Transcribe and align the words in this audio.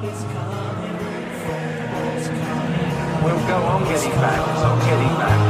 We'll 0.00 0.14
go 3.48 3.56
on 3.56 3.82
getting 3.82 4.12
back, 4.12 4.38
on 4.62 4.78
getting 4.78 5.16
back, 5.18 5.47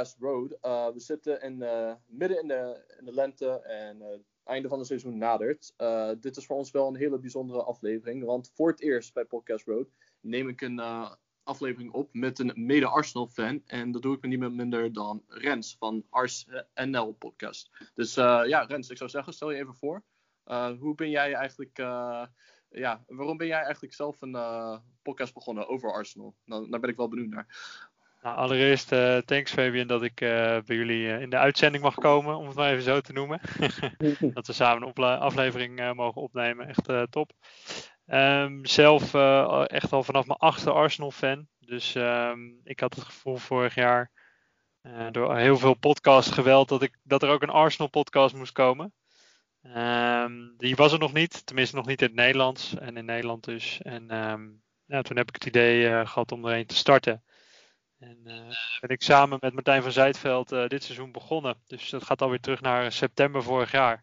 Podcast 0.00 0.20
Road. 0.20 0.58
Uh, 0.62 0.88
we 0.92 1.00
zitten 1.00 1.42
in, 1.42 1.62
eh, 1.62 1.94
midden 2.06 2.40
in 2.42 2.48
de, 2.48 2.94
in 2.98 3.04
de 3.04 3.12
lente 3.12 3.60
en 3.62 4.02
eh, 4.02 4.10
het 4.10 4.22
einde 4.44 4.68
van 4.68 4.78
het 4.78 4.86
seizoen 4.86 5.18
nadert. 5.18 5.74
Dit 6.20 6.36
is 6.36 6.46
voor 6.46 6.56
ons 6.56 6.70
wel 6.70 6.88
een 6.88 6.96
hele 6.96 7.18
bijzondere 7.18 7.62
aflevering, 7.62 8.24
want 8.24 8.50
voor 8.54 8.68
het 8.68 8.80
eerst 8.80 9.12
bij 9.14 9.24
Podcast 9.24 9.66
Road 9.66 9.88
neem 10.20 10.48
ik 10.48 10.60
een 10.60 10.80
aflevering 11.42 11.92
op 11.92 12.08
met 12.12 12.38
een 12.38 12.52
mede-Arsenal-fan. 12.54 13.62
En 13.66 13.92
dat 13.92 14.02
doe 14.02 14.14
ik 14.14 14.20
met 14.20 14.30
niemand 14.30 14.54
minder 14.54 14.92
dan 14.92 15.24
Rens 15.26 15.76
van 15.78 16.04
Ars 16.10 16.46
NL 16.74 17.12
Podcast. 17.12 17.70
Dus 17.94 18.14
ja, 18.14 18.62
Rens, 18.62 18.90
ik 18.90 18.96
zou 18.96 19.10
zeggen, 19.10 19.32
stel 19.32 19.50
je 19.50 19.58
even 19.58 19.74
voor. 19.74 20.02
Hoe 20.78 20.94
ben 20.94 21.10
jij 21.10 21.32
eigenlijk, 21.32 21.76
ja, 22.68 23.04
waarom 23.06 23.36
ben 23.36 23.46
jij 23.46 23.62
eigenlijk 23.62 23.94
zelf 23.94 24.20
een 24.20 24.38
podcast 25.02 25.34
begonnen 25.34 25.68
over 25.68 25.92
Arsenal? 25.92 26.36
Nou, 26.44 26.70
daar 26.70 26.80
ben 26.80 26.90
ik 26.90 26.96
wel 26.96 27.08
benieuwd 27.08 27.30
naar. 27.30 27.89
Nou, 28.20 28.36
allereerst 28.36 28.92
uh, 28.92 29.16
thanks 29.16 29.52
Fabian 29.52 29.86
dat 29.86 30.02
ik 30.02 30.20
uh, 30.20 30.28
bij 30.66 30.76
jullie 30.76 31.02
uh, 31.02 31.20
in 31.20 31.30
de 31.30 31.38
uitzending 31.38 31.82
mag 31.82 31.94
komen, 31.94 32.36
om 32.36 32.46
het 32.46 32.56
maar 32.56 32.70
even 32.70 32.82
zo 32.82 33.00
te 33.00 33.12
noemen. 33.12 33.40
dat 34.34 34.46
we 34.46 34.52
samen 34.52 34.88
een 34.94 35.04
aflevering 35.04 35.94
mogen 35.94 36.22
opnemen, 36.22 36.68
echt 36.68 37.10
top. 37.10 37.32
Um, 38.06 38.66
zelf 38.66 39.14
echt 39.66 39.92
al 39.92 40.02
vanaf 40.02 40.26
mijn 40.26 40.38
achtste 40.38 40.70
Arsenal 40.70 41.10
fan. 41.10 41.46
Dus 41.58 41.94
um, 41.94 42.60
ik 42.64 42.80
had 42.80 42.94
het 42.94 43.04
gevoel 43.04 43.36
vorig 43.36 43.74
jaar 43.74 44.10
door 45.10 45.36
heel 45.36 45.58
veel 45.58 45.74
podcast 45.74 46.32
geweld 46.32 46.68
dat, 46.68 46.82
ik, 46.82 46.96
dat 47.02 47.22
er 47.22 47.30
ook 47.30 47.42
een 47.42 47.50
Arsenal 47.50 47.90
podcast 47.90 48.34
moest 48.34 48.52
komen. 48.52 48.92
Um, 49.76 50.54
die 50.56 50.76
was 50.76 50.92
er 50.92 50.98
nog 50.98 51.12
niet, 51.12 51.46
tenminste 51.46 51.76
nog 51.76 51.86
niet 51.86 52.00
in 52.00 52.06
het 52.06 52.16
Nederlands 52.16 52.74
en 52.78 52.96
in 52.96 53.04
Nederland 53.04 53.44
dus. 53.44 53.82
En 53.82 54.06
ja, 54.84 55.02
toen 55.02 55.16
heb 55.16 55.28
ik 55.28 55.34
het 55.34 55.46
idee 55.46 56.06
gehad 56.06 56.32
om 56.32 56.46
er 56.46 56.56
een 56.56 56.66
te 56.66 56.76
starten. 56.76 57.22
En 58.00 58.18
uh, 58.24 58.54
ben 58.80 58.90
ik 58.90 59.02
samen 59.02 59.38
met 59.40 59.52
Martijn 59.52 59.82
van 59.82 59.92
Zijtveld 59.92 60.52
uh, 60.52 60.66
dit 60.66 60.84
seizoen 60.84 61.12
begonnen. 61.12 61.56
Dus 61.66 61.90
dat 61.90 62.04
gaat 62.04 62.22
alweer 62.22 62.40
terug 62.40 62.60
naar 62.60 62.92
september 62.92 63.42
vorig 63.42 63.72
jaar. 63.72 63.98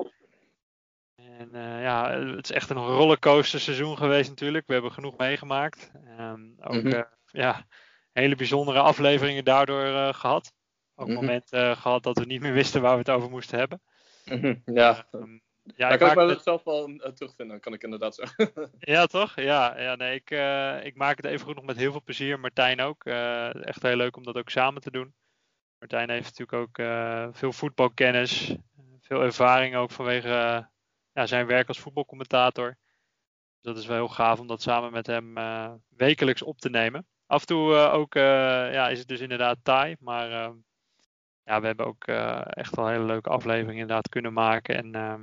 En 1.16 1.50
uh, 1.54 1.81
ja, 1.81 2.20
het 2.20 2.50
is 2.50 2.52
echt 2.52 2.70
een 2.70 2.78
rollercoaster 2.78 3.59
seizoen 3.59 3.98
geweest 3.98 4.30
natuurlijk. 4.30 4.67
We 4.67 4.73
hebben 4.73 4.92
genoeg 4.92 5.17
meegemaakt. 5.17 5.92
Um, 6.20 6.56
ook 6.59 6.84
mm 6.84 6.92
-hmm. 6.92 7.06
ja, 7.31 7.66
hele 8.12 8.36
bijzondere 8.36 8.80
afleveringen 8.80 9.44
daardoor 9.44 10.14
gehad. 10.14 10.54
Ook 10.95 11.08
mm 11.08 11.16
-hmm. 11.16 11.26
momenten 11.26 11.78
gehad 11.78 12.04
dat 12.04 12.17
we 12.17 12.26
niet 12.26 12.42
meer 12.42 12.54
wisten 12.54 12.82
waar 12.82 12.94
we 12.94 13.00
het 13.00 13.09
over 13.09 13.30
moesten 13.30 13.59
hebben. 13.59 13.82
Mm 14.26 14.39
-hmm. 14.39 14.61
Ja. 14.66 15.08
Ja, 15.76 15.90
Daar 15.90 15.98
kan 15.98 16.30
ik 16.30 16.30
het 16.30 16.44
zelf 16.44 16.64
wel 16.64 16.90
uh, 16.90 17.06
terugvinden, 17.06 17.60
kan 17.60 17.73
ik 17.73 17.84
inderdaad 17.84 18.16
zeggen. 18.16 18.52
ja, 18.80 19.06
toch? 19.06 19.36
Ja, 19.36 19.80
ja 19.80 19.96
nee, 19.96 20.16
ik, 20.16 20.32
uh, 20.32 20.86
ik 20.86 20.96
maak 20.96 21.18
het 21.18 21.26
even 21.26 21.46
goed 21.46 21.56
nog 21.56 21.66
met 21.66 21.78
heel 21.78 21.92
veel 21.92 22.02
plezier. 22.04 22.40
Martijn 22.40 22.82
ook. 22.82 23.06
Uh, 23.06 23.66
echt 23.66 23.82
heel 23.82 23.95
leuk 23.95 24.18
om 24.18 24.23
dat 24.23 24.38
ook 24.38 24.50
samen 24.50 24.82
te 24.82 24.92
doen. 24.92 25.14
Martijn 25.80 26.10
heeft 26.10 26.38
natuurlijk 26.38 26.54
ook 26.54 26.86
veel 27.36 27.52
voetbalkennis, 27.52 28.56
veel 29.02 29.22
ervaring 29.22 29.76
ook 29.76 29.92
vanwege 29.92 30.67
ja, 31.11 31.26
zijn 31.26 31.45
werk 31.45 31.67
als 31.67 31.80
voetbalcommentator. 31.80 32.67
Dus 32.67 33.73
dat 33.73 33.78
is 33.78 33.86
wel 33.86 33.95
heel 33.95 34.08
gaaf 34.08 34.39
om 34.39 34.48
dat 34.48 34.61
samen 34.61 34.92
met 34.92 35.08
hem 35.08 35.34
wekelijks 35.89 36.42
op 36.42 36.60
te 36.60 36.70
nemen. 36.70 37.08
Af 37.26 37.42
en 37.42 37.48
toe 37.48 37.73
ook 37.76 38.14
ja, 38.14 38.89
is 38.89 38.99
het 38.99 39.08
dus 39.08 39.20
inderdaad 39.20 39.58
taai, 39.64 39.95
maar 39.99 40.30
ja, 41.44 41.60
we 41.60 41.66
hebben 41.66 41.86
ook 41.86 42.04
echt 42.48 42.76
wel 42.76 42.88
hele 42.88 43.04
leuke 43.04 43.30
afleveringen 43.30 43.82
inderdaad 43.82 44.10
kunnen 44.10 44.34
maken. 44.34 44.76
En 44.76 44.95
ehm, 44.95 45.22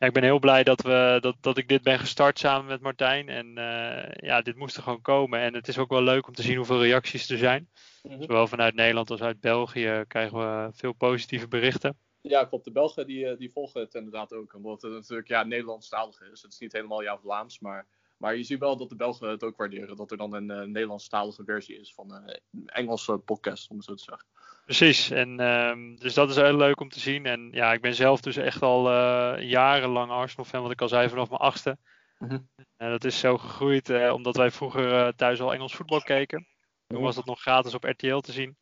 ja, 0.00 0.06
ik 0.06 0.12
ben 0.12 0.22
heel 0.22 0.38
blij 0.38 0.62
dat, 0.62 0.82
we, 0.82 1.18
dat, 1.20 1.36
dat 1.40 1.56
ik 1.56 1.68
dit 1.68 1.82
ben 1.82 1.98
gestart 1.98 2.38
samen 2.38 2.66
met 2.66 2.80
Martijn. 2.80 3.28
En 3.28 3.46
uh, 3.46 4.28
ja, 4.28 4.42
dit 4.42 4.56
moest 4.56 4.76
er 4.76 4.82
gewoon 4.82 5.02
komen. 5.02 5.40
En 5.40 5.54
het 5.54 5.68
is 5.68 5.78
ook 5.78 5.90
wel 5.90 6.02
leuk 6.02 6.26
om 6.26 6.34
te 6.34 6.42
zien 6.42 6.56
hoeveel 6.56 6.82
reacties 6.82 7.30
er 7.30 7.38
zijn. 7.38 7.68
Mm 8.02 8.10
-hmm. 8.10 8.22
Zowel 8.22 8.46
vanuit 8.46 8.74
Nederland 8.74 9.10
als 9.10 9.22
uit 9.22 9.40
België 9.40 10.04
krijgen 10.08 10.38
we 10.38 10.70
veel 10.72 10.92
positieve 10.92 11.48
berichten. 11.48 11.96
Ja, 12.20 12.44
klopt. 12.44 12.64
De 12.64 12.72
Belgen 12.72 13.06
die, 13.06 13.36
die 13.36 13.50
volgen 13.52 13.80
het 13.80 13.94
inderdaad 13.94 14.32
ook. 14.32 14.54
Omdat 14.54 14.82
het 14.82 14.92
natuurlijk 14.92 15.28
ja, 15.28 15.42
Nederlandstalig 15.42 16.20
is. 16.20 16.42
Het 16.42 16.52
is 16.52 16.58
niet 16.58 16.72
helemaal 16.72 17.02
jouw 17.02 17.18
Vlaams, 17.18 17.58
maar, 17.58 17.86
maar 18.16 18.36
je 18.36 18.42
ziet 18.42 18.58
wel 18.58 18.76
dat 18.76 18.88
de 18.88 18.96
Belgen 18.96 19.28
het 19.28 19.44
ook 19.44 19.56
waarderen. 19.56 19.96
Dat 19.96 20.10
er 20.10 20.16
dan 20.16 20.34
een 20.34 20.50
uh, 20.50 20.62
Nederlandstalige 20.62 21.44
versie 21.44 21.80
is 21.80 21.94
van 21.94 22.12
een 22.12 22.28
uh, 22.28 22.62
Engelse 22.66 23.18
podcast, 23.18 23.70
om 23.70 23.76
het 23.76 23.84
zo 23.84 23.94
te 23.94 24.02
zeggen. 24.02 24.26
Precies, 24.70 25.10
en 25.10 25.40
um, 25.40 25.96
dus 25.98 26.14
dat 26.14 26.30
is 26.30 26.36
heel 26.36 26.56
leuk 26.56 26.80
om 26.80 26.88
te 26.88 27.00
zien. 27.00 27.26
En 27.26 27.48
ja, 27.52 27.72
ik 27.72 27.80
ben 27.80 27.94
zelf 27.94 28.20
dus 28.20 28.36
echt 28.36 28.62
al 28.62 28.90
uh, 28.90 29.42
jarenlang 29.42 30.10
Arsenal-fan, 30.10 30.62
wat 30.62 30.70
ik 30.70 30.80
al 30.80 30.88
zei, 30.88 31.08
vanaf 31.08 31.28
mijn 31.28 31.40
achtste. 31.40 31.78
Mm 32.18 32.28
-hmm. 32.28 32.48
En 32.76 32.90
dat 32.90 33.04
is 33.04 33.18
zo 33.18 33.38
gegroeid 33.38 33.88
uh, 33.88 34.12
omdat 34.12 34.36
wij 34.36 34.50
vroeger 34.50 34.92
uh, 34.92 35.08
thuis 35.08 35.40
al 35.40 35.54
Engels 35.54 35.74
voetbal 35.74 36.00
keken. 36.00 36.46
Toen 36.86 37.02
was 37.02 37.14
dat 37.14 37.24
nog 37.24 37.40
gratis 37.40 37.74
op 37.74 37.84
RTL 37.84 38.18
te 38.18 38.32
zien. 38.32 38.56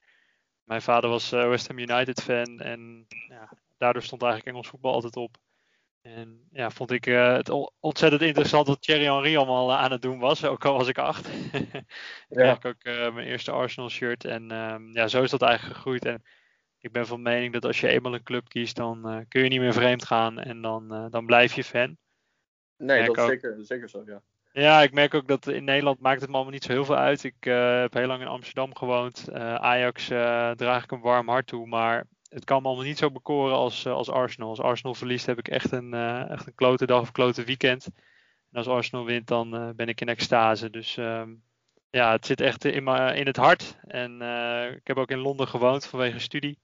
Mijn 0.65 0.83
vader 0.83 1.11
was 1.11 1.31
West 1.31 1.69
Ham 1.69 1.79
United 1.79 2.23
fan 2.23 2.61
en 2.61 3.07
ja, 3.29 3.49
daardoor 3.77 4.03
stond 4.03 4.23
eigenlijk 4.23 4.53
Engels 4.53 4.69
voetbal 4.69 4.93
altijd 4.93 5.17
op. 5.17 5.37
En 6.03 6.49
ja, 6.51 6.71
vond 6.71 6.91
ik 6.91 7.05
het 7.05 7.69
ontzettend 7.81 8.23
interessant 8.23 8.67
wat 8.67 8.83
Thierry 8.83 9.05
Henry 9.05 9.37
allemaal 9.37 9.73
aan 9.73 9.91
het 9.91 10.03
doen 10.03 10.19
was, 10.19 10.45
ook 10.45 10.65
al 10.65 10.77
was 10.77 10.89
ik 10.89 10.99
acht. 10.99 11.29
ik 12.29 12.37
kreeg 12.37 12.65
ook 12.65 12.85
mijn 12.85 13.27
eerste 13.27 13.51
Arsenal 13.51 13.89
shirt 13.89 14.25
en 14.25 14.51
um, 14.51 14.93
ja, 14.93 15.09
zo 15.09 15.23
is 15.23 15.31
dat 15.31 15.43
eigenlijk 15.43 15.77
gegroeid. 15.77 16.05
En 16.05 16.23
ik 16.79 16.93
ben 16.93 17.07
van 17.07 17.23
mening 17.23 17.53
dat 17.53 17.65
als 17.65 17.81
je 17.81 17.89
eenmaal 17.89 18.15
een 18.15 18.23
club 18.23 18.49
kiest, 18.49 18.77
dan 18.77 19.25
kun 19.29 19.43
je 19.43 19.49
niet 19.49 19.61
meer 19.61 19.73
vreemd 19.73 20.05
gaan 20.05 20.39
en 20.39 20.63
dan, 20.63 21.09
dan 21.11 21.27
blijf 21.27 21.55
je 21.55 21.65
fan. 21.65 21.97
Nee, 22.77 23.07
dat 23.07 23.17
is 23.17 23.25
zeker, 23.25 23.57
zeker 23.59 23.89
zo, 23.89 24.03
ja. 24.07 24.23
Ja, 24.53 24.83
ik 24.83 24.93
merk 24.93 25.15
ook 25.15 25.29
dat 25.29 25.47
in 25.47 25.65
Nederland 25.65 26.01
maakt 26.01 26.21
het 26.21 26.31
me 26.31 26.35
allemaal 26.35 26.53
niet 26.53 26.65
zo 26.65 26.73
heel 26.73 26.85
veel 26.85 26.97
uit. 26.97 27.25
Ik 27.25 27.45
heb 27.45 27.95
heel 27.95 28.07
lang 28.07 28.21
in 28.21 28.27
Amsterdam 28.27 28.75
gewoond. 28.75 29.33
Ajax 29.33 30.07
draag 30.57 30.85
ik 30.85 30.91
een 30.91 31.01
warm 31.01 31.29
hart 31.29 31.47
toe, 31.47 31.67
maar 31.67 32.07
het 32.29 32.45
kan 32.45 32.63
me 32.63 32.69
allemaal 32.69 32.85
niet 32.85 32.99
zo 32.99 33.11
bekoren 33.11 33.55
als, 33.55 33.87
als 33.87 34.11
Arsenal. 34.11 34.49
Als 34.49 34.61
Arsenal 34.61 34.95
verliest 34.95 35.27
heb 35.27 35.39
ik 35.39 35.49
echt 35.49 35.73
een, 35.73 35.95
echt 36.29 36.47
een 36.47 36.55
klote 36.55 36.87
dag 36.87 37.01
of 37.01 37.13
klote 37.13 37.45
weekend. 37.45 37.87
En 38.51 38.59
als 38.59 38.67
Arsenal 38.67 39.05
wint, 39.05 39.27
dan 39.27 39.73
ben 39.77 39.89
ik 39.89 40.01
in 40.01 40.09
extase. 40.09 40.71
Dus 40.71 40.97
um, 40.97 41.43
ja, 41.91 42.13
het 42.13 42.27
zit 42.27 42.41
echt 42.41 42.65
in, 42.65 42.87
in 43.15 43.27
het 43.27 43.37
hart. 43.37 43.79
En 43.87 44.23
ik 44.75 44.87
heb 44.87 44.97
ook 44.97 45.11
in 45.11 45.19
Londen 45.19 45.49
gewoond 45.49 45.87
vanwege 45.87 46.19
studie. 46.19 46.59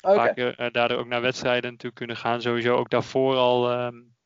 Okay. 0.00 0.32
Uh, 0.34 0.70
daardoor 0.72 0.98
ook 0.98 1.06
naar 1.06 1.20
wedstrijden 1.20 1.70
natuurlijk 1.70 1.96
kunnen 1.96 2.16
gaan. 2.16 2.42
Sowieso 2.42 2.76
ook 2.76 2.90
daarvoor 2.90 3.36
al, 3.36 3.72
um, 3.72 4.16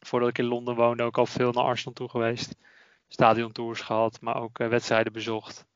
voordat 0.00 0.28
ik 0.28 0.38
in 0.38 0.44
Londen 0.44 0.74
woonde, 0.74 1.02
ook 1.02 1.18
al 1.18 1.26
veel 1.26 1.52
naar 1.52 1.64
Arsenal 1.64 1.92
toe 1.92 2.08
geweest. 2.08 2.56
Stadiontours 3.08 3.80
gehad, 3.80 4.20
maar 4.20 4.42
ook 4.42 4.58
wedstrijden 4.58 5.12
bezocht. 5.12 5.66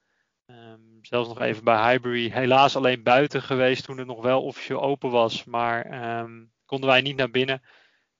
Um, 0.50 0.98
zelfs 1.02 1.28
nog 1.28 1.40
even 1.40 1.64
bij 1.64 1.90
Highbury. 1.90 2.30
Helaas 2.30 2.76
alleen 2.76 3.02
buiten 3.02 3.42
geweest 3.42 3.84
toen 3.84 3.98
het 3.98 4.06
nog 4.06 4.22
wel 4.22 4.42
officieel 4.42 4.82
open 4.82 5.10
was. 5.10 5.44
Maar 5.44 6.08
um, 6.20 6.52
konden 6.64 6.88
wij 6.88 7.00
niet 7.00 7.16
naar 7.16 7.30
binnen. 7.30 7.62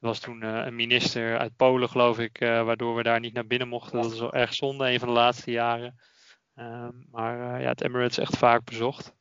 Er 0.00 0.06
was 0.06 0.18
toen 0.20 0.44
uh, 0.44 0.64
een 0.64 0.76
minister 0.76 1.38
uit 1.38 1.56
Polen, 1.56 1.88
geloof 1.88 2.18
ik, 2.18 2.38
waardoor 2.38 2.96
we 2.96 3.02
daar 3.02 3.20
niet 3.20 3.32
naar 3.32 3.46
binnen 3.46 3.68
mochten. 3.68 4.02
Dat 4.02 4.12
is 4.12 4.18
wel 4.18 4.32
erg 4.32 4.54
zonde, 4.54 4.90
een 4.90 4.98
van 4.98 5.08
de 5.08 5.14
laatste 5.14 5.50
jaren. 5.50 6.00
maar 7.10 7.60
ja, 7.60 7.68
het 7.68 7.82
Emirates 7.82 8.18
echt 8.18 8.36
vaak 8.36 8.64
bezocht. 8.64 9.14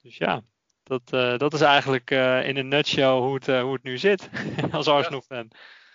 Dus 0.00 0.16
ja, 0.16 0.42
dat, 0.82 1.08
dat 1.38 1.54
is 1.54 1.60
eigenlijk 1.60 2.10
in 2.44 2.56
een 2.56 2.68
nutshell 2.68 3.18
hoe 3.18 3.34
het, 3.34 3.46
hoe 3.46 3.72
het 3.72 3.82
nu 3.82 3.98
zit 3.98 4.30
als 4.72 4.88
Arsenal-fan. 4.88 5.50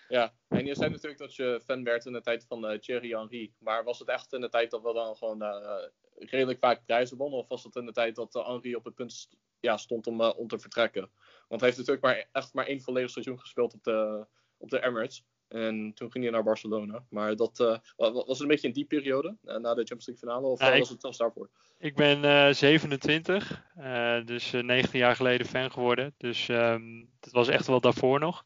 Ja, 0.10 0.34
en 0.48 0.66
je 0.66 0.76
zei 0.76 0.90
natuurlijk 0.90 1.20
dat 1.20 1.36
je 1.36 1.62
fan 1.66 1.84
werd 1.84 2.06
in 2.06 2.14
de 2.14 2.22
tijd 2.22 2.46
van 2.48 2.80
Thierry 2.80 3.10
Henry. 3.10 3.52
Maar 3.58 3.84
was 3.84 4.00
het 4.00 4.08
echt 4.08 4.34
in 4.34 4.42
de 4.42 4.50
tijd 4.50 4.72
dat 4.72 4.82
we 4.82 4.94
dan 4.94 5.16
gewoon 5.16 5.44
redelijk 6.16 6.60
vaak 6.60 6.86
prijzen 6.86 7.18
wonnen? 7.18 7.40
Of 7.40 7.48
was 7.48 7.64
het 7.64 7.76
in 7.76 7.86
de 7.86 7.92
tijd 7.92 8.16
dat 8.16 8.34
Henry 8.34 8.74
op 8.74 8.86
het 8.86 8.96
punt 8.96 9.30
ja, 9.60 9.78
stond 9.78 10.08
om, 10.08 10.22
om 10.22 10.48
te 10.48 10.60
vertrekken? 10.60 11.10
Want 11.48 11.62
hij 11.62 11.70
heeft 11.70 11.78
natuurlijk 11.78 12.06
maar, 12.06 12.28
echt 12.32 12.54
maar 12.54 12.66
één 12.66 12.82
volledig 12.82 13.10
seizoen 13.10 13.40
gespeeld 13.40 13.74
op 13.74 13.84
de, 13.84 14.26
op 14.58 14.70
de 14.70 14.84
Emirates. 14.84 15.24
En 15.50 15.92
toen 15.94 16.12
ging 16.12 16.24
hij 16.24 16.34
naar 16.34 16.44
Barcelona. 16.44 17.04
Maar 17.10 17.36
dat 17.36 17.60
uh, 17.60 17.78
was 17.96 18.28
het 18.28 18.40
een 18.40 18.48
beetje 18.48 18.68
in 18.68 18.74
die 18.74 18.86
periode, 18.86 19.28
uh, 19.44 19.56
na 19.56 19.74
de 19.74 19.86
Champions 19.86 20.08
League 20.08 20.28
finale, 20.28 20.48
of 20.48 20.60
ja, 20.60 20.70
was 20.70 20.88
ik, 20.88 20.90
het 20.90 21.02
zelfs 21.02 21.18
daarvoor? 21.18 21.50
Ik 21.78 21.96
ben 21.96 22.24
uh, 22.24 22.54
27, 22.54 23.66
dus 24.26 24.52
19 24.52 25.00
jaar 25.00 25.16
geleden 25.16 25.48
fan 25.48 25.72
geworden. 25.72 26.14
Dus 26.18 26.48
um, 26.48 27.10
dat 27.20 27.34
was 27.34 27.48
echt 27.48 27.68
wel 27.68 27.80
daarvoor 27.80 28.20
nog. 28.20 28.46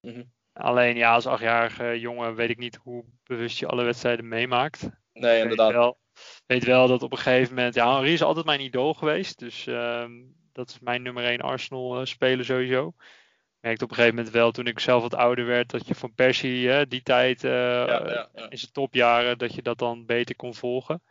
Mm 0.00 0.12
-hmm. 0.12 0.32
Alleen 0.52 0.96
ja, 0.96 1.14
als 1.14 1.26
achtjarige 1.26 2.00
jongen 2.00 2.34
weet 2.34 2.50
ik 2.50 2.58
niet 2.58 2.78
hoe 2.82 3.04
bewust 3.24 3.58
je 3.58 3.66
alle 3.66 3.84
wedstrijden 3.84 4.28
meemaakt. 4.28 4.88
Nee, 5.12 5.42
inderdaad. 5.42 5.72
Wel, 5.72 5.98
weet 6.46 6.64
wel 6.64 6.88
dat 6.88 7.02
op 7.02 7.12
een 7.12 7.18
gegeven 7.18 7.54
moment, 7.54 7.74
ja, 7.74 7.94
Henry 7.94 8.12
is 8.12 8.22
altijd 8.22 8.46
mijn 8.46 8.60
idool 8.60 8.94
geweest. 8.94 9.38
Dus 9.38 9.66
ehm, 9.66 10.12
dat 10.52 10.68
is 10.68 10.78
mijn 10.80 11.02
nummer 11.02 11.24
1 11.24 11.40
Arsenal 11.40 12.00
eh, 12.00 12.04
speler 12.04 12.44
sowieso. 12.44 12.86
Ik 12.88 13.66
merkte 13.66 13.84
op 13.84 13.90
een 13.90 13.96
gegeven 13.96 14.16
moment 14.16 14.34
wel 14.34 14.50
toen 14.50 14.66
ik 14.66 14.78
zelf 14.78 15.02
wat 15.02 15.14
ouder 15.14 15.46
werd, 15.46 15.70
dat 15.70 15.86
je 15.86 15.94
van 15.94 16.14
Persie 16.14 16.72
eh, 16.72 16.86
die 16.88 17.02
tijd 17.02 17.40
Ja, 17.40 17.86
ja, 17.86 18.28
ja. 18.34 18.48
in 18.48 18.58
zijn 18.58 18.72
topjaren, 18.72 19.38
dat 19.38 19.54
je 19.54 19.62
dat 19.62 19.78
dan 19.78 20.06
beter 20.06 20.36
kon 20.36 20.54
volgen. 20.54 21.02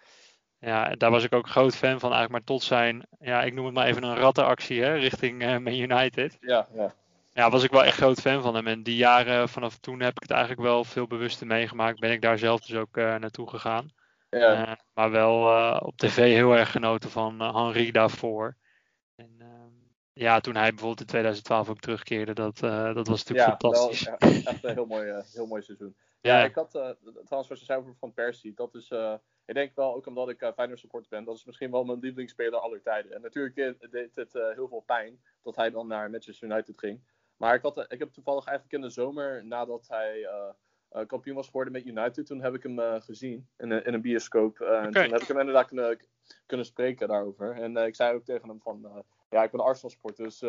Ja, 0.59 0.89
en 0.89 0.97
daar 0.97 1.11
was 1.11 1.23
ik 1.23 1.33
ook 1.33 1.47
groot 1.47 1.75
fan 1.75 1.99
van, 1.99 2.11
eigenlijk 2.13 2.31
maar 2.31 2.43
tot 2.43 2.63
zijn, 2.63 3.07
ja, 3.19 3.43
ik 3.43 3.53
noem 3.53 3.65
het 3.65 3.73
maar 3.73 3.87
even 3.87 4.03
een 4.03 4.15
rattenactie 4.15 4.81
hè, 4.81 4.93
richting 4.93 5.41
eh, 5.41 5.57
Man 5.57 5.73
United. 5.73 6.37
Ja, 6.39 6.67
ja. 6.73 6.93
Ja, 7.31 7.49
was 7.49 7.63
ik 7.63 7.71
wel 7.71 7.83
echt 7.83 7.97
groot 7.97 8.21
fan 8.21 8.41
van 8.41 8.55
hem. 8.55 8.67
En 8.67 8.83
die 8.83 8.95
jaren 8.95 9.49
vanaf 9.49 9.77
toen 9.77 9.99
heb 9.99 10.15
ik 10.15 10.21
het 10.21 10.31
eigenlijk 10.31 10.61
wel 10.61 10.83
veel 10.83 11.07
bewuster 11.07 11.47
meegemaakt. 11.47 11.99
Ben 11.99 12.11
ik 12.11 12.21
daar 12.21 12.37
zelf 12.37 12.59
dus 12.59 12.75
ook 12.75 12.97
eh, 12.97 13.15
naartoe 13.15 13.49
gegaan. 13.49 13.91
ja. 14.29 14.67
Eh, 14.67 14.75
maar 14.93 15.11
wel 15.11 15.47
eh, 15.49 15.79
op 15.81 15.97
tv 15.97 16.15
heel 16.15 16.55
erg 16.55 16.71
genoten 16.71 17.09
van 17.09 17.41
Henri 17.41 17.91
daarvoor. 17.91 18.55
En 19.15 19.35
ehm, 19.39 19.73
ja, 20.13 20.39
toen 20.39 20.55
hij 20.55 20.69
bijvoorbeeld 20.69 20.99
in 20.99 21.05
2012 21.05 21.69
ook 21.69 21.79
terugkeerde, 21.79 22.33
dat, 22.33 22.57
dat 22.59 23.07
was 23.07 23.23
natuurlijk 23.23 23.49
ja, 23.49 23.57
fantastisch. 23.57 24.03
Wel, 24.03 24.29
ja, 24.29 24.51
echt 24.51 24.63
een 24.63 24.73
heel 24.73 24.85
mooi, 24.85 25.23
heel 25.33 25.47
mooi 25.47 25.61
seizoen. 25.61 25.95
Ja, 26.21 26.43
ik 26.43 26.55
had 26.55 26.75
uh, 26.75 26.89
trouwens 27.01 27.49
wat 27.49 27.59
je 27.59 27.65
zei 27.65 27.79
over 27.79 27.95
Van 27.99 28.13
Persie. 28.13 28.53
Dat 28.53 28.75
is, 28.75 28.91
ik 29.45 29.53
denk 29.53 29.75
wel, 29.75 29.95
ook 29.95 30.05
omdat 30.05 30.29
ik 30.29 30.41
uh, 30.41 30.49
Feyenoord 30.55 30.79
supporter 30.79 31.09
ben, 31.09 31.23
dat 31.23 31.35
is 31.35 31.45
misschien 31.45 31.71
wel 31.71 31.83
mijn 31.83 31.99
lievelingsspeler 31.99 32.59
aller 32.59 32.81
tijden. 32.81 33.11
En 33.13 33.21
natuurlijk 33.21 33.55
deed 33.91 34.11
het 34.15 34.33
heel 34.33 34.67
veel 34.67 34.83
pijn 34.85 35.21
dat 35.43 35.55
hij 35.55 35.69
dan 35.69 35.87
naar 35.87 36.09
Manchester 36.09 36.49
United 36.49 36.79
ging. 36.79 37.01
Maar 37.39 37.55
ik, 37.55 37.61
had, 37.61 37.77
eh, 37.77 37.83
ik 37.87 37.99
heb 37.99 38.11
toevallig 38.13 38.45
eigenlijk 38.45 38.75
in 38.77 38.81
de 38.87 38.93
zomer, 38.93 39.45
nadat 39.45 39.87
hij 39.87 40.23
eh, 40.25 41.05
kampioen 41.07 41.35
was 41.35 41.45
geworden 41.45 41.73
met 41.73 41.85
United, 41.85 42.25
toen 42.25 42.41
heb 42.41 42.53
ik 42.53 42.63
hem 42.63 43.01
gezien 43.01 43.47
in, 43.57 43.71
een- 43.71 43.85
in 43.85 43.93
een 43.93 44.01
bioscoop. 44.01 44.59
En 44.59 44.83
toen 45.03 45.11
heb 45.11 45.21
ik 45.21 45.27
hem 45.27 45.39
inderdaad 45.39 45.67
kunnen, 45.67 45.99
kunnen 46.45 46.65
spreken 46.65 47.07
daarover. 47.07 47.51
En 47.51 47.77
ik 47.77 47.95
zei 47.95 48.15
ook 48.15 48.25
tegen 48.25 48.47
hem 48.49 48.61
van, 48.61 49.03
ja, 49.29 49.43
ik 49.43 49.51
ben 49.51 49.59
Arsenal 49.59 49.89
supporter, 49.91 50.23
dus 50.23 50.39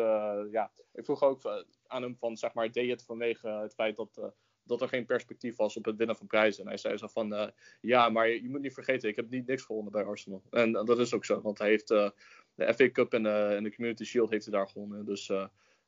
ja, 0.51 0.71
ik 0.93 1.05
vroeg 1.05 1.23
ook 1.23 1.63
aan 1.87 2.01
hem 2.01 2.15
van, 2.17 2.37
zeg 2.37 2.53
maar, 2.53 2.71
deed 2.71 2.85
je 2.85 2.91
het 2.91 3.03
vanwege 3.03 3.47
het 3.47 3.73
feit 3.73 3.95
dat, 3.95 4.33
dat 4.63 4.81
er 4.81 4.87
geen 4.87 5.05
perspectief 5.05 5.55
was 5.55 5.77
op 5.77 5.85
het 5.85 5.95
winnen 5.97 6.15
van 6.15 6.27
prijzen? 6.27 6.61
En 6.63 6.67
hij 6.69 6.77
zei 6.77 6.97
zo 6.97 7.07
van, 7.07 7.51
ja, 7.81 8.09
maar 8.09 8.27
je, 8.27 8.41
je 8.41 8.49
moet 8.49 8.61
niet 8.61 8.73
vergeten, 8.73 9.09
ik 9.09 9.15
heb 9.15 9.29
niet 9.29 9.47
niks 9.47 9.63
gewonnen 9.63 9.91
bij 9.91 10.03
Arsenal. 10.03 10.41
En, 10.49 10.71
dat 10.71 10.99
is 10.99 11.13
ook 11.13 11.25
zo, 11.25 11.41
want 11.41 11.57
hij 11.57 11.69
heeft 11.69 11.87
de 11.87 12.13
FA 12.55 12.89
Cup 12.91 13.13
en, 13.13 13.25
en 13.55 13.63
de 13.63 13.75
Community 13.75 14.03
Shield 14.03 14.29
heeft 14.29 14.45
hij 14.45 14.53
daar 14.53 14.67
gewonnen. 14.69 15.05
Dus 15.05 15.31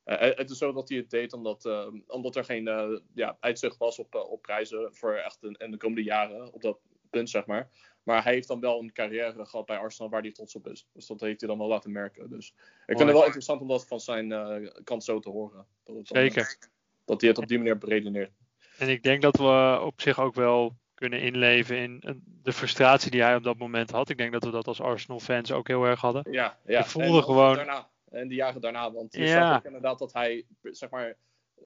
het 0.03 0.49
is 0.49 0.57
zo 0.57 0.71
dat 0.71 0.89
hij 0.89 0.97
het 0.97 1.09
deed 1.09 1.33
omdat, 1.33 1.65
eh, 1.65 1.87
omdat 2.07 2.35
er 2.35 2.43
geen 2.45 2.67
eh, 2.67 2.99
ja, 3.13 3.37
uitzicht 3.39 3.77
was 3.77 3.99
op, 3.99 4.15
eh, 4.15 4.31
op 4.31 4.41
prijzen 4.41 4.95
voor 4.95 5.13
echt 5.13 5.37
een, 5.43 5.55
in 5.57 5.71
de 5.71 5.77
komende 5.77 6.03
jaren, 6.03 6.53
op 6.53 6.61
dat 6.61 6.77
punt 7.09 7.29
zeg 7.29 7.45
maar. 7.45 7.69
Maar 8.03 8.23
hij 8.23 8.33
heeft 8.33 8.47
dan 8.47 8.59
wel 8.59 8.79
een 8.79 8.91
carrière 8.93 9.45
gehad 9.45 9.65
bij 9.65 9.77
Arsenal 9.77 10.11
waar 10.11 10.21
hij 10.21 10.31
trots 10.31 10.55
op 10.55 10.67
is. 10.67 10.87
Dus 10.93 11.07
dat 11.07 11.19
heeft 11.19 11.39
hij 11.39 11.49
dan 11.49 11.57
wel 11.57 11.67
laten 11.67 11.91
merken. 11.91 12.29
Dus 12.29 12.47
ik 12.85 12.97
vind 12.97 12.99
het 12.99 13.11
wel 13.11 13.23
interessant 13.23 13.61
om 13.61 13.67
dat 13.67 13.87
van 13.87 13.99
zijn 13.99 14.31
eh, 14.31 14.71
kant 14.83 15.03
zo 15.03 15.19
te 15.19 15.29
horen. 15.29 15.65
Dat 15.83 15.95
dan, 15.95 16.03
eh, 16.05 16.21
Zeker. 16.21 16.57
dat 17.05 17.21
hij 17.21 17.29
het 17.29 17.39
op 17.39 17.47
die 17.47 17.57
manier 17.57 17.77
beredeneert. 17.77 18.31
En 18.77 18.89
ik 18.89 19.03
denk 19.03 19.21
dat 19.21 19.37
we 19.37 19.79
op 19.83 20.01
zich 20.01 20.19
ook 20.19 20.35
wel 20.35 20.75
kunnen 20.93 21.21
inleven 21.21 21.77
in 21.77 22.01
eh, 22.01 22.13
de 22.25 22.53
frustratie 22.53 23.11
die 23.11 23.21
hij 23.21 23.35
op 23.35 23.43
dat 23.43 23.57
moment 23.57 23.91
had. 23.91 24.09
Ik 24.09 24.17
denk 24.17 24.31
dat 24.31 24.43
we 24.43 24.51
dat 24.51 24.67
als 24.67 24.81
Arsenal-fans 24.81 25.51
ook 25.51 25.67
heel 25.67 25.83
erg 25.83 26.01
hadden. 26.01 26.31
Ja, 26.31 26.57
ja. 26.65 26.79
Ik 26.79 26.85
voelde 26.85 27.17
en 27.17 27.23
gewoon- 27.23 27.55
Daarna, 27.55 27.89
en 28.13 28.27
die 28.27 28.37
jaren 28.37 28.61
daarna. 28.61 28.91
Want 28.91 29.13
je 29.13 29.23
Ja. 29.23 29.47
zag 29.47 29.57
ook 29.57 29.65
inderdaad 29.65 29.99
dat 29.99 30.13
hij, 30.13 30.45
zeg 30.61 30.89
maar, 30.89 31.17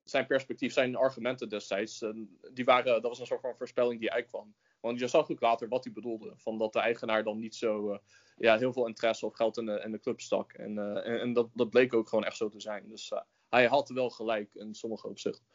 zijn 0.03 0.27
perspectief, 0.27 0.73
zijn 0.73 0.95
argumenten 0.95 1.49
destijds, 1.49 2.01
eh, 2.01 2.09
die 2.53 2.65
waren, 2.65 2.93
dat 2.93 3.01
was 3.01 3.19
een 3.19 3.25
soort 3.25 3.41
van 3.41 3.55
voorspelling 3.57 3.99
die 3.99 4.11
uitkwam. 4.11 4.55
Want 4.79 4.99
je 4.99 5.07
zag 5.07 5.29
ook 5.29 5.41
later 5.41 5.67
wat 5.67 5.83
hij 5.83 5.93
bedoelde. 5.93 6.33
Van 6.35 6.57
dat 6.57 6.73
de 6.73 6.79
eigenaar 6.79 7.23
dan 7.23 7.39
niet 7.39 7.55
zo 7.55 7.91
eh, 7.91 7.99
ja, 8.37 8.57
heel 8.57 8.73
veel 8.73 8.87
interesse 8.87 9.25
of 9.25 9.35
geld 9.35 9.57
in 9.57 9.65
de, 9.65 9.81
in 9.83 9.91
de 9.91 9.99
club 9.99 10.21
stak. 10.21 10.53
En, 10.53 10.77
eh, 10.77 11.07
en, 11.11 11.19
en 11.19 11.33
dat, 11.33 11.49
dat 11.53 11.69
bleek 11.69 11.93
ook 11.93 12.09
gewoon 12.09 12.25
echt 12.25 12.37
zo 12.37 12.49
te 12.49 12.61
zijn. 12.61 12.89
Dus 12.89 13.11
hij 13.49 13.65
had 13.65 13.89
wel 13.89 14.09
gelijk 14.09 14.53
in 14.53 14.73
sommige 14.75 15.07
opzichten. 15.07 15.45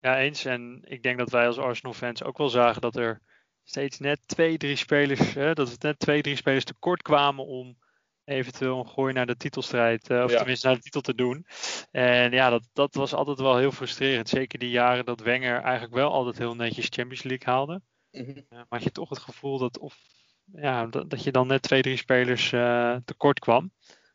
Ja, 0.00 0.18
eens. 0.18 0.44
En 0.44 0.82
ik 0.84 1.02
denk 1.02 1.18
dat 1.18 1.30
wij 1.30 1.46
als 1.46 1.58
Arsenal-fans 1.58 2.22
ook 2.22 2.38
wel 2.38 2.48
zagen 2.48 2.80
dat 2.80 2.96
er 2.96 3.20
steeds 3.64 3.98
net 3.98 4.28
twee, 4.28 4.58
drie 4.58 4.76
spelers, 4.76 5.34
hè, 5.34 5.52
dat 5.54 5.68
we 5.70 5.76
net 5.78 5.98
twee, 5.98 6.22
drie 6.22 6.36
spelers 6.36 6.64
tekort 6.64 7.02
kwamen 7.02 7.46
om 7.46 7.76
eventueel 8.24 8.78
een 8.78 8.88
gooi 8.88 9.12
naar 9.12 9.26
de 9.26 9.36
titelstrijd, 9.36 10.10
eh, 10.10 10.22
of 10.22 10.30
Ja. 10.30 10.36
tenminste 10.36 10.66
naar 10.66 10.76
de 10.76 10.82
titel 10.82 11.00
te 11.00 11.14
doen. 11.14 11.46
En 11.90 12.32
ja, 12.32 12.50
dat, 12.50 12.68
dat 12.72 12.94
was 12.94 13.14
altijd 13.14 13.38
wel 13.38 13.56
heel 13.56 13.72
frustrerend. 13.72 14.28
Zeker 14.28 14.58
die 14.58 14.70
jaren 14.70 15.04
dat 15.04 15.20
Wenger 15.20 15.60
eigenlijk 15.60 15.94
wel 15.94 16.12
altijd 16.12 16.38
heel 16.38 16.54
netjes 16.54 16.86
Champions 16.90 17.22
League 17.22 17.54
haalde. 17.54 17.80
Mhm. 18.10 18.40
Maar 18.48 18.66
had 18.68 18.82
je 18.82 18.92
toch 18.92 19.08
het 19.08 19.18
gevoel 19.18 19.58
dat, 19.58 19.78
of, 19.78 19.96
ja, 20.54 20.86
dat, 20.86 21.10
dat 21.10 21.24
je 21.24 21.32
dan 21.32 21.46
net 21.46 21.62
twee, 21.62 21.82
drie 21.82 21.96
spelers 21.96 22.52
eh, 22.52 22.96
tekort 23.04 23.38
kwam. 23.38 23.72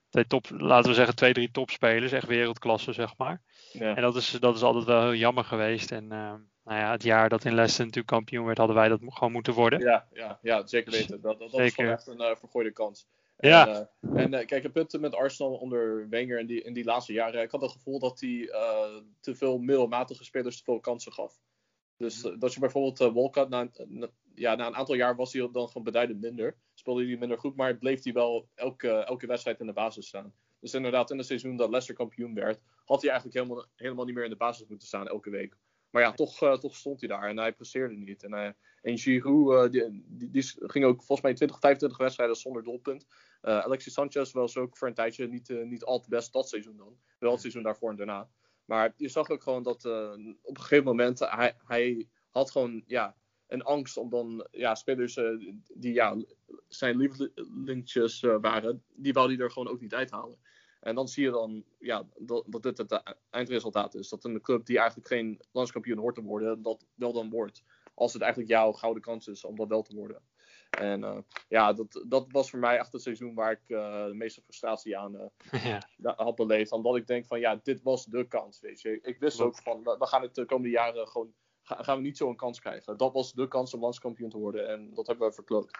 Twee 0.09 0.27
top, 0.27 0.49
laten 0.49 0.89
we 0.89 0.95
zeggen 0.95 1.15
twee, 1.15 1.33
drie 1.33 1.51
topspelers, 1.51 2.11
echt 2.11 2.27
wereldklasse 2.27 2.93
zeg 2.93 3.17
maar. 3.17 3.41
Ja. 3.71 3.95
En 3.95 4.01
dat 4.01 4.15
is, 4.15 4.31
dat 4.31 4.55
is 4.55 4.61
altijd 4.61 4.85
wel 4.85 5.01
heel 5.01 5.13
jammer 5.15 5.43
geweest. 5.43 5.91
En 5.91 6.11
eh, 6.11 6.33
nou 6.63 6.79
ja, 6.79 6.91
het 6.91 7.03
jaar 7.03 7.29
dat 7.29 7.45
in 7.45 7.53
Leicester 7.53 7.85
natuurlijk 7.85 8.13
kampioen 8.13 8.45
werd, 8.45 8.57
hadden 8.57 8.75
wij 8.75 8.89
dat 8.89 9.01
gewoon 9.05 9.31
moeten 9.31 9.53
worden. 9.53 9.79
Ja, 9.79 10.07
ja, 10.13 10.39
ja, 10.41 10.67
zeker 10.67 10.91
weten. 10.91 11.21
Dat, 11.21 11.21
dat, 11.21 11.39
dat 11.39 11.47
is 11.47 11.51
gewoon 11.51 11.69
Zeker. 11.69 11.91
echt 11.91 12.07
een 12.07 12.37
vergooide 12.37 12.71
kans. 12.71 13.07
Ja. 13.37 13.67
En, 13.67 13.89
eh, 14.15 14.23
en 14.23 14.33
eh, 14.33 14.45
kijk, 14.45 14.63
het 14.63 14.71
punt 14.73 14.99
met 14.99 15.15
Arsenal 15.15 15.53
onder 15.53 16.09
Wenger 16.09 16.39
in 16.39 16.45
die, 16.45 16.61
in 16.63 16.73
die 16.73 16.83
laatste 16.83 17.13
jaren. 17.13 17.41
Ik 17.41 17.51
had 17.51 17.61
het 17.61 17.71
gevoel 17.71 17.99
dat 17.99 18.19
hij 18.19 18.49
eh, 18.49 18.95
te 19.19 19.35
veel 19.35 19.57
middelmatige 19.57 20.23
spelers 20.23 20.57
te 20.57 20.63
veel 20.63 20.79
kansen 20.79 21.13
gaf. 21.13 21.39
Dus 21.97 22.23
Mhm. 22.23 22.39
dat 22.39 22.53
je 22.53 22.59
bijvoorbeeld 22.59 23.13
Walcott, 23.13 23.49
na, 23.49 23.69
na- 23.87 24.09
ja, 24.35 24.55
na 24.55 24.67
een 24.67 24.75
aantal 24.75 24.95
jaar 24.95 25.15
was 25.15 25.33
hij 25.33 25.49
dan 25.51 25.67
gewoon 25.67 25.83
beduidend 25.83 26.21
minder. 26.21 26.57
Speelde 26.73 27.05
hij 27.05 27.17
minder 27.17 27.39
goed, 27.39 27.55
maar 27.55 27.77
bleef 27.77 28.03
hij 28.03 28.13
wel 28.13 28.49
elke, 28.55 28.89
elke 28.89 29.27
wedstrijd 29.27 29.59
in 29.59 29.65
de 29.65 29.73
basis 29.73 30.07
staan. 30.07 30.33
Dus 30.59 30.73
inderdaad, 30.73 31.11
in 31.11 31.17
het 31.17 31.25
seizoen 31.27 31.55
dat 31.55 31.69
Leicester 31.69 31.95
kampioen 31.95 32.33
werd, 32.33 32.59
had 32.85 33.01
hij 33.01 33.11
eigenlijk 33.11 33.39
helemaal, 33.39 33.65
helemaal 33.75 34.05
niet 34.05 34.15
meer 34.15 34.23
in 34.23 34.29
de 34.29 34.35
basis 34.35 34.67
moeten 34.67 34.87
staan 34.87 35.07
elke 35.07 35.29
week. 35.29 35.57
Maar 35.97 36.05
ja, 36.05 36.11
toch, 36.11 36.41
eh, 36.41 36.53
toch 36.53 36.75
stond 36.75 36.99
hij 36.99 37.09
daar 37.09 37.29
en 37.29 37.37
hij 37.37 37.53
presteerde 37.53 37.95
niet. 37.95 38.23
En, 38.23 38.33
eh, 38.33 38.51
en 38.81 38.97
Giroud, 38.97 39.75
eh, 39.75 39.89
die, 40.07 40.53
ging 40.57 40.85
ook 40.85 41.03
volgens 41.03 41.21
mij 41.21 41.33
20, 41.33 41.59
25 41.59 41.97
wedstrijden 41.97 42.35
zonder 42.35 42.63
doelpunt. 42.63 43.05
Alexis 43.41 43.93
Sanchez 43.93 44.31
was 44.31 44.57
ook 44.57 44.77
voor 44.77 44.87
een 44.87 44.93
tijdje 44.93 45.27
niet, 45.27 45.49
niet 45.49 45.83
al 45.83 45.99
te 45.99 46.09
best 46.09 46.33
dat 46.33 46.49
seizoen 46.49 46.77
dan. 46.77 46.97
Wel 47.19 47.31
het 47.31 47.39
seizoen 47.39 47.63
daarvoor 47.63 47.89
en 47.89 47.95
daarna. 47.95 48.29
Maar 48.65 48.93
je 48.95 49.09
zag 49.09 49.29
ook 49.29 49.43
gewoon 49.43 49.63
dat 49.63 49.85
op 50.41 50.57
een 50.57 50.59
gegeven 50.59 50.85
moment 50.85 51.19
hij, 51.19 51.55
hij 51.65 52.07
had 52.29 52.51
gewoon 52.51 52.83
ja, 52.85 53.15
een 53.47 53.61
angst 53.63 53.97
om 53.97 54.09
dan 54.09 54.47
ja, 54.51 54.75
spelers 54.75 55.19
die 55.73 55.93
ja, 55.93 56.17
zijn 56.67 56.97
lievelingjes 56.97 58.19
waren, 58.19 58.83
die 58.95 59.13
wou 59.13 59.33
hij 59.33 59.43
er 59.43 59.51
gewoon 59.51 59.69
ook 59.69 59.81
niet 59.81 59.95
uithalen. 59.95 60.37
En 60.79 60.95
dan 60.95 61.07
zie 61.07 61.23
je 61.23 61.31
dan 61.31 61.63
ja, 61.79 62.07
dat, 62.17 62.43
dat 62.47 62.63
dit 62.63 62.77
het 62.77 62.91
eh, 62.91 62.99
eindresultaat 63.29 63.95
is. 63.95 64.09
Dat 64.09 64.23
een 64.23 64.41
club 64.41 64.65
die 64.65 64.77
eigenlijk 64.77 65.07
geen 65.07 65.41
landskampioen 65.51 65.97
hoort 65.97 66.15
te 66.15 66.21
worden, 66.23 66.61
dat 66.61 66.85
wel 66.95 67.13
dan 67.13 67.29
wordt. 67.29 67.63
Als 67.93 68.13
het 68.13 68.21
eigenlijk 68.21 68.51
jouw 68.51 68.71
gouden 68.71 69.01
kans 69.03 69.27
is 69.27 69.43
om 69.45 69.55
dat 69.55 69.67
wel 69.67 69.81
te 69.81 69.95
worden. 69.95 70.21
En 70.69 71.03
eh, 71.03 71.17
ja, 71.47 71.73
dat, 71.73 72.03
dat 72.07 72.31
was 72.31 72.49
voor 72.49 72.59
mij 72.59 72.77
echt 72.77 72.91
het 72.91 73.01
seizoen 73.01 73.33
waar 73.33 73.51
ik 73.51 73.69
eh, 73.69 74.05
de 74.05 74.13
meeste 74.13 74.41
frustratie 74.41 74.97
aan 74.97 75.31
ja, 75.97 76.13
had 76.15 76.35
beleefd. 76.35 76.71
Omdat 76.71 76.95
ik 76.95 77.07
denk 77.07 77.25
van 77.25 77.39
ja, 77.39 77.55
dit 77.63 77.81
was 77.81 78.05
de 78.05 78.27
kans. 78.27 78.59
Weet 78.59 78.81
je. 78.81 78.99
Ik 79.01 79.19
wist 79.19 79.41
ook 79.41 79.57
van 79.57 79.83
we 79.83 80.05
gaan 80.07 80.21
het 80.21 80.35
de 80.35 80.45
komende 80.45 80.69
jaren 80.69 81.07
gewoon. 81.07 81.33
ga- 81.61 81.83
gaan 81.83 81.95
we 81.97 82.01
niet 82.03 82.17
zo 82.17 82.29
een 82.29 82.35
kans 82.35 82.59
krijgen. 82.59 82.97
Dat 82.97 83.13
was 83.13 83.33
de 83.33 83.47
kans 83.47 83.73
om 83.73 83.79
landskampioen 83.81 84.29
te 84.29 84.37
worden. 84.37 84.67
En 84.67 84.93
dat 84.93 85.07
hebben 85.07 85.27
we 85.27 85.33
verkloot. 85.33 85.71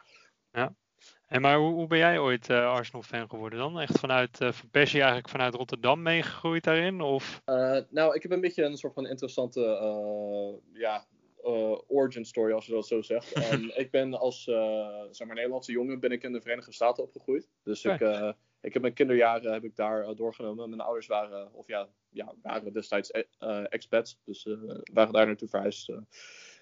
En 1.28 1.42
maar 1.42 1.58
hoe, 1.58 1.74
hoe 1.74 1.88
ben 1.88 1.98
jij 1.98 2.20
ooit 2.20 2.50
eh, 2.50 2.72
Arsenal-fan 2.72 3.30
geworden 3.30 3.60
dan? 3.60 3.80
Echt 3.80 4.00
vanuit 4.00 4.42
uh, 4.42 4.52
Van 4.52 4.70
Persie 4.70 5.00
eigenlijk 5.00 5.30
vanuit 5.30 5.54
Rotterdam 5.54 6.02
meegegroeid 6.02 6.64
daarin? 6.64 7.02
Of? 7.02 7.42
Eh, 7.46 7.78
nou, 7.90 8.16
ik 8.16 8.22
heb 8.22 8.32
een 8.32 8.42
beetje 8.42 8.64
een 8.64 8.78
soort 8.78 8.94
van 8.94 9.08
interessante 9.08 9.66
eh, 9.66 10.80
ja, 10.80 11.06
eh, 11.44 11.78
origin 11.88 12.26
story, 12.26 12.54
als 12.54 12.66
je 12.66 12.74
dat 12.74 12.88
zo 12.88 13.02
zegt. 13.02 13.36
Ik 13.84 13.92
ben 13.92 14.14
als 14.14 14.48
eh, 14.48 15.04
zeg 15.12 15.28
maar, 15.28 15.36
Nederlandse 15.36 15.72
jongen 15.72 16.00
ben 16.00 16.12
ik 16.12 16.24
in 16.24 16.32
de 16.32 16.42
Verenigde 16.42 16.74
Staten 16.74 17.04
opgegroeid. 17.04 17.50
Dus 17.64 17.86
ik, 17.86 18.02
eh, 18.02 18.32
ik 18.62 18.74
heb 18.74 18.82
mijn 18.82 18.94
kinderjaren 18.94 19.54
heb 19.54 19.64
ik 19.64 19.76
daar 19.76 20.04
eh, 20.04 20.16
doorgenomen. 20.16 20.70
Mijn 20.70 20.82
ouders 20.82 21.08
waren, 21.08 21.54
of 21.54 21.68
ja, 21.68 21.90
ja 22.10 22.34
waren 22.42 22.74
destijds 22.74 23.12
eh, 23.12 23.24
eh, 23.40 23.66
expats. 23.70 24.20
Dus 24.26 24.46
eh, 24.46 24.54
waren 24.94 25.14
daar 25.14 25.26
naartoe 25.26 25.48
verhuisd 25.48 25.90
eh, 25.90 25.98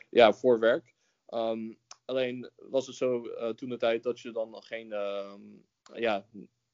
ja, 0.10 0.34
voor 0.34 0.60
werk. 0.60 0.94
Ehm, 1.25 1.74
alleen 2.06 2.50
was 2.56 2.88
het 2.88 2.96
zo 2.96 3.26
eh, 3.26 3.50
toen 3.50 3.70
de 3.70 3.78
tijd 3.78 4.04
dat 4.04 4.20
je 4.20 4.32
dan 4.32 4.64
geen 4.64 4.92
ehm, 4.92 5.42
ja, 5.94 6.26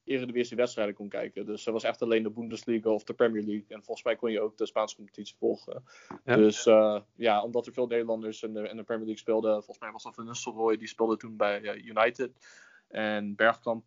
Eredivisie 0.04 0.56
wedstrijden 0.56 0.94
kon 0.94 1.08
kijken. 1.08 1.46
Dus 1.46 1.66
er 1.66 1.72
was 1.72 1.82
echt 1.82 2.02
alleen 2.02 2.22
de 2.22 2.30
Bundesliga 2.30 2.90
of 2.90 3.04
de 3.04 3.14
Premier 3.14 3.42
League. 3.42 3.64
En 3.68 3.82
volgens 3.82 4.06
mij 4.06 4.16
kon 4.16 4.32
je 4.32 4.40
ook 4.40 4.56
de 4.56 4.66
Spaanse 4.66 4.96
competitie 4.96 5.36
volgen. 5.36 5.84
Ja. 6.24 6.36
Dus 6.36 6.66
eh, 6.66 7.00
ja, 7.16 7.42
omdat 7.42 7.66
er 7.66 7.72
veel 7.72 7.86
Nederlanders 7.86 8.42
in 8.42 8.52
de, 8.52 8.68
in 8.68 8.76
de 8.76 8.82
Premier 8.82 9.04
League 9.04 9.22
speelden. 9.22 9.52
Volgens 9.52 9.78
mij 9.78 9.90
was 9.90 10.02
dat 10.02 10.14
Van 10.14 10.24
Nistelrooy, 10.24 10.76
die 10.76 10.88
speelde 10.88 11.16
toen 11.16 11.36
bij 11.36 11.62
eh, 11.62 11.84
United. 11.84 12.32
En 12.88 13.34
Bergkamp 13.34 13.86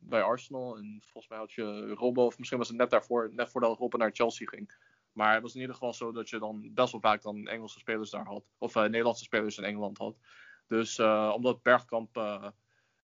bij 0.00 0.22
Arsenal. 0.22 0.76
En 0.76 0.98
volgens 1.02 1.28
mij 1.28 1.38
had 1.38 1.52
je 1.52 1.94
Robben, 1.94 2.24
of 2.24 2.38
misschien 2.38 2.58
was 2.58 2.68
het 2.68 2.76
net 2.76 2.90
daarvoor, 2.90 3.30
net 3.34 3.48
voordat 3.50 3.78
Robben 3.78 3.98
naar 3.98 4.10
Chelsea 4.12 4.46
ging. 4.46 4.74
Maar 5.12 5.32
het 5.32 5.42
was 5.42 5.54
in 5.54 5.60
ieder 5.60 5.74
geval 5.74 5.92
zo 5.92 6.12
dat 6.12 6.28
je 6.28 6.38
dan 6.38 6.70
best 6.74 6.92
wel 6.92 7.00
vaak 7.00 7.22
dan 7.22 7.46
Engelse 7.46 7.78
spelers 7.78 8.10
daar 8.10 8.26
had. 8.26 8.44
Of 8.58 8.74
Nederlandse 8.74 9.24
spelers 9.24 9.58
in 9.58 9.64
Engeland 9.64 9.98
had. 9.98 10.16
Dus 10.66 10.98
eh, 10.98 11.32
omdat 11.34 11.62
Bergkamp 11.62 12.16
eh, 12.16 12.48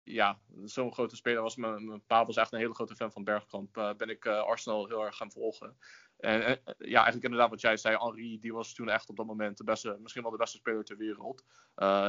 ja, 0.02 0.38
zo'n 0.64 0.92
grote 0.92 1.16
speler 1.16 1.42
was. 1.42 1.56
Mijn, 1.56 1.86
mijn 1.86 2.02
pa 2.06 2.24
was 2.24 2.36
echt 2.36 2.52
een 2.52 2.58
hele 2.58 2.74
grote 2.74 2.96
fan 2.96 3.12
van 3.12 3.24
Bergkamp. 3.24 3.76
Uh, 3.76 3.94
ben 3.94 4.08
ik 4.08 4.26
Arsenal 4.26 4.86
heel 4.86 5.04
erg 5.04 5.16
gaan 5.16 5.32
volgen. 5.32 5.76
En, 6.16 6.40
ja, 6.78 6.96
eigenlijk 7.02 7.24
inderdaad 7.24 7.50
wat 7.50 7.60
jij 7.60 7.76
zei, 7.76 7.96
Henri, 7.96 8.38
die 8.38 8.52
was 8.52 8.74
toen 8.74 8.88
echt 8.88 9.08
op 9.08 9.16
dat 9.16 9.26
moment 9.26 9.56
de 9.56 9.64
beste, 9.64 9.96
misschien 10.00 10.22
wel 10.22 10.30
de 10.30 10.36
beste 10.36 10.56
speler 10.56 10.84
ter 10.84 10.96
wereld. 10.96 11.44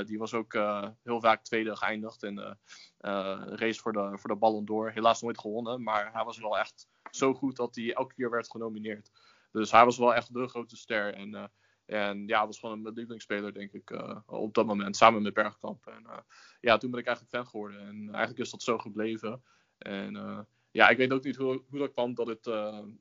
Die 0.07 0.17
was 0.17 0.33
ook 0.33 0.53
heel 1.03 1.21
vaak 1.21 1.43
tweede 1.43 1.75
geëindigd 1.75 2.23
in 2.23 2.35
de 2.35 2.57
race 3.55 3.79
voor 3.79 3.93
de, 3.93 4.17
voor 4.17 4.29
de 4.29 4.35
Ballon 4.35 4.65
d'Or. 4.65 4.91
Helaas 4.91 5.21
nooit 5.21 5.39
gewonnen, 5.39 5.83
maar 5.83 6.13
hij 6.13 6.23
was 6.23 6.37
wel 6.37 6.57
echt 6.57 6.87
zo 7.11 7.33
goed 7.33 7.55
dat 7.55 7.75
hij 7.75 7.93
elke 7.93 8.13
keer 8.13 8.29
werd 8.29 8.51
genomineerd. 8.51 9.11
Dus 9.51 9.71
hij 9.71 9.85
was 9.85 9.97
wel 9.97 10.15
echt 10.15 10.33
de 10.33 10.47
grote 10.47 10.77
ster. 10.77 11.13
En 11.13 11.51
en 11.87 12.27
ja, 12.27 12.45
was 12.45 12.59
gewoon 12.59 12.81
mijn 12.81 12.93
lievelingsspeler, 12.93 13.53
denk 13.53 13.71
ik, 13.71 13.89
uh, 13.89 14.17
op 14.25 14.53
dat 14.53 14.65
moment, 14.65 14.95
samen 14.95 15.21
met 15.21 15.33
Bergkamp. 15.33 15.87
En 15.87 16.03
uh, 16.07 16.17
ja, 16.61 16.77
toen 16.77 16.91
ben 16.91 16.99
ik 16.99 17.05
eigenlijk 17.05 17.35
fan 17.35 17.47
geworden. 17.47 17.79
En 17.79 18.07
eigenlijk 18.09 18.39
is 18.39 18.49
dat 18.49 18.61
zo 18.61 18.77
gebleven. 18.77 19.43
En 19.77 20.15
uh, 20.15 20.39
ja, 20.71 20.89
ik 20.89 20.97
weet 20.97 21.11
ook 21.11 21.23
niet 21.23 21.35
hoe, 21.35 21.63
hoe 21.69 21.79
dat 21.79 21.91
kwam 21.91 22.13
dat, 22.13 22.27
het, 22.27 22.45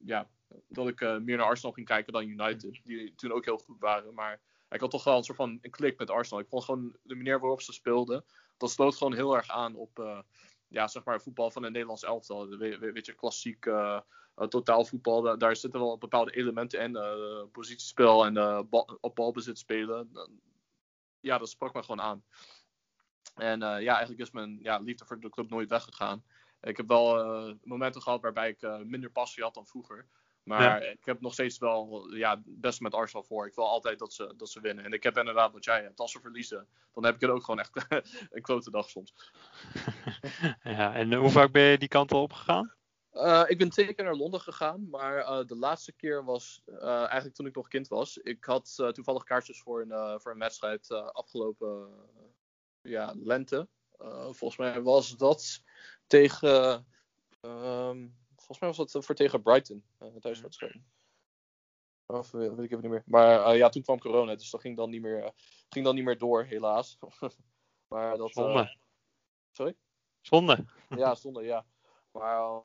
ja, 0.04 0.28
dat 0.68 0.88
ik 0.88 1.00
meer 1.00 1.36
naar 1.36 1.46
Arsenal 1.46 1.72
ging 1.72 1.86
kijken 1.86 2.12
dan 2.12 2.28
United, 2.28 2.80
die 2.84 3.14
toen 3.14 3.32
ook 3.32 3.44
heel 3.44 3.58
goed 3.58 3.78
waren. 3.78 4.14
Maar 4.14 4.40
ik 4.68 4.80
had 4.80 4.90
toch 4.90 5.04
wel 5.04 5.16
een 5.16 5.24
soort 5.24 5.38
van 5.38 5.58
een 5.60 5.70
klik 5.70 5.98
met 5.98 6.10
Arsenal. 6.10 6.42
Ik 6.42 6.48
vond 6.48 6.64
gewoon 6.64 6.96
de 7.02 7.14
manier 7.14 7.40
waarop 7.40 7.62
ze 7.62 7.72
speelden, 7.72 8.24
dat 8.56 8.70
sloot 8.70 8.96
gewoon 8.96 9.14
heel 9.14 9.36
erg 9.36 9.48
aan 9.48 9.74
op 9.74 10.24
ja, 10.68 10.88
zeg 10.88 11.04
maar, 11.04 11.20
voetbal 11.20 11.50
van 11.50 11.64
een 11.64 11.72
Nederlands 11.72 12.02
elftal. 12.02 12.48
Weet, 12.48 12.78
weet 12.78 13.06
je, 13.06 13.14
klassiek 13.14 13.66
totaalvoetbal, 14.48 15.22
daar, 15.22 15.38
daar, 15.38 15.56
zitten 15.56 15.80
wel 15.80 15.98
bepaalde 15.98 16.36
elementen 16.36 16.80
in. 16.80 16.96
Uh, 16.96 17.42
positiespel 17.52 18.26
en 18.26 18.66
bal, 18.68 18.98
op 19.00 19.14
balbezit 19.14 19.58
spelen. 19.58 20.10
ja, 21.20 21.38
dat 21.38 21.48
sprak 21.48 21.74
me 21.74 21.82
gewoon 21.82 22.00
aan. 22.00 22.24
En 23.34 23.60
ja, 23.60 23.92
eigenlijk 23.92 24.20
is 24.20 24.30
mijn 24.30 24.58
ja, 24.62 24.78
liefde 24.78 25.04
voor 25.04 25.20
de 25.20 25.30
club 25.30 25.50
nooit 25.50 25.68
weggegaan. 25.68 26.24
Ik 26.60 26.76
heb 26.76 26.88
wel 26.88 27.58
momenten 27.62 28.02
gehad 28.02 28.22
waarbij 28.22 28.48
ik 28.48 28.84
minder 28.84 29.10
passie 29.10 29.42
had 29.42 29.54
dan 29.54 29.66
vroeger. 29.66 30.08
Maar 30.46 30.82
ja. 30.82 30.90
ik 30.90 31.04
heb 31.04 31.20
nog 31.20 31.32
steeds 31.32 31.58
wel 31.58 32.14
ja, 32.14 32.30
het 32.30 32.60
beste 32.60 32.82
met 32.82 32.94
Arsenal 32.94 33.24
voor. 33.24 33.46
Ik 33.46 33.54
wil 33.54 33.68
altijd 33.68 33.98
dat 33.98 34.12
ze, 34.12 34.34
dat 34.36 34.50
ze 34.50 34.60
winnen. 34.60 34.84
En 34.84 34.92
ik 34.92 35.02
heb 35.02 35.16
inderdaad 35.16 35.52
wat 35.52 35.64
jij 35.64 35.82
hebt. 35.82 36.00
Als 36.00 36.12
ze 36.12 36.20
verliezen, 36.20 36.68
dan 36.94 37.04
heb 37.04 37.14
ik 37.14 37.20
het 37.20 37.30
ook 37.30 37.44
gewoon 37.44 37.60
echt 37.60 37.86
een 38.30 38.42
klote 38.42 38.70
dag 38.70 38.90
soms. 38.90 39.14
ja, 40.62 40.94
en 40.94 41.14
hoe 41.14 41.30
vaak 41.30 41.52
ben 41.52 41.62
je 41.62 41.78
die 41.78 41.88
kant 41.88 42.12
al 42.12 42.22
opgegaan? 42.22 42.75
Uh, 43.16 43.44
ik 43.46 43.58
ben 43.58 43.70
twee 43.70 43.94
keer 43.94 44.04
naar 44.04 44.14
Londen 44.14 44.40
gegaan, 44.40 44.88
maar 44.90 45.18
uh, 45.18 45.44
de 45.46 45.56
laatste 45.56 45.92
keer 45.92 46.24
was 46.24 46.62
uh, 46.66 46.98
eigenlijk 46.98 47.34
toen 47.34 47.46
ik 47.46 47.54
nog 47.54 47.68
kind 47.68 47.88
was. 47.88 48.16
Ik 48.16 48.44
had 48.44 48.74
toevallig 48.92 49.24
kaartjes 49.24 49.60
voor 49.60 49.86
een, 49.88 50.20
voor 50.20 50.32
een 50.32 50.38
wedstrijd 50.38 50.90
afgelopen 50.90 51.88
ja, 52.80 53.14
lente. 53.14 53.68
volgens 54.30 54.56
mij 54.56 54.82
was 54.82 55.16
dat 55.16 55.62
tegen. 56.06 56.86
Um, 57.40 58.16
volgens 58.36 58.58
mij 58.58 58.68
was 58.68 58.92
dat 58.92 59.04
voor 59.04 59.14
tegen 59.14 59.42
Brighton, 59.42 59.84
thuiswedstrijd. 60.20 60.80
Of 62.06 62.30
weet 62.30 62.50
ik 62.50 62.58
even 62.58 62.80
niet 62.80 62.90
meer. 62.90 63.02
Maar 63.06 63.56
ja, 63.56 63.68
toen 63.68 63.82
kwam 63.82 63.98
corona, 63.98 64.34
dus 64.34 64.50
dat 64.50 64.60
ging 64.60 64.76
dan 64.76 64.90
niet 64.90 65.02
meer, 65.02 65.32
ging 65.68 65.84
dan 65.84 65.94
niet 65.94 66.04
meer 66.04 66.18
door, 66.18 66.44
helaas. 66.44 66.98
maar 67.88 68.16
dat, 68.16 68.32
zonde. 68.32 68.76
sorry? 69.52 69.76
Zonde. 70.20 70.64
ja, 70.88 71.14
zonde, 71.14 71.42
ja. 71.42 71.66
Maar 72.12 72.64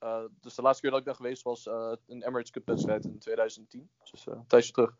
uh, 0.00 0.24
dus 0.40 0.54
de 0.54 0.62
laatste 0.62 0.82
keer 0.82 0.90
dat 0.90 1.00
ik 1.00 1.06
daar 1.06 1.14
geweest 1.14 1.42
was 1.42 1.66
uh, 1.66 1.92
een 2.06 2.22
Emirates 2.22 2.50
Cup 2.50 2.66
wedstrijd 2.66 3.04
in 3.04 3.18
2010. 3.18 3.90
Dus 4.10 4.26
uh, 4.26 4.34
een 4.34 4.46
tijdje 4.46 4.72
terug. 4.72 4.96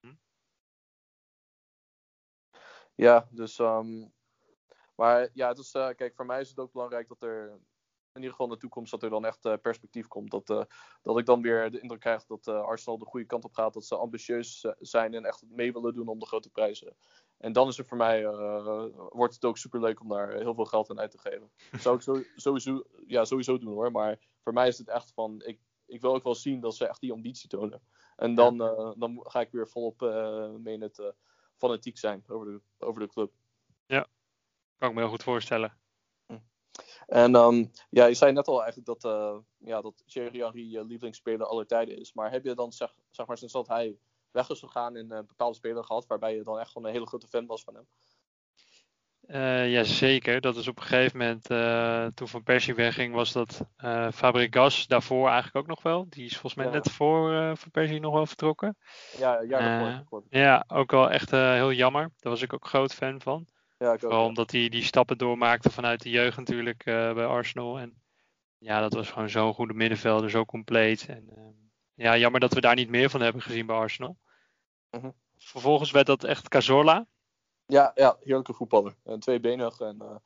Hm? 0.00 0.14
Ja, 2.94 3.28
dus. 3.30 3.58
Um, 3.58 4.12
maar 4.94 5.30
ja, 5.32 5.48
het 5.48 5.58
is, 5.58 5.70
kijk, 5.70 6.12
voor 6.14 6.26
mij 6.26 6.40
is 6.40 6.48
het 6.48 6.58
ook 6.58 6.72
belangrijk 6.72 7.08
dat 7.08 7.22
er 7.22 7.60
in 8.12 8.20
ieder 8.20 8.30
geval 8.30 8.46
in 8.46 8.52
de 8.52 8.58
toekomst 8.58 8.90
dat 8.90 9.02
er 9.02 9.10
dan 9.10 9.24
echt 9.24 9.60
perspectief 9.62 10.06
komt. 10.06 10.30
Dat, 10.30 10.46
dat 11.02 11.18
ik 11.18 11.26
dan 11.26 11.42
weer 11.42 11.70
de 11.70 11.80
indruk 11.80 12.00
krijg 12.00 12.24
dat 12.26 12.48
Arsenal 12.48 12.98
de 12.98 13.04
goede 13.04 13.26
kant 13.26 13.44
op 13.44 13.54
gaat. 13.54 13.74
Dat 13.74 13.84
ze 13.84 13.96
ambitieus 13.96 14.66
zijn 14.78 15.14
en 15.14 15.24
echt 15.24 15.42
mee 15.48 15.72
willen 15.72 15.94
doen 15.94 16.08
om 16.08 16.18
de 16.18 16.26
grote 16.26 16.50
prijzen. 16.50 16.96
En 17.38 17.52
dan 17.52 17.68
is 17.68 17.76
het 17.76 17.88
voor 17.88 17.96
mij, 17.96 18.26
wordt 19.08 19.34
het 19.34 19.44
ook 19.44 19.58
super 19.58 19.80
leuk 19.80 20.00
om 20.00 20.08
daar 20.08 20.32
heel 20.32 20.54
veel 20.54 20.64
geld 20.64 20.90
aan 20.90 21.00
uit 21.00 21.10
te 21.10 21.18
geven. 21.18 21.50
Dat 21.70 21.80
zou 21.86 21.96
ik 21.96 22.02
zo, 22.02 22.22
sowieso, 22.36 22.82
ja, 23.06 23.24
sowieso 23.24 23.58
doen 23.58 23.72
hoor. 23.72 23.90
Maar 23.90 24.18
voor 24.42 24.52
mij 24.52 24.68
is 24.68 24.78
het 24.78 24.88
echt 24.88 25.12
van, 25.12 25.42
ik, 25.44 25.60
ik 25.86 26.00
wil 26.00 26.14
ook 26.14 26.24
wel 26.24 26.34
zien 26.34 26.60
dat 26.60 26.76
ze 26.76 26.86
echt 26.86 27.00
die 27.00 27.12
ambitie 27.12 27.48
tonen. 27.48 27.82
En 28.16 28.34
dan, 28.34 28.58
dan 28.98 29.20
ga 29.22 29.40
ik 29.40 29.50
weer 29.50 29.68
volop 29.68 30.00
mee 30.58 30.74
in 30.74 30.82
het 30.82 31.14
fanatiek 31.56 31.98
zijn 31.98 32.24
over 32.26 32.46
de, 32.46 32.60
over 32.78 33.00
de 33.00 33.08
club. 33.08 33.32
Ja, 33.86 34.06
kan 34.78 34.88
ik 34.88 34.94
me 34.94 35.00
heel 35.00 35.10
goed 35.10 35.22
voorstellen. 35.22 35.79
En 37.10 37.34
um, 37.34 37.70
ja, 37.90 38.06
je 38.06 38.14
zei 38.14 38.32
net 38.32 38.48
al 38.48 38.62
eigenlijk 38.62 39.00
dat, 39.00 39.12
ja, 39.58 39.80
dat 39.80 40.02
Thierry 40.06 40.40
Henry 40.40 40.72
je 40.72 40.84
lievelingsspeler 40.84 41.46
aller 41.46 41.66
tijden 41.66 41.98
is. 41.98 42.12
Maar 42.12 42.30
heb 42.30 42.44
je 42.44 42.54
dan, 42.54 42.72
zeg, 42.72 42.94
zeg 43.10 43.26
maar, 43.26 43.38
sinds 43.38 43.52
dat 43.52 43.68
hij 43.68 43.96
weg 44.30 44.50
is 44.50 44.58
gegaan 44.58 44.96
en 44.96 45.10
een 45.10 45.26
bepaalde 45.26 45.56
speler 45.56 45.84
gehad, 45.84 46.06
waarbij 46.06 46.34
je 46.34 46.42
dan 46.42 46.58
echt 46.58 46.70
gewoon 46.70 46.88
een 46.88 46.94
hele 46.94 47.06
grote 47.06 47.26
fan 47.26 47.46
was 47.46 47.62
van 47.62 47.74
hem? 47.74 47.86
Uh, 49.26 49.72
ja, 49.72 49.84
zeker. 49.84 50.40
Dat 50.40 50.56
is 50.56 50.68
op 50.68 50.76
een 50.76 50.82
gegeven 50.82 51.18
moment, 51.18 51.50
uh, 51.50 52.06
toen 52.06 52.28
Van 52.28 52.42
Persie 52.42 52.74
wegging, 52.74 53.14
was 53.14 53.32
dat 53.32 53.60
uh, 53.84 54.10
Fabregas 54.12 54.86
daarvoor 54.86 55.26
eigenlijk 55.26 55.56
ook 55.56 55.66
nog 55.66 55.82
wel. 55.82 56.06
Die 56.08 56.24
is 56.24 56.32
volgens 56.32 56.54
mij 56.54 56.64
ja. 56.64 56.72
net 56.72 56.90
voor 56.90 57.32
uh, 57.32 57.52
Van 57.54 57.70
Persie 57.70 58.00
nog 58.00 58.14
wel 58.14 58.26
vertrokken. 58.26 58.76
Ja, 59.18 59.40
ja 59.40 60.04
ja, 60.28 60.64
ook 60.68 60.90
wel 60.90 61.10
echt 61.10 61.30
heel 61.30 61.72
jammer. 61.72 62.02
Daar 62.18 62.32
was 62.32 62.42
ik 62.42 62.52
ook 62.52 62.66
groot 62.66 62.94
fan 62.94 63.20
van. 63.20 63.46
Ja, 63.80 63.92
ik 63.92 64.00
Vooral 64.00 64.26
omdat 64.26 64.50
hij 64.50 64.68
die 64.68 64.82
stappen 64.82 65.18
doormaakte 65.18 65.70
vanuit 65.70 66.02
de 66.02 66.10
jeugd 66.10 66.36
natuurlijk 66.36 66.84
bij 66.84 67.26
Arsenal. 67.26 67.78
En 67.78 68.02
ja, 68.58 68.80
dat 68.80 68.92
was 68.92 69.10
gewoon 69.10 69.28
zo'n 69.28 69.54
goede 69.54 69.74
middenvelder, 69.74 70.30
zo 70.30 70.44
compleet. 70.44 71.06
En 71.08 71.28
ehm, 71.36 71.52
ja, 71.94 72.16
jammer 72.16 72.40
dat 72.40 72.52
we 72.52 72.60
daar 72.60 72.74
niet 72.74 72.88
meer 72.88 73.10
van 73.10 73.20
hebben 73.20 73.42
gezien 73.42 73.66
bij 73.66 73.76
Arsenal. 73.76 74.16
Mm 74.90 75.00
-hmm. 75.00 75.14
Vervolgens 75.38 75.90
werd 75.90 76.06
dat 76.06 76.24
echt 76.24 76.48
Cazorla. 76.48 77.06
Ja, 77.66 77.90
ja 77.94 78.16
heerlijke 78.20 78.54
voetballer. 78.54 78.96
En 79.04 79.20
tweebenig. 79.20 79.80
En, 79.80 79.98
uh, 80.02 80.16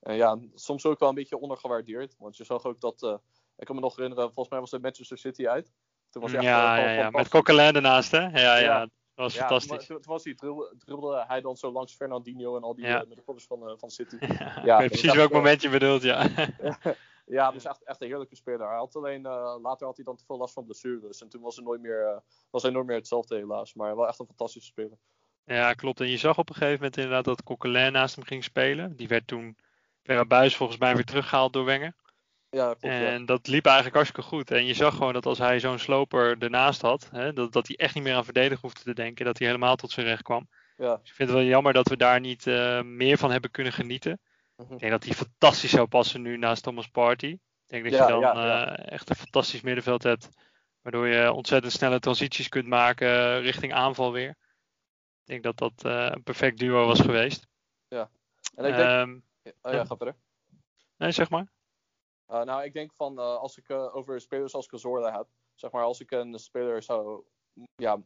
en 0.00 0.16
ja, 0.16 0.38
soms 0.54 0.86
ook 0.86 0.98
wel 0.98 1.08
een 1.08 1.14
beetje 1.14 1.38
ondergewaardeerd. 1.38 2.14
Want 2.18 2.36
je 2.36 2.44
zag 2.44 2.64
ook 2.64 2.80
dat. 2.80 3.20
Ik 3.56 3.66
kan 3.66 3.74
me 3.74 3.80
nog 3.80 3.96
herinneren, 3.96 4.24
volgens 4.24 4.48
mij 4.48 4.60
was 4.60 4.70
het 4.70 4.82
Manchester 4.82 5.18
City 5.18 5.48
uit. 5.48 5.72
Toen 6.10 6.22
was 6.22 6.32
hij 6.32 6.42
ja, 6.42 6.78
echt, 6.78 6.86
ja, 6.86 6.92
ja. 6.92 7.10
met 7.10 7.28
Coquelin 7.28 7.74
ernaast, 7.74 8.10
hè? 8.10 8.20
Ja, 8.20 8.30
ja. 8.30 8.58
ja. 8.58 8.88
Dat 9.14 9.24
was 9.24 9.34
ja, 9.34 9.40
fantastisch. 9.40 9.86
Toen, 9.86 10.02
was 10.06 10.24
hij, 10.24 10.34
dribbelde, 10.78 11.24
hij 11.26 11.40
dan 11.40 11.56
zo 11.56 11.72
langs 11.72 11.94
Fernandinho 11.94 12.56
en 12.56 12.62
al 12.62 12.74
die 12.74 12.84
Ja. 12.84 13.00
uh, 13.00 13.06
middenvelders 13.06 13.46
van, 13.46 13.68
uh, 13.68 13.74
van 13.76 13.90
City. 13.90 14.16
Ja, 14.64 14.74
ik 14.74 14.78
weet 14.78 14.88
precies 14.88 15.04
echt, 15.04 15.16
welk 15.16 15.30
eh, 15.30 15.36
moment 15.36 15.62
je 15.62 15.68
bedoelt, 15.68 16.02
ja. 16.02 16.28
ja, 17.26 17.50
dus 17.50 17.64
echt, 17.64 17.82
echt 17.84 18.00
een 18.00 18.08
heerlijke 18.08 18.36
speler. 18.36 18.68
Hij 18.68 18.76
had 18.76 18.96
alleen, 18.96 19.26
eh, 19.26 19.56
later 19.62 19.86
had 19.86 19.96
hij 19.96 20.04
dan 20.04 20.16
te 20.16 20.24
veel 20.24 20.36
last 20.36 20.54
van 20.54 20.64
blessures. 20.64 21.22
En 21.22 21.28
toen 21.28 21.42
was, 21.42 21.56
hij 21.56 21.64
nooit 21.64 21.80
meer, 21.80 22.06
eh, 22.06 22.18
was 22.50 22.62
hij 22.62 22.70
nooit 22.70 22.86
meer 22.86 22.96
hetzelfde 22.96 23.36
helaas. 23.36 23.74
Maar 23.74 23.96
wel 23.96 24.08
echt 24.08 24.18
een 24.18 24.26
fantastische 24.26 24.68
speler. 24.68 24.98
Ja, 25.44 25.72
klopt. 25.72 26.00
En 26.00 26.08
je 26.08 26.16
zag 26.16 26.38
op 26.38 26.48
een 26.48 26.54
gegeven 26.54 26.76
moment 26.76 26.96
inderdaad 26.96 27.24
dat 27.24 27.42
Coquelin 27.42 27.92
naast 27.92 28.14
hem 28.14 28.24
ging 28.24 28.44
spelen. 28.44 28.96
Die 28.96 29.08
werd 29.08 29.26
toen 29.26 29.56
per 30.02 30.26
buis 30.26 30.56
volgens 30.56 30.78
mij 30.78 30.94
weer 30.94 31.04
teruggehaald 31.04 31.52
door 31.52 31.64
Wenger. 31.64 31.94
Ja, 32.54 32.66
klopt. 32.66 32.82
ja. 32.82 33.06
En 33.06 33.26
dat 33.26 33.46
liep 33.46 33.64
eigenlijk 33.66 33.94
hartstikke 33.96 34.28
goed. 34.28 34.50
En 34.50 34.66
je 34.66 34.74
zag 34.74 34.94
gewoon 34.96 35.12
dat 35.12 35.26
als 35.26 35.38
hij 35.38 35.60
zo'n 35.60 35.78
sloper 35.78 36.36
ernaast 36.38 36.80
had, 36.82 37.08
hè, 37.10 37.32
dat, 37.32 37.52
dat 37.52 37.66
hij 37.66 37.76
echt 37.76 37.94
niet 37.94 38.04
meer 38.04 38.14
aan 38.14 38.24
verdedigen 38.24 38.60
hoefde 38.60 38.82
te 38.82 38.94
denken. 38.94 39.24
Dat 39.24 39.38
hij 39.38 39.46
helemaal 39.46 39.76
tot 39.76 39.90
zijn 39.90 40.06
recht 40.06 40.22
kwam. 40.22 40.48
Ja. 40.76 40.96
Dus 40.96 41.08
ik 41.10 41.14
vind 41.14 41.28
het 41.28 41.38
wel 41.38 41.46
jammer 41.48 41.72
dat 41.72 41.88
we 41.88 41.96
daar 41.96 42.20
niet 42.20 42.46
eh, 42.46 42.82
meer 42.82 43.18
van 43.18 43.30
hebben 43.30 43.50
kunnen 43.50 43.72
genieten. 43.72 44.20
Mhm. 44.56 44.72
Ik 44.72 44.78
denk 44.78 44.92
dat 44.92 45.04
hij 45.04 45.14
fantastisch 45.14 45.70
zou 45.70 45.86
passen 45.86 46.22
nu 46.22 46.36
naast 46.36 46.62
Thomas 46.62 46.88
Party. 46.88 47.26
Ik 47.26 47.40
denk 47.66 47.84
dat 47.84 47.92
Ja, 47.92 48.02
je 48.06 48.12
dan 48.12 48.20
ja, 48.20 48.46
ja. 48.46 48.76
eh, 48.76 48.92
echt 48.92 49.10
een 49.10 49.16
fantastisch 49.16 49.60
middenveld 49.60 50.02
hebt. 50.02 50.28
Waardoor 50.82 51.06
je 51.08 51.32
ontzettend 51.32 51.72
snelle 51.72 51.98
transities 51.98 52.48
kunt 52.48 52.66
maken 52.66 53.08
eh, 53.08 53.40
richting 53.40 53.72
aanval 53.72 54.12
weer. 54.12 54.28
Ik 54.28 55.42
denk 55.42 55.42
dat 55.42 55.56
dat 55.58 55.72
een 55.84 56.22
perfect 56.22 56.58
duo 56.58 56.86
was 56.86 57.00
geweest. 57.00 57.46
En 58.54 58.64
ik 58.64 58.76
denk, 58.76 58.88
Ehm, 58.88 59.18
oh, 59.62 59.72
ja, 59.72 59.84
ga 59.84 59.96
verder. 59.96 60.14
nee, 60.96 61.10
zeg 61.10 61.30
maar. 61.30 61.46
Uh, 62.30 62.42
nou, 62.42 62.64
ik 62.64 62.72
denk 62.72 62.92
van 62.92 63.18
uh, 63.18 63.36
als 63.36 63.56
ik 63.58 63.68
uh, 63.68 63.96
over 63.96 64.20
spelers 64.20 64.54
als 64.54 64.66
Cazorla 64.66 65.16
heb, 65.16 65.26
zeg 65.54 65.70
maar 65.70 65.82
als 65.84 66.00
ik 66.00 66.10
een 66.10 66.38
speler 66.38 66.82
zou, 66.82 67.24
ja, 67.74 68.02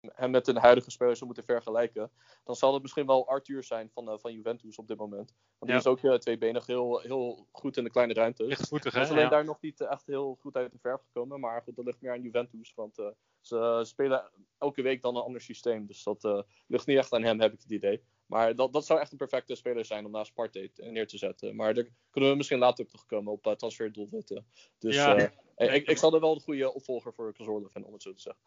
hem 0.00 0.30
met 0.30 0.48
een 0.48 0.56
huidige 0.56 0.90
speler 0.90 1.14
zou 1.14 1.26
moeten 1.26 1.44
vergelijken, 1.44 2.10
dan 2.44 2.56
zal 2.56 2.72
het 2.72 2.82
misschien 2.82 3.06
wel 3.06 3.28
Arthur 3.28 3.64
zijn 3.64 3.90
van, 3.90 4.12
uh, 4.12 4.18
van 4.18 4.32
Juventus 4.32 4.78
op 4.78 4.86
dit 4.88 4.96
moment. 4.96 5.34
Want 5.58 5.58
die 5.58 5.72
Ja. 5.72 5.76
is 5.78 5.86
ook 5.86 6.02
uh, 6.02 6.14
tweebenig 6.14 6.66
heel, 6.66 6.98
heel 6.98 7.46
goed 7.52 7.76
in 7.76 7.84
de 7.84 7.90
kleine 7.90 8.14
ruimtes. 8.14 8.46
Lichtvoetig, 8.46 8.92
Hij 8.92 9.02
is 9.02 9.10
alleen 9.10 9.22
Ja. 9.22 9.28
daar 9.28 9.44
nog 9.44 9.60
niet 9.60 9.80
echt 9.80 10.06
heel 10.06 10.36
goed 10.40 10.56
uit 10.56 10.72
de 10.72 10.78
verf 10.78 11.00
gekomen. 11.02 11.40
Maar 11.40 11.62
goed, 11.62 11.76
dat 11.76 11.84
ligt 11.84 12.00
meer 12.00 12.12
aan 12.12 12.22
Juventus. 12.22 12.74
Want 12.74 12.98
uh, 12.98 13.06
ze 13.40 13.80
spelen 13.82 14.30
elke 14.58 14.82
week 14.82 15.02
dan 15.02 15.16
een 15.16 15.22
ander 15.22 15.40
systeem. 15.40 15.86
Dus 15.86 16.02
dat 16.02 16.46
ligt 16.66 16.86
niet 16.86 16.98
echt 16.98 17.12
aan 17.12 17.22
hem, 17.22 17.40
heb 17.40 17.52
ik 17.52 17.60
het 17.60 17.70
idee. 17.70 18.02
Maar 18.28 18.54
dat, 18.54 18.72
dat 18.72 18.86
zou 18.86 19.00
echt 19.00 19.12
een 19.12 19.18
perfecte 19.18 19.54
speler 19.54 19.84
zijn 19.84 20.04
om 20.04 20.10
naast 20.10 20.34
Partey 20.34 20.70
neer 20.76 21.06
te 21.06 21.18
zetten. 21.18 21.56
Maar 21.56 21.74
daar 21.74 21.84
kunnen 22.10 22.30
we 22.30 22.36
misschien 22.36 22.58
later 22.58 22.84
op 22.84 22.90
terugkomen 22.90 23.32
op 23.32 23.46
uh, 23.46 23.52
transferdoelwitten. 23.52 24.46
Dus 24.78 24.94
Ja. 24.94 25.16
uh, 25.56 25.74
ik, 25.74 25.86
ik 25.88 25.98
zal 25.98 26.14
er 26.14 26.20
wel 26.20 26.34
de 26.34 26.40
goede 26.40 26.74
opvolger 26.74 27.12
voor 27.14 27.32
Cazorla 27.32 27.68
vinden, 27.68 27.86
om 27.86 27.92
het 27.92 28.02
zo 28.02 28.12
te 28.12 28.20
zeggen. 28.20 28.42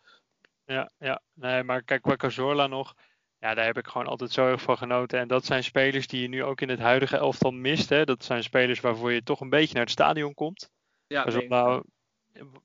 Ja, 0.66 0.92
ja. 1.00 1.22
Nee, 1.34 1.64
maar 1.64 1.84
kijk, 1.84 2.02
qua 2.02 2.16
Cazorla 2.16 2.68
nog. 2.68 2.96
ja, 3.40 3.54
daar 3.54 3.66
heb 3.66 3.78
ik 3.78 3.88
gewoon 3.88 4.08
altijd 4.08 4.32
zo 4.32 4.48
erg 4.48 4.62
van 4.62 4.78
genoten. 4.78 5.20
En 5.20 5.28
dat 5.28 5.46
zijn 5.46 5.64
spelers 5.64 6.08
die 6.08 6.22
je 6.22 6.28
nu 6.28 6.44
ook 6.44 6.62
in 6.62 6.70
het 6.70 6.80
huidige 6.80 7.18
elftal 7.18 7.52
mist. 7.52 7.90
Hè. 7.90 8.04
Dat 8.04 8.24
zijn 8.24 8.44
spelers 8.44 8.80
waarvoor 8.80 9.12
je 9.12 9.24
toch 9.24 9.40
een 9.40 9.50
beetje 9.50 9.74
naar 9.74 9.84
het 9.84 9.92
stadion 9.92 10.34
komt. 10.34 10.72
Ja, 11.08 11.26
nee, 11.26 11.44
op 11.44 11.50
nou, 11.50 11.84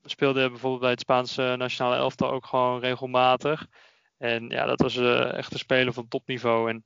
speelde 0.03 0.49
bijvoorbeeld 0.49 0.81
bij 0.81 0.91
het 0.91 0.99
Spaanse 0.99 1.55
nationale 1.57 1.95
elftal 1.95 2.31
ook 2.31 2.45
gewoon 2.45 2.79
regelmatig. 2.79 3.67
En 4.17 4.49
ja, 4.49 4.65
dat 4.65 4.81
was 4.81 4.95
eh, 4.95 5.33
echt 5.33 5.53
een 5.53 5.59
speler 5.59 5.93
van 5.93 6.07
topniveau. 6.07 6.69
En 6.69 6.85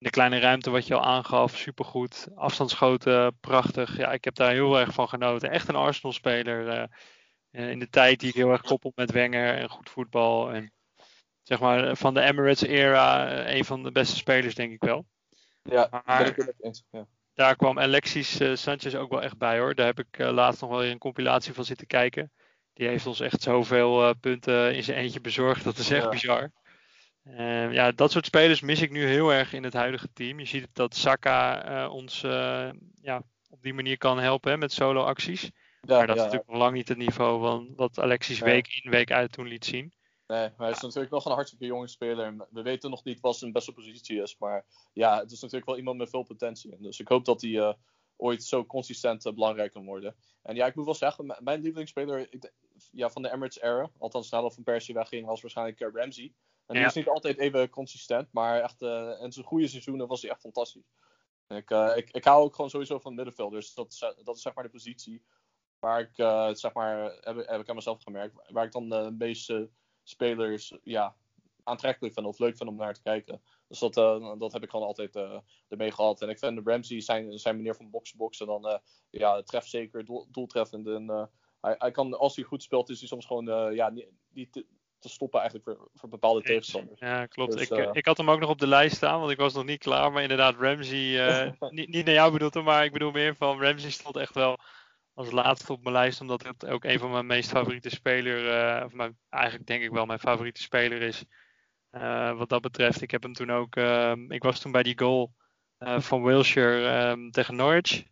de 0.00 0.10
kleine 0.10 0.38
ruimte 0.38 0.70
wat 0.70 0.86
je 0.86 0.94
al 0.94 1.04
aangaf, 1.04 1.56
supergoed. 1.56 2.28
Afstandsschoten, 2.34 3.38
prachtig. 3.40 3.96
Ja, 3.96 4.12
ik 4.12 4.24
heb 4.24 4.34
daar 4.34 4.50
heel 4.52 4.78
erg 4.78 4.92
van 4.94 5.08
genoten. 5.08 5.50
Echt 5.50 5.68
een 5.68 5.74
Arsenal-speler. 5.74 6.68
eh, 6.68 6.82
eh, 7.50 7.70
in 7.70 7.78
de 7.78 7.88
tijd 7.88 8.20
die 8.20 8.28
ik 8.28 8.34
heel 8.34 8.50
erg 8.50 8.62
koppel 8.62 8.92
met 8.94 9.10
Wenger 9.10 9.54
en 9.54 9.68
goed 9.68 9.90
voetbal. 9.90 10.52
En 10.52 10.72
zeg 11.42 11.60
maar 11.60 11.96
van 11.96 12.14
de 12.14 12.20
Emirates-era 12.20 13.28
eh, 13.44 13.54
een 13.56 13.64
van 13.64 13.82
de 13.82 13.92
beste 13.92 14.16
spelers, 14.16 14.54
denk 14.54 14.72
ik 14.72 14.82
wel. 14.82 15.06
ja, 15.62 15.88
maar- 15.90 16.18
ben 16.22 16.26
ik 16.26 16.36
het 16.36 16.54
eens. 16.62 16.84
Ja. 16.90 17.06
Daar 17.34 17.56
kwam 17.56 17.78
Alexis 17.78 18.38
Sanchez 18.62 18.94
ook 18.94 19.10
wel 19.10 19.22
echt 19.22 19.38
bij 19.38 19.58
hoor. 19.58 19.74
Daar 19.74 19.86
heb 19.86 19.98
ik 19.98 20.18
laatst 20.18 20.60
nog 20.60 20.70
wel 20.70 20.78
weer 20.78 20.90
een 20.90 20.98
compilatie 20.98 21.52
van 21.54 21.64
zitten 21.64 21.86
kijken. 21.86 22.32
Die 22.72 22.88
heeft 22.88 23.06
ons 23.06 23.20
echt 23.20 23.42
zoveel 23.42 24.14
punten 24.14 24.74
in 24.74 24.82
zijn 24.84 24.98
eentje 24.98 25.20
bezorgd. 25.20 25.64
Dat 25.64 25.76
is 25.78 25.90
echt 25.90 26.02
Ja. 26.04 26.08
bizar. 26.08 26.50
Eh, 27.22 27.72
ja, 27.72 27.92
dat 27.92 28.10
soort 28.10 28.26
spelers 28.26 28.60
mis 28.60 28.80
ik 28.80 28.90
nu 28.90 29.04
heel 29.04 29.32
erg 29.32 29.52
in 29.52 29.64
het 29.64 29.72
huidige 29.72 30.12
team. 30.12 30.38
Je 30.38 30.44
ziet 30.44 30.68
dat 30.72 30.94
Saka 30.94 31.64
eh, 31.64 31.92
ons 31.92 32.22
eh, 32.22 32.70
ja, 33.02 33.22
op 33.50 33.62
die 33.62 33.74
manier 33.74 33.98
kan 33.98 34.18
helpen 34.18 34.50
hè, 34.50 34.56
met 34.56 34.72
solo 34.72 35.02
acties. 35.02 35.42
Ja, 35.80 35.96
maar 35.96 36.06
dat 36.06 36.16
ja, 36.16 36.22
is 36.22 36.22
natuurlijk 36.22 36.50
nog 36.50 36.58
lang 36.58 36.74
niet 36.74 36.88
het 36.88 36.98
niveau 36.98 37.40
van 37.40 37.72
wat 37.76 37.98
Alexis 37.98 38.40
Nee. 38.40 38.52
week 38.52 38.80
in 38.82 38.90
week 38.90 39.12
uit 39.12 39.32
toen 39.32 39.46
liet 39.46 39.64
zien. 39.64 39.92
Nee, 40.26 40.48
maar 40.56 40.66
hij 40.66 40.70
is 40.70 40.80
natuurlijk 40.80 41.12
nog 41.12 41.24
een 41.24 41.32
hartstikke 41.32 41.66
jonge 41.66 41.88
speler. 41.88 42.46
We 42.50 42.62
weten 42.62 42.90
nog 42.90 43.04
niet 43.04 43.20
wat 43.20 43.36
zijn 43.36 43.52
beste 43.52 43.72
positie 43.72 44.22
is. 44.22 44.36
Maar 44.38 44.64
ja, 44.92 45.18
het 45.18 45.30
is 45.30 45.40
natuurlijk 45.40 45.66
wel 45.66 45.78
iemand 45.78 45.98
met 45.98 46.10
veel 46.10 46.22
potentie. 46.22 46.72
En 46.72 46.82
Dus 46.82 47.00
ik 47.00 47.08
hoop 47.08 47.24
dat 47.24 47.40
hij 47.40 47.58
eh, 47.58 47.72
ooit 48.16 48.44
zo 48.44 48.64
consistent 48.64 49.22
belangrijk 49.22 49.72
kan 49.72 49.84
worden. 49.84 50.14
En 50.42 50.54
ja, 50.54 50.66
ik 50.66 50.74
moet 50.74 50.84
wel 50.84 50.94
zeggen, 50.94 51.36
mijn 51.38 51.60
lievelingsspeler 51.60 52.32
ik 52.32 52.52
ja, 52.92 53.10
van 53.10 53.22
de 53.22 53.28
Emirates 53.28 53.60
era, 53.60 53.90
althans 53.98 54.30
nadat 54.30 54.54
Van 54.54 54.62
Persie 54.62 54.94
wegging, 54.94 55.26
was 55.26 55.40
waarschijnlijk 55.40 55.94
Ramsey. 55.94 56.32
En 56.70 56.76
die 56.76 56.84
is 56.84 56.94
niet 56.94 57.08
altijd 57.08 57.38
even 57.38 57.70
consistent, 57.70 58.32
maar 58.32 58.60
echt 58.60 58.82
eh, 58.82 59.12
in 59.20 59.32
zijn 59.32 59.46
goede 59.46 59.68
seizoenen 59.68 60.06
was 60.06 60.22
hij 60.22 60.30
echt 60.30 60.40
fantastisch. 60.40 60.90
Ik, 61.48 61.70
eh, 61.70 61.92
ik, 61.96 62.10
ik 62.10 62.24
hou 62.24 62.42
ook 62.42 62.54
gewoon 62.54 62.70
sowieso 62.70 62.98
van 62.98 63.14
middenvelders. 63.14 63.74
Dat, 63.74 63.92
is, 63.92 64.02
eh, 64.02 64.24
dat 64.24 64.36
is 64.36 64.42
zeg 64.42 64.54
maar 64.54 64.64
de 64.64 64.70
positie 64.70 65.22
waar 65.78 66.00
ik, 66.00 66.18
eh, 66.18 66.52
zeg 66.52 66.72
maar, 66.72 67.02
heb, 67.20 67.46
heb 67.46 67.60
ik 67.60 67.68
aan 67.68 67.74
mezelf 67.74 68.02
gemerkt, 68.02 68.50
waar 68.52 68.64
ik 68.64 68.72
dan 68.72 68.88
de 68.88 69.14
meeste 69.18 69.70
spelers 70.02 70.78
ja, 70.82 71.16
aantrekkelijk 71.64 72.14
vind 72.14 72.26
of 72.26 72.38
leuk 72.38 72.56
vind 72.56 72.68
om 72.68 72.76
naar 72.76 72.94
te 72.94 73.02
kijken. 73.02 73.42
Dus 73.68 73.78
dat, 73.78 73.96
eh, 73.96 74.38
dat 74.38 74.52
heb 74.52 74.62
ik 74.62 74.70
gewoon 74.70 74.86
altijd 74.86 75.16
eh, 75.16 75.38
ermee 75.68 75.92
gehad. 75.92 76.22
En 76.22 76.28
ik 76.28 76.38
vind 76.38 76.64
de 76.64 76.70
Ramsey 76.70 77.00
zijn, 77.00 77.38
zijn 77.38 77.56
manier 77.56 77.74
van 77.74 77.90
box-boxen 77.90 78.46
dan 78.46 78.68
eh 78.68 78.78
ja, 79.10 79.42
trefzeker, 79.42 80.04
doel, 80.04 80.26
doeltreffend. 80.30 80.86
En, 80.86 81.10
eh, 81.10 81.24
hij, 81.60 81.74
hij 81.78 81.90
kan, 81.90 82.18
als 82.18 82.36
hij 82.36 82.44
goed 82.44 82.62
speelt, 82.62 82.88
is 82.88 82.98
hij 82.98 83.08
soms 83.08 83.26
gewoon 83.26 83.48
eh, 83.48 83.74
ja, 83.74 83.90
niet, 83.90 84.08
niet 84.28 84.64
te, 85.00 85.08
stoppen 85.08 85.40
eigenlijk 85.40 85.70
voor, 85.70 85.88
voor 85.94 86.08
bepaalde 86.08 86.42
tegenstanders. 86.42 87.00
Ja, 87.00 87.26
klopt. 87.26 87.52
Dus, 87.52 87.70
ik, 87.70 87.78
eh, 87.78 87.88
ik 87.92 88.06
had 88.06 88.16
hem 88.16 88.30
ook 88.30 88.40
nog 88.40 88.50
op 88.50 88.58
de 88.58 88.66
lijst 88.66 88.96
staan, 88.96 89.18
want 89.18 89.30
ik 89.30 89.38
was 89.38 89.54
nog 89.54 89.64
niet 89.64 89.78
klaar. 89.78 90.12
Maar 90.12 90.22
inderdaad, 90.22 90.56
Ramsey, 90.58 91.28
eh, 91.28 91.52
niet, 91.70 91.88
niet 91.88 92.04
naar 92.04 92.14
jou 92.14 92.32
bedoeld, 92.32 92.64
maar 92.64 92.84
ik 92.84 92.92
bedoel 92.92 93.10
meer 93.10 93.36
van 93.36 93.62
Ramsey 93.62 93.90
stond 93.90 94.16
echt 94.16 94.34
wel 94.34 94.58
als 95.20 95.30
laatste 95.30 95.72
op 95.72 95.82
mijn 95.82 95.94
lijst, 95.94 96.20
omdat 96.20 96.42
het 96.42 96.66
ook 96.66 96.84
een 96.84 96.98
van 96.98 97.10
mijn 97.10 97.26
meest 97.26 97.50
favoriete 97.50 97.90
speler, 97.90 98.50
eh, 98.50 98.84
of 98.84 98.92
mijn, 98.92 99.18
eigenlijk 99.28 99.66
denk 99.66 99.82
ik 99.82 99.90
wel 99.90 100.06
mijn 100.06 100.18
favoriete 100.18 100.62
speler 100.62 101.02
is. 101.02 101.24
Eh, 101.90 102.36
wat 102.36 102.48
dat 102.48 102.60
betreft, 102.60 103.02
ik 103.02 103.10
heb 103.10 103.22
hem 103.22 103.32
toen 103.32 103.50
ook, 103.50 103.76
ehm, 103.76 104.32
ik 104.32 104.42
was 104.42 104.60
toen 104.60 104.72
bij 104.72 104.82
die 104.82 104.98
goal 104.98 105.34
eh, 105.78 106.00
van 106.00 106.22
Wilshire 106.22 106.88
ehm, 106.88 107.30
tegen 107.30 107.56
Norwich. 107.56 108.02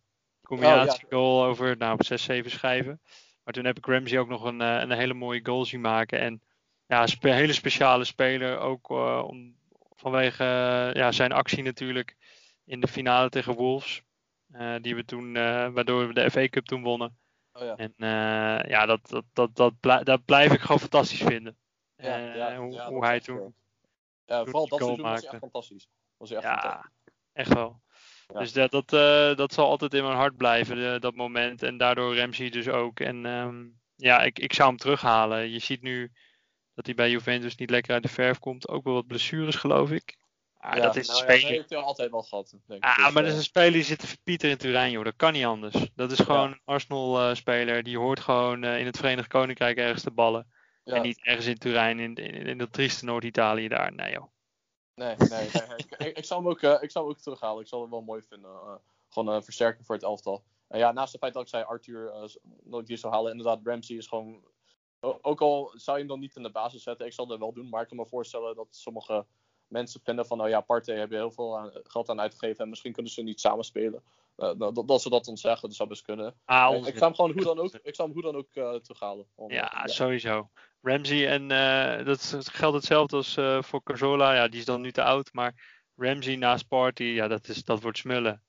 Combinatie 0.42 1.06
goal 1.08 1.44
over 1.44 1.76
nou, 1.76 2.04
6, 2.04 2.22
7 2.22 2.50
schijven. 2.50 3.00
Maar 3.44 3.54
toen 3.54 3.64
heb 3.64 3.76
ik 3.76 3.86
Ramsey 3.86 4.18
ook 4.18 4.28
nog 4.28 4.44
een, 4.44 4.60
een 4.60 4.90
hele 4.90 5.14
mooie 5.14 5.40
goal 5.42 5.64
zien 5.64 5.80
maken. 5.80 6.20
En 6.20 6.42
ja, 6.88 7.02
een 7.02 7.08
spe- 7.08 7.30
hele 7.30 7.52
speciale 7.52 8.04
speler. 8.04 8.58
Ook 8.58 8.90
eh, 8.90 9.24
om, 9.26 9.56
vanwege 9.96 10.44
eh, 10.44 10.94
ja, 10.94 11.12
zijn 11.12 11.32
actie 11.32 11.62
natuurlijk 11.62 12.16
in 12.64 12.80
de 12.80 12.88
finale 12.88 13.28
tegen 13.28 13.54
Wolves. 13.54 14.02
Eh, 14.52 14.74
die 14.80 14.94
we 14.94 15.04
toen, 15.04 15.32
waardoor 15.72 16.06
we 16.06 16.14
de 16.14 16.30
FA 16.30 16.48
Cup 16.48 16.64
toen 16.64 16.82
wonnen. 16.82 17.18
Oh, 17.52 17.62
ja. 17.62 17.76
En 17.76 17.92
ja, 18.68 18.86
dat, 18.86 19.08
dat, 19.08 19.24
dat, 19.32 19.56
dat, 19.56 19.80
blij- 19.80 20.02
dat 20.02 20.24
blijf 20.24 20.52
ik 20.52 20.60
gewoon 20.60 20.80
fantastisch 20.80 21.22
vinden. 21.22 21.56
Ja, 21.96 22.16
ja, 22.16 22.56
hoe 22.56 22.82
hoe 22.82 23.04
hij 23.04 23.20
toen. 23.20 23.54
Ja, 24.24 24.44
vooral 24.44 24.68
dat 24.68 24.78
seizoen 24.78 25.02
was 25.02 25.04
hij 25.04 25.12
maakte. 25.12 25.28
echt 25.28 25.38
fantastisch. 25.38 25.88
Was 26.16 26.28
hij 26.28 26.38
echt 26.38 26.48
fantastisch. 26.48 26.90
Ja, 27.04 27.12
echt 27.32 27.54
wel. 27.54 27.80
Ja. 28.32 28.38
Dus 28.38 28.52
dat, 28.52 28.70
dat, 28.70 28.88
dat 29.36 29.52
zal 29.52 29.68
altijd 29.68 29.94
in 29.94 30.02
mijn 30.02 30.16
hart 30.16 30.36
blijven, 30.36 31.00
dat 31.00 31.14
moment. 31.14 31.62
En 31.62 31.76
daardoor 31.76 32.16
Ramsey 32.16 32.50
dus 32.50 32.68
ook. 32.68 33.00
En 33.00 33.26
ehm, 33.26 33.66
ja, 33.96 34.22
ik, 34.22 34.38
ik 34.38 34.52
zou 34.52 34.68
hem 34.68 34.78
terughalen. 34.78 35.50
Je 35.50 35.58
ziet 35.58 35.82
nu 35.82 36.12
dat 36.78 36.86
hij 36.86 36.94
bij 36.94 37.10
Juventus 37.10 37.56
niet 37.56 37.70
lekker 37.70 37.92
uit 37.92 38.02
de 38.02 38.08
verf 38.08 38.38
komt. 38.38 38.68
Ook 38.68 38.84
wel 38.84 38.94
wat 38.94 39.06
blessures, 39.06 39.54
geloof 39.54 39.90
ik. 39.90 40.16
Ah, 40.56 40.76
Ja, 40.76 40.82
dat 40.82 40.96
is 40.96 41.08
een 41.08 41.14
nou 41.14 41.26
ja, 41.26 41.32
speler. 41.32 41.48
dat 41.48 41.58
heeft 41.58 41.70
hij 41.70 41.78
altijd 41.78 42.10
wel 42.10 42.22
gehad. 42.22 42.50
Denk 42.66 42.84
ik. 42.84 42.88
Ah, 42.90 42.96
Dus, 42.96 43.12
maar 43.12 43.22
dat 43.22 43.24
is 43.24 43.30
eh, 43.30 43.36
een 43.36 43.42
speler 43.44 43.72
die 43.72 43.82
zit 43.82 43.98
te 43.98 44.06
verpieteren 44.06 44.50
in 44.50 44.58
Turijn, 44.60 44.90
joh. 44.90 45.04
Dat 45.04 45.16
kan 45.16 45.32
niet 45.32 45.44
anders. 45.44 45.90
Dat 45.94 46.12
is 46.12 46.18
gewoon 46.18 46.50
een 46.50 46.60
Arsenal-speler. 46.64 47.82
die 47.82 47.98
hoort 47.98 48.20
gewoon 48.20 48.64
eh, 48.64 48.78
in 48.80 48.86
het 48.86 48.96
Verenigd 48.96 49.28
Koninkrijk 49.28 49.76
ergens 49.76 50.02
te 50.02 50.10
ballen. 50.10 50.46
ja. 50.84 50.94
En 50.94 51.02
niet 51.02 51.24
ergens 51.24 51.46
in 51.46 51.58
Turijn, 51.58 51.98
in, 51.98 52.14
in, 52.14 52.46
in 52.46 52.58
dat 52.58 52.72
trieste 52.72 53.04
Noord-Italië 53.04 53.68
daar. 53.68 53.92
Nee, 53.94 54.12
joh. 54.12 54.26
Nee, 54.94 55.14
nee, 55.18 55.28
nee. 55.28 55.48
ik, 55.76 55.94
ik, 55.98 56.16
ik 56.16 56.24
zou 56.24 56.40
hem 56.40 56.50
ook, 56.50 56.62
eh, 56.62 56.82
ik 56.82 56.90
zou 56.90 57.04
hem 57.04 57.14
ook 57.14 57.20
terughalen. 57.20 57.62
Ik 57.62 57.68
zou 57.68 57.82
het 57.82 57.90
wel 57.90 58.02
mooi 58.02 58.22
vinden. 58.28 58.50
gewoon 59.08 59.34
een 59.34 59.44
versterking 59.44 59.86
voor 59.86 59.94
het 59.94 60.04
elftal. 60.04 60.44
En 60.68 60.78
ja, 60.78 60.92
naast 60.92 61.12
het 61.12 61.20
feit 61.20 61.34
dat 61.34 61.42
ik 61.42 61.48
zei 61.48 61.64
Arthur, 61.64 62.12
dat 62.64 62.80
ik 62.80 62.86
die 62.86 62.96
zou 62.96 63.12
halen. 63.12 63.30
Inderdaad, 63.30 63.60
Ramsey 63.64 63.96
is 63.96 64.06
gewoon... 64.06 64.44
Ook 65.00 65.40
al 65.40 65.72
zou 65.74 65.96
je 65.96 66.02
hem 66.02 66.12
dan 66.12 66.20
niet 66.20 66.36
in 66.36 66.42
de 66.42 66.50
basis 66.50 66.82
zetten, 66.82 67.06
ik 67.06 67.12
zal 67.12 67.26
dat 67.26 67.38
wel 67.38 67.52
doen. 67.52 67.68
Maar 67.68 67.82
ik 67.82 67.88
kan 67.88 67.96
me 67.96 68.06
voorstellen 68.06 68.54
dat 68.54 68.66
sommige 68.70 69.26
mensen 69.66 70.00
vinden 70.04 70.26
van... 70.26 70.38
Nou 70.38 70.50
ja, 70.50 70.60
Partey 70.60 70.96
hebben 70.96 71.18
heel 71.18 71.30
veel 71.30 71.58
aan, 71.58 71.70
geld 71.72 72.08
aan 72.08 72.20
uitgegeven. 72.20 72.64
En 72.64 72.68
misschien 72.68 72.92
kunnen 72.92 73.12
ze 73.12 73.22
niet 73.22 73.40
samen 73.40 73.64
spelen. 73.64 74.02
Eh, 74.36 74.52
nou, 74.52 74.72
dat, 74.72 74.88
dat 74.88 75.02
ze 75.02 75.10
dat 75.10 75.24
dan 75.24 75.36
zeggen, 75.36 75.68
dat 75.68 75.76
zou 75.76 75.88
best 75.88 76.02
kunnen. 76.02 76.34
Ah, 76.44 76.70
ik, 76.70 76.76
onzin. 76.76 76.92
ik 76.92 76.98
zou 76.98 77.04
hem 77.04 77.14
gewoon 77.14 77.32
hoe 77.32 77.54
dan 77.54 77.58
ook, 77.58 77.72
ik 77.82 77.94
zou 77.94 78.08
hem 78.12 78.22
hoe 78.22 78.32
dan 78.32 78.40
ook 78.40 78.54
eh, 78.54 78.74
terughalen. 78.74 79.26
Om, 79.34 79.50
Ja, 79.50 79.84
eh, 79.84 79.92
sowieso. 79.92 80.50
Ramsey 80.82 81.28
en 81.28 81.50
eh, 81.50 82.06
dat 82.06 82.36
geldt 82.52 82.76
hetzelfde 82.76 83.16
als 83.16 83.36
eh, 83.36 83.62
voor 83.62 83.82
Cazorla. 83.82 84.34
Ja, 84.34 84.48
die 84.48 84.60
is 84.60 84.66
dan 84.66 84.80
nu 84.80 84.92
te 84.92 85.02
oud. 85.02 85.32
Maar 85.32 85.80
Ramsey 85.96 86.36
naast 86.36 86.68
Party, 86.68 87.04
ja, 87.04 87.28
dat, 87.28 87.48
is, 87.48 87.64
dat 87.64 87.82
wordt 87.82 87.98
smullen. 87.98 88.42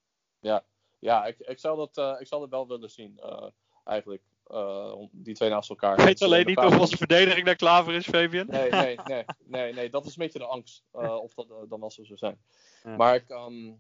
Ja, 0.99 1.25
ik, 1.25 1.39
ik, 1.39 1.59
zou 1.59 1.77
dat, 1.77 1.97
eh, 1.97 2.15
ik 2.19 2.27
zou 2.27 2.41
dat 2.41 2.49
wel 2.49 2.67
willen 2.67 2.89
zien, 2.89 3.19
eh, 3.19 3.47
eigenlijk. 3.83 4.23
Eh, 4.49 4.91
om 4.95 5.09
die 5.11 5.33
twee 5.35 5.49
naast 5.49 5.69
elkaar. 5.69 5.99
Ik 5.99 6.05
weet 6.05 6.17
Dus, 6.19 6.27
alleen 6.27 6.45
niet 6.45 6.59
vraag 6.59 6.73
of 6.73 6.79
onze 6.79 6.97
verdediging 6.97 7.45
daar 7.45 7.55
klaar 7.55 7.83
voor 7.83 7.93
is, 7.93 8.07
Fabian. 8.07 8.47
Nee, 8.47 8.69
nee, 8.85 8.99
nee, 9.05 9.25
nee, 9.45 9.73
nee, 9.73 9.89
dat 9.89 10.05
is 10.05 10.09
een 10.17 10.23
beetje 10.23 10.39
de 10.39 10.45
angst. 10.45 10.83
eh, 10.91 11.15
of 11.15 11.33
dat 11.33 11.49
eh, 11.49 11.57
dan 11.69 11.79
wel 11.79 11.91
zo 11.91 12.03
zou 12.03 12.17
zijn. 12.17 12.41
Ja. 12.83 12.95
Maar 12.95 13.15
ik, 13.15 13.29
ehm, 13.29 13.73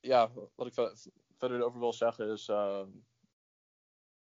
ja, 0.00 0.30
wat 0.54 0.66
ik 0.66 0.74
ver- 0.74 0.96
verder 1.38 1.62
over 1.62 1.80
wil 1.80 1.92
zeggen 1.92 2.28
is. 2.28 2.48
ehm, 2.48 2.88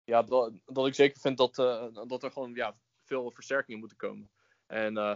ja, 0.04 0.22
dat, 0.24 0.52
dat 0.66 0.88
ik 0.88 0.96
zeker 0.96 1.20
vind 1.22 1.38
dat, 1.38 1.58
eh, 1.60 1.86
dat 2.08 2.24
er 2.24 2.32
gewoon 2.32 2.54
ja, 2.54 2.76
veel 3.04 3.32
versterkingen 3.32 3.80
moeten 3.80 3.98
komen. 3.98 4.30
En 4.68 4.98
eh, 4.98 5.16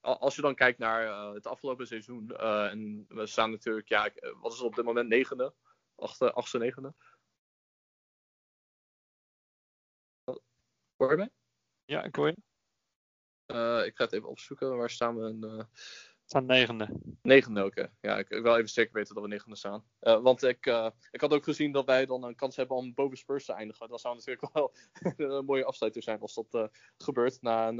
als 0.00 0.36
je 0.36 0.42
dan 0.42 0.54
kijkt 0.54 0.78
naar 0.78 1.06
eh, 1.06 1.32
het 1.32 1.46
afgelopen 1.46 1.86
seizoen. 1.86 2.30
eh, 2.36 2.70
en 2.70 3.04
we 3.08 3.26
staan 3.26 3.50
natuurlijk, 3.50 3.88
ja, 3.88 4.10
wat 4.40 4.52
is 4.52 4.58
het 4.58 4.66
op 4.66 4.74
dit 4.74 4.84
moment? 4.84 5.08
Negende? 5.08 5.54
Achtste, 5.96 6.32
achtste 6.32 6.58
negende? 6.58 6.94
Hoor 10.96 11.10
je 11.10 11.16
mij? 11.16 11.30
Ja, 11.84 12.02
ik 12.04 12.14
hoor 12.14 12.26
je. 12.26 12.36
Eh, 13.46 13.86
ik 13.86 13.96
ga 13.96 14.04
het 14.04 14.12
even 14.12 14.28
opzoeken. 14.28 14.76
Waar 14.76 14.90
staan 14.90 15.16
we? 15.16 15.28
In, 15.28 15.44
eh, 15.44 15.56
Het 15.58 16.34
staat 16.34 16.44
negende. 16.44 16.88
Negende, 17.22 17.64
oké. 17.64 17.92
Ja, 18.00 18.18
ik, 18.18 18.28
ik 18.28 18.42
wil 18.42 18.56
even 18.56 18.68
zeker 18.68 18.92
weten 18.92 19.14
dat 19.14 19.22
we 19.22 19.28
negende 19.28 19.56
staan. 19.56 19.84
Eh, 19.98 20.22
want 20.22 20.42
ik, 20.42 20.66
ik 21.10 21.20
had 21.20 21.32
ook 21.32 21.44
gezien 21.44 21.72
dat 21.72 21.84
wij 21.84 22.06
dan 22.06 22.24
een 22.24 22.34
kans 22.34 22.56
hebben 22.56 22.76
om 22.76 22.94
boven 22.94 23.16
Spurs 23.16 23.44
te 23.44 23.52
eindigen. 23.52 23.88
Dat 23.88 24.00
zou 24.00 24.14
natuurlijk 24.14 24.52
wel 24.54 24.74
een 25.16 25.44
mooie 25.44 25.64
afsluiter 25.64 26.02
zijn 26.02 26.20
als 26.20 26.34
dat 26.34 26.70
gebeurt 26.96 27.42
na 27.42 27.68
een, 27.68 27.78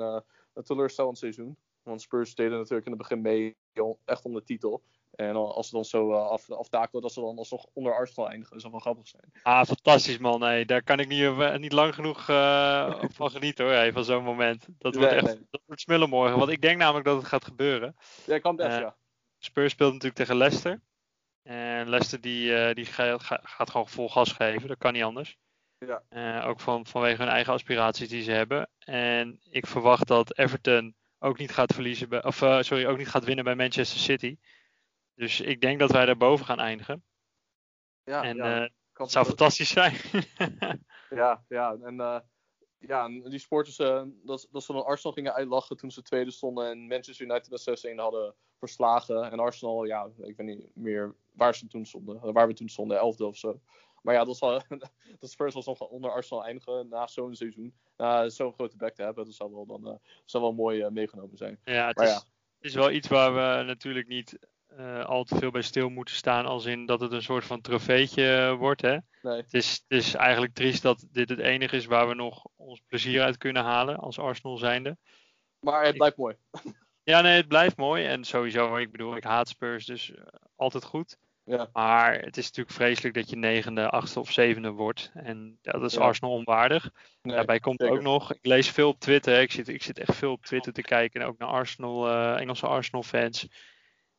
een 0.53 0.63
teleurstellend 0.63 1.19
seizoen. 1.19 1.59
Want 1.83 2.03
Spurs 2.03 2.35
deden 2.35 2.59
natuurlijk 2.59 2.87
in 2.87 2.93
het 2.93 3.01
begin 3.01 3.21
mee 3.21 3.57
echt 4.05 4.25
om 4.25 4.35
de 4.35 4.43
titel. 4.43 4.83
En 5.17 5.37
als 5.37 5.69
ze 5.69 5.75
dan 5.75 5.85
zo 5.85 6.13
eh, 6.13 6.29
af, 6.29 6.51
aftakelen 6.51 7.03
dat 7.03 7.13
ze 7.13 7.21
dan 7.21 7.39
alsnog 7.39 7.67
onder 7.73 7.95
Arsenal 7.95 8.29
eindigen. 8.29 8.53
Dat 8.53 8.61
zou 8.61 8.73
wel 8.73 8.83
grappig 8.83 9.09
zijn. 9.09 9.31
Ah, 9.43 9.65
fantastisch 9.65 10.19
man. 10.19 10.41
Nee, 10.41 10.67
daar 10.67 10.83
kan 10.83 10.99
ik 10.99 11.09
niet, 11.09 11.23
eh, 11.23 11.57
niet 11.57 11.73
lang 11.73 11.95
genoeg 11.95 12.29
eh, 12.29 13.03
van 13.09 13.31
genieten 13.31 13.65
hoor, 13.65 13.75
hey, 13.75 13.93
van 13.93 14.05
zo'n 14.05 14.25
moment. 14.25 14.67
Dat 14.79 14.95
wordt 14.95 15.13
echt 15.13 15.25
nee. 15.25 15.47
dat 15.51 15.61
wordt 15.67 15.81
smullen 15.81 16.09
morgen. 16.09 16.39
Want 16.39 16.51
ik 16.51 16.61
denk 16.61 16.79
namelijk 16.79 17.05
dat 17.05 17.17
het 17.17 17.27
gaat 17.27 17.45
gebeuren. 17.45 17.97
Ja, 18.27 18.39
kan 18.39 18.57
best, 18.57 18.79
ja. 18.79 18.97
Spurs 19.39 19.73
speelt 19.73 19.93
natuurlijk 19.93 20.21
tegen 20.21 20.37
Leicester. 20.37 20.81
En 21.43 21.89
Leicester 21.89 22.21
die, 22.21 22.75
die 22.75 22.85
ga- 22.85 23.19
ga- 23.19 23.41
gaat 23.43 23.71
gewoon 23.71 23.89
vol 23.89 24.09
gas 24.09 24.33
geven. 24.33 24.69
Dat 24.69 24.79
kan 24.79 24.93
niet 24.93 25.03
anders. 25.03 25.37
Ja. 25.79 26.43
Ook 26.43 26.61
van, 26.61 26.87
vanwege 26.87 27.23
hun 27.23 27.31
eigen 27.31 27.53
aspiraties 27.53 28.09
die 28.09 28.23
ze 28.23 28.31
hebben. 28.31 28.69
En 28.79 29.41
ik 29.51 29.67
verwacht 29.67 30.07
dat 30.07 30.39
Everton 30.39 30.95
ook 31.19 31.39
niet 31.39 31.53
gaat 31.53 31.75
verliezen, 31.75 32.09
bij, 32.09 32.25
of 32.25 32.37
sorry, 32.37 32.87
ook 32.87 32.99
niet 32.99 33.09
gaat 33.09 33.25
winnen 33.25 33.45
bij 33.45 33.55
Manchester 33.55 34.01
City. 34.01 34.37
Dus 35.17 35.41
ik 35.41 35.61
denk 35.61 35.79
dat 35.79 35.91
wij 35.91 36.07
daarboven 36.07 36.47
gaan 36.47 36.61
eindigen. 36.61 37.05
Ja, 38.05 38.23
en 38.23 38.37
ja, 38.37 38.63
eh, 38.63 38.71
het 38.93 39.11
zou 39.11 39.27
fantastisch 39.27 39.69
zijn. 39.69 39.95
Ja, 41.11 41.45
ja. 41.49 41.77
En, 41.83 42.01
eh, 42.01 42.21
ja, 42.79 43.09
die 43.09 43.39
sporters, 43.39 43.79
eh, 43.79 44.03
dat, 44.25 44.49
dat 44.51 44.63
ze 44.63 44.73
dan 44.73 44.85
Arsenal 44.85 45.13
gingen 45.13 45.35
uitlachen 45.35 45.77
toen 45.77 45.91
ze 45.91 46.03
tweede 46.03 46.31
stonden 46.31 46.71
en 46.71 46.87
Manchester 46.87 47.27
United 47.27 47.51
met 47.51 47.61
6-1 47.61 47.99
hadden 47.99 48.35
verslagen. 48.59 49.31
En 49.31 49.39
Arsenal, 49.39 49.85
ja, 49.85 50.11
ik 50.17 50.37
weet 50.37 50.47
niet 50.47 50.71
meer 50.75 51.15
waar 51.33 51.55
ze 51.55 51.67
toen 51.67 51.87
stonden, 51.87 52.33
waar 52.33 52.47
we 52.47 52.55
toen 52.55 52.69
stonden, 52.69 52.99
elfde 52.99 53.27
of 53.27 53.37
zo. 53.37 53.61
Maar 54.03 54.15
ja, 54.15 54.25
dat, 54.25 54.37
zal, 54.37 54.63
dat 55.21 55.31
Spurs 55.31 55.55
was 55.55 55.67
nog 55.67 55.81
onder 55.81 56.11
Arsenal 56.11 56.45
eindigen 56.45 56.89
na 56.89 57.07
zo'n 57.07 57.35
seizoen. 57.35 57.75
Na 57.97 58.29
zo'n 58.29 58.53
grote 58.53 58.77
back 58.77 58.95
te 58.95 59.03
hebben, 59.03 59.25
dat 59.25 59.35
zou 59.35 59.53
wel, 59.53 59.67
dan, 59.67 60.01
zou 60.25 60.43
wel 60.43 60.53
mooi 60.53 60.91
meegenomen 60.91 61.37
zijn. 61.37 61.61
ja, 61.65 61.87
het 61.87 61.97
Maar 61.97 62.07
is, 62.07 62.13
ja. 62.13 62.19
het 62.57 62.65
is 62.67 62.75
wel 62.75 62.91
iets 62.91 63.09
waar 63.09 63.35
we 63.35 63.65
natuurlijk 63.65 64.09
niet 64.09 64.39
eh, 64.77 65.05
al 65.05 65.25
te 65.25 65.37
veel 65.37 65.51
bij 65.51 65.63
stil 65.63 65.89
moeten 65.89 66.15
staan. 66.15 66.47
Als 66.47 66.65
in 66.65 66.87
dat 66.87 67.01
het 67.01 67.13
een 67.13 67.23
soort 67.23 67.45
van 67.45 67.61
trofeetje 67.61 68.37
eh, 68.37 68.53
wordt. 68.59 68.83
Hè? 68.83 68.97
Nee, 69.23 69.37
Het 69.37 69.55
is, 69.55 69.71
het 69.89 69.99
is 69.99 70.15
eigenlijk 70.15 70.55
triest 70.55 70.83
dat 70.83 71.07
dit 71.11 71.29
het 71.29 71.39
enige 71.39 71.77
is 71.77 71.87
waar 71.87 72.09
we 72.09 72.15
nog 72.15 72.47
ons 72.57 72.83
plezier 72.87 73.23
uit 73.23 73.37
kunnen 73.37 73.63
halen 73.65 73.97
als 73.97 74.19
Arsenal 74.19 74.57
zijnde. 74.57 74.97
maar 75.61 75.81
het 75.81 75.91
Ik- 75.93 75.97
blijft 75.97 76.17
mooi. 76.17 76.37
Ja, 77.03 77.21
nee, 77.21 77.37
het 77.37 77.49
blijft 77.49 77.77
mooi. 77.77 78.05
En 78.05 78.25
sowieso, 78.25 78.77
ik 78.77 78.91
bedoel, 78.91 79.17
ik 79.17 79.25
haat 79.25 79.49
Spurs, 79.49 79.87
dus 79.87 80.15
eh, 80.15 80.23
altijd 80.57 80.85
goed. 80.85 81.17
Ja. 81.45 81.69
Maar 81.73 82.19
het 82.19 82.37
is 82.37 82.45
natuurlijk 82.47 82.77
vreselijk 82.77 83.15
dat 83.15 83.31
je 83.31 83.37
negende, 83.37 83.89
achtste 83.91 84.21
of 84.21 84.33
zevende 84.33 84.71
wordt. 84.71 85.11
En 85.15 85.59
ja, 85.63 85.73
dat 85.73 85.83
is 85.91 85.95
Ja. 85.95 86.01
Arsenal 86.01 86.33
onwaardig. 86.35 86.91
Nee, 87.23 87.35
Daarbij 87.35 87.59
komt 87.61 87.81
zeker. 87.81 87.95
ook 87.97 88.03
nog, 88.03 88.33
ik 88.33 88.47
lees 88.47 88.71
veel 88.71 88.89
op 88.89 89.01
Twitter. 89.01 89.41
Ik 89.41 89.53
zit, 89.53 89.69
ik 89.69 89.83
zit 89.83 89.99
echt 89.99 90.15
veel 90.17 90.33
op 90.33 90.45
Twitter 90.45 90.73
te 90.73 90.83
kijken. 90.83 91.21
En 91.21 91.27
ook 91.27 91.39
naar 91.39 91.49
Arsenal, 91.49 92.09
Engelse 92.39 92.67
Arsenal 92.67 93.03
fans. 93.03 93.47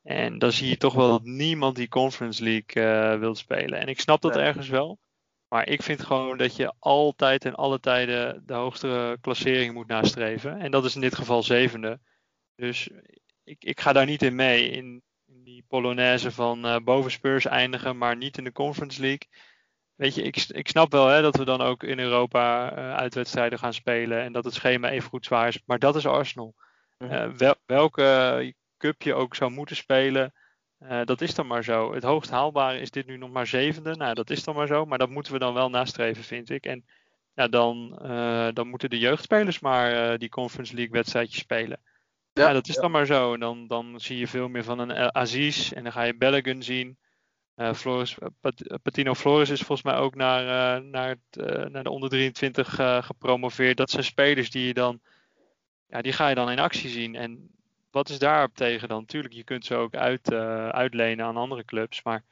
En 0.08 0.40
dan 0.40 0.52
zie 0.52 0.70
je 0.70 0.78
toch 0.78 0.94
wel 0.94 1.10
dat 1.10 1.24
niemand 1.24 1.76
die 1.76 1.90
Conference 1.90 2.44
League 2.44 2.84
eh 2.84 3.20
wil 3.20 3.36
spelen. 3.36 3.80
En 3.80 3.88
ik 3.88 4.00
snap 4.00 4.22
dat 4.22 4.36
ergens 4.36 4.70
wel. 4.70 5.00
Maar 5.48 5.68
ik 5.68 5.84
vind 5.84 6.04
gewoon 6.04 6.38
dat 6.38 6.56
je 6.56 6.74
altijd 6.80 7.46
en 7.46 7.56
alle 7.56 7.80
tijden 7.80 8.44
de 8.46 8.54
hoogste 8.54 9.18
klassering 9.22 9.74
moet 9.74 9.88
nastreven. 9.88 10.60
En 10.60 10.72
dat 10.72 10.86
is 10.86 10.96
in 10.96 11.02
dit 11.02 11.16
geval 11.16 11.44
zevende. 11.44 12.00
Dus 12.56 12.90
ik, 13.44 13.64
ik 13.64 13.80
ga 13.80 13.94
daar 13.94 14.06
niet 14.06 14.22
in 14.22 14.36
mee. 14.36 14.70
In, 14.70 15.04
in 15.26 15.44
die 15.44 15.64
Polonaise 15.68 16.32
van 16.32 16.66
eh, 16.66 16.80
boven 16.84 17.12
Spurs 17.12 17.46
eindigen, 17.46 17.98
maar 17.98 18.18
niet 18.18 18.38
in 18.38 18.44
de 18.44 18.52
Conference 18.52 19.02
League. 19.02 19.28
Weet 19.96 20.16
je, 20.16 20.22
ik, 20.22 20.46
ik 20.48 20.68
snap 20.68 20.92
wel 20.92 21.08
hè, 21.08 21.22
dat 21.22 21.36
we 21.36 21.46
dan 21.46 21.62
ook 21.62 21.84
in 21.84 22.00
Europa 22.00 22.72
eh, 22.72 22.96
uitwedstrijden 22.96 23.60
gaan 23.60 23.74
spelen. 23.74 24.22
En 24.22 24.32
dat 24.34 24.44
het 24.44 24.54
schema 24.54 24.90
even 24.90 25.10
goed 25.10 25.26
zwaar 25.26 25.48
is. 25.48 25.62
Maar 25.66 25.80
dat 25.80 25.96
is 25.96 26.06
Arsenal. 26.06 26.56
Mhm. 26.98 27.38
Wel, 27.38 27.56
welke 27.66 28.56
cup 28.78 29.02
je 29.02 29.14
ook 29.14 29.36
zou 29.36 29.52
moeten 29.52 29.76
spelen. 29.76 30.34
eh, 30.80 31.02
dat 31.06 31.22
is 31.22 31.36
dan 31.36 31.48
maar 31.48 31.64
zo. 31.64 31.94
Het 31.94 32.04
hoogst 32.04 32.30
haalbare 32.30 32.80
is 32.80 32.92
dit 32.92 33.06
nu 33.08 33.18
nog 33.18 33.32
maar 33.32 33.48
zevende. 33.48 33.96
Nou, 33.96 34.14
dat 34.14 34.30
is 34.30 34.44
dan 34.44 34.56
maar 34.56 34.68
zo. 34.68 34.86
Maar 34.86 34.98
dat 34.98 35.10
moeten 35.10 35.34
we 35.34 35.40
dan 35.40 35.54
wel 35.54 35.70
nastreven, 35.70 36.24
vind 36.24 36.50
ik. 36.50 36.66
En 36.66 36.86
ja, 37.34 37.48
dan, 37.48 38.00
eh, 38.02 38.48
dan 38.54 38.68
moeten 38.68 38.90
de 38.90 39.00
jeugdspelers 39.00 39.60
maar 39.60 40.12
eh, 40.12 40.18
die 40.18 40.30
Conference 40.30 40.76
League 40.76 40.94
wedstrijdjes 40.94 41.40
spelen. 41.40 41.82
Ja, 42.34 42.54
dat 42.54 42.68
is 42.68 42.76
ja. 42.76 42.82
dan 42.82 42.92
maar 42.92 43.06
zo. 43.06 43.34
En 43.34 43.40
dan, 43.40 43.68
dan 43.68 44.00
zie 44.00 44.18
je 44.18 44.28
veel 44.28 44.48
meer 44.50 44.64
van 44.64 44.80
een 44.80 45.14
Aziz. 45.16 45.72
En 45.72 45.84
dan 45.84 45.92
ga 45.92 46.02
je 46.04 46.18
Bellegun 46.18 46.64
zien. 46.64 46.98
Floris, 47.74 48.18
Pat- 48.40 48.80
Patino 48.84 49.14
Flores 49.14 49.50
is 49.50 49.62
volgens 49.62 49.88
mij 49.88 49.96
ook 49.98 50.16
naar, 50.16 50.84
naar, 50.84 51.10
het, 51.10 51.70
naar 51.72 51.84
de 51.84 51.90
onder 51.90 52.10
23 52.10 52.80
eh, 52.80 53.04
gepromoveerd. 53.04 53.78
Dat 53.78 53.90
zijn 53.90 54.04
spelers 54.04 54.50
die 54.52 54.66
je 54.68 54.74
dan, 54.74 55.02
ja, 55.88 56.02
die 56.02 56.14
ga 56.14 56.28
je 56.30 56.36
dan 56.36 56.52
in 56.52 56.60
actie 56.60 56.90
zien. 56.90 57.16
En 57.16 57.50
wat 57.98 58.10
is 58.10 58.20
daarop 58.20 58.56
tegen 58.56 58.88
dan? 58.88 59.06
Tuurlijk, 59.06 59.34
je 59.34 59.44
kunt 59.44 59.66
ze 59.66 59.76
ook 59.76 59.96
uit, 59.96 60.32
eh, 60.32 60.70
uitlenen 60.70 61.26
aan 61.26 61.38
andere 61.38 61.66
clubs. 61.66 62.04
Maar 62.04 62.24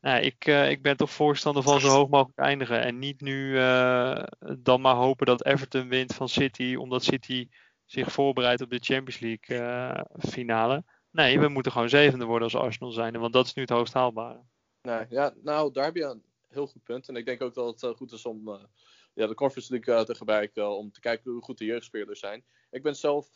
nou, 0.00 0.20
ik, 0.20 0.46
eh, 0.46 0.70
ik 0.70 0.82
ben 0.82 0.96
toch 0.96 1.10
voorstander 1.10 1.62
van 1.62 1.80
zo 1.80 1.88
hoog 1.88 2.08
mogelijk 2.08 2.38
eindigen. 2.38 2.80
En 2.82 2.98
niet 2.98 3.20
nu 3.20 3.58
eh, 3.58 4.24
dan 4.58 4.80
maar 4.80 4.94
hopen 4.94 5.26
dat 5.26 5.44
Everton 5.44 5.88
wint 5.88 6.14
van 6.14 6.28
City. 6.28 6.74
Omdat 6.74 7.04
City 7.04 7.48
zich 7.84 8.12
voorbereidt 8.12 8.60
op 8.60 8.70
de 8.70 8.78
Champions 8.78 9.18
League 9.20 10.06
finale. 10.18 10.84
Nee, 11.10 11.40
we 11.40 11.48
moeten 11.48 11.72
gewoon 11.72 11.88
zevende 11.88 12.24
worden 12.24 12.44
als 12.52 12.62
Arsenal 12.62 12.92
zijn. 12.92 13.18
Want 13.18 13.32
dat 13.32 13.46
is 13.46 13.54
nu 13.54 13.62
het 13.62 13.70
hoogst 13.70 13.92
haalbare. 13.92 14.40
Nee, 14.82 15.06
ja, 15.08 15.34
nou, 15.42 15.72
daar 15.72 15.84
heb 15.84 15.96
je 15.96 16.04
een 16.04 16.22
heel 16.48 16.66
goed 16.66 16.82
punt. 16.82 17.08
En 17.08 17.16
ik 17.16 17.26
denk 17.26 17.42
ook 17.42 17.54
dat 17.54 17.80
het 17.80 17.96
goed 17.96 18.12
is 18.12 18.26
om 18.26 18.68
ja, 19.14 19.26
de 19.26 19.34
Conference 19.34 19.72
League 19.72 20.04
te 20.04 20.14
gebruiken. 20.14 20.76
om 20.76 20.92
te 20.92 21.00
kijken 21.00 21.30
hoe 21.30 21.42
goed 21.42 21.58
de 21.58 21.64
jeugdspelers 21.64 22.20
zijn. 22.20 22.44
Ik 22.70 22.82
ben 22.82 22.96
zelf, 22.96 23.30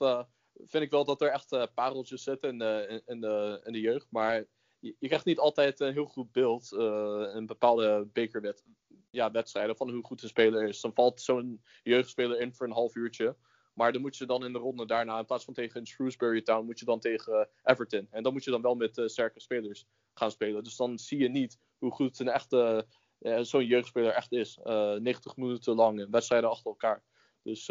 vind 0.54 0.84
ik 0.84 0.90
wel 0.90 1.04
dat 1.04 1.20
er 1.20 1.30
echt 1.30 1.52
eh, 1.52 1.62
pareltjes 1.74 2.22
zitten 2.22 2.48
in 2.48 2.58
de, 2.58 3.02
in, 3.06 3.20
de, 3.20 3.60
in 3.64 3.72
de 3.72 3.80
jeugd. 3.80 4.06
Maar 4.10 4.44
je, 4.78 4.94
krijgt 4.98 5.24
niet 5.24 5.38
altijd 5.38 5.80
een 5.80 5.92
heel 5.92 6.04
goed 6.04 6.32
beeld 6.32 6.72
eh, 6.72 7.32
in 7.34 7.46
bepaalde 7.46 8.08
bekerwed 8.12 8.64
ja, 9.10 9.30
van 9.52 9.90
hoe 9.90 10.04
goed 10.04 10.22
een 10.22 10.28
speler 10.28 10.68
is. 10.68 10.80
Dan 10.80 10.94
valt 10.94 11.20
zo'n 11.20 11.62
jeugdspeler 11.82 12.40
in 12.40 12.54
voor 12.54 12.66
een 12.66 12.72
half 12.72 12.94
uurtje. 12.94 13.36
Maar 13.74 13.92
dan 13.92 14.00
moet 14.00 14.16
je 14.16 14.26
dan 14.26 14.44
in 14.44 14.52
de 14.52 14.58
ronde 14.58 14.86
daarna, 14.86 15.18
in 15.18 15.24
plaats 15.24 15.44
van 15.44 15.54
tegen 15.54 15.86
Shrewsbury 15.86 16.42
Town, 16.42 16.64
moet 16.64 16.78
je 16.78 16.84
dan 16.84 17.00
tegen 17.00 17.32
eh, 17.32 17.72
Everton. 17.72 18.08
En 18.10 18.22
dan 18.22 18.32
moet 18.32 18.44
je 18.44 18.50
dan 18.50 18.62
wel 18.62 18.74
met 18.74 19.02
sterke 19.04 19.40
spelers 19.40 19.86
gaan 20.14 20.30
spelen. 20.30 20.64
Dus 20.64 20.76
dan 20.76 20.98
zie 20.98 21.18
je 21.18 21.28
niet 21.28 21.58
hoe 21.78 21.90
goed 21.90 22.18
een 22.18 22.28
echte, 22.28 22.86
zo'n 23.40 23.66
jeugdspeler 23.66 24.12
echt 24.12 24.32
is. 24.32 24.58
Eh 24.62 24.94
90 24.94 25.36
minuten 25.36 25.74
lang 25.74 26.10
wedstrijden 26.10 26.50
achter 26.50 26.66
elkaar. 26.66 27.02
Dus 27.42 27.66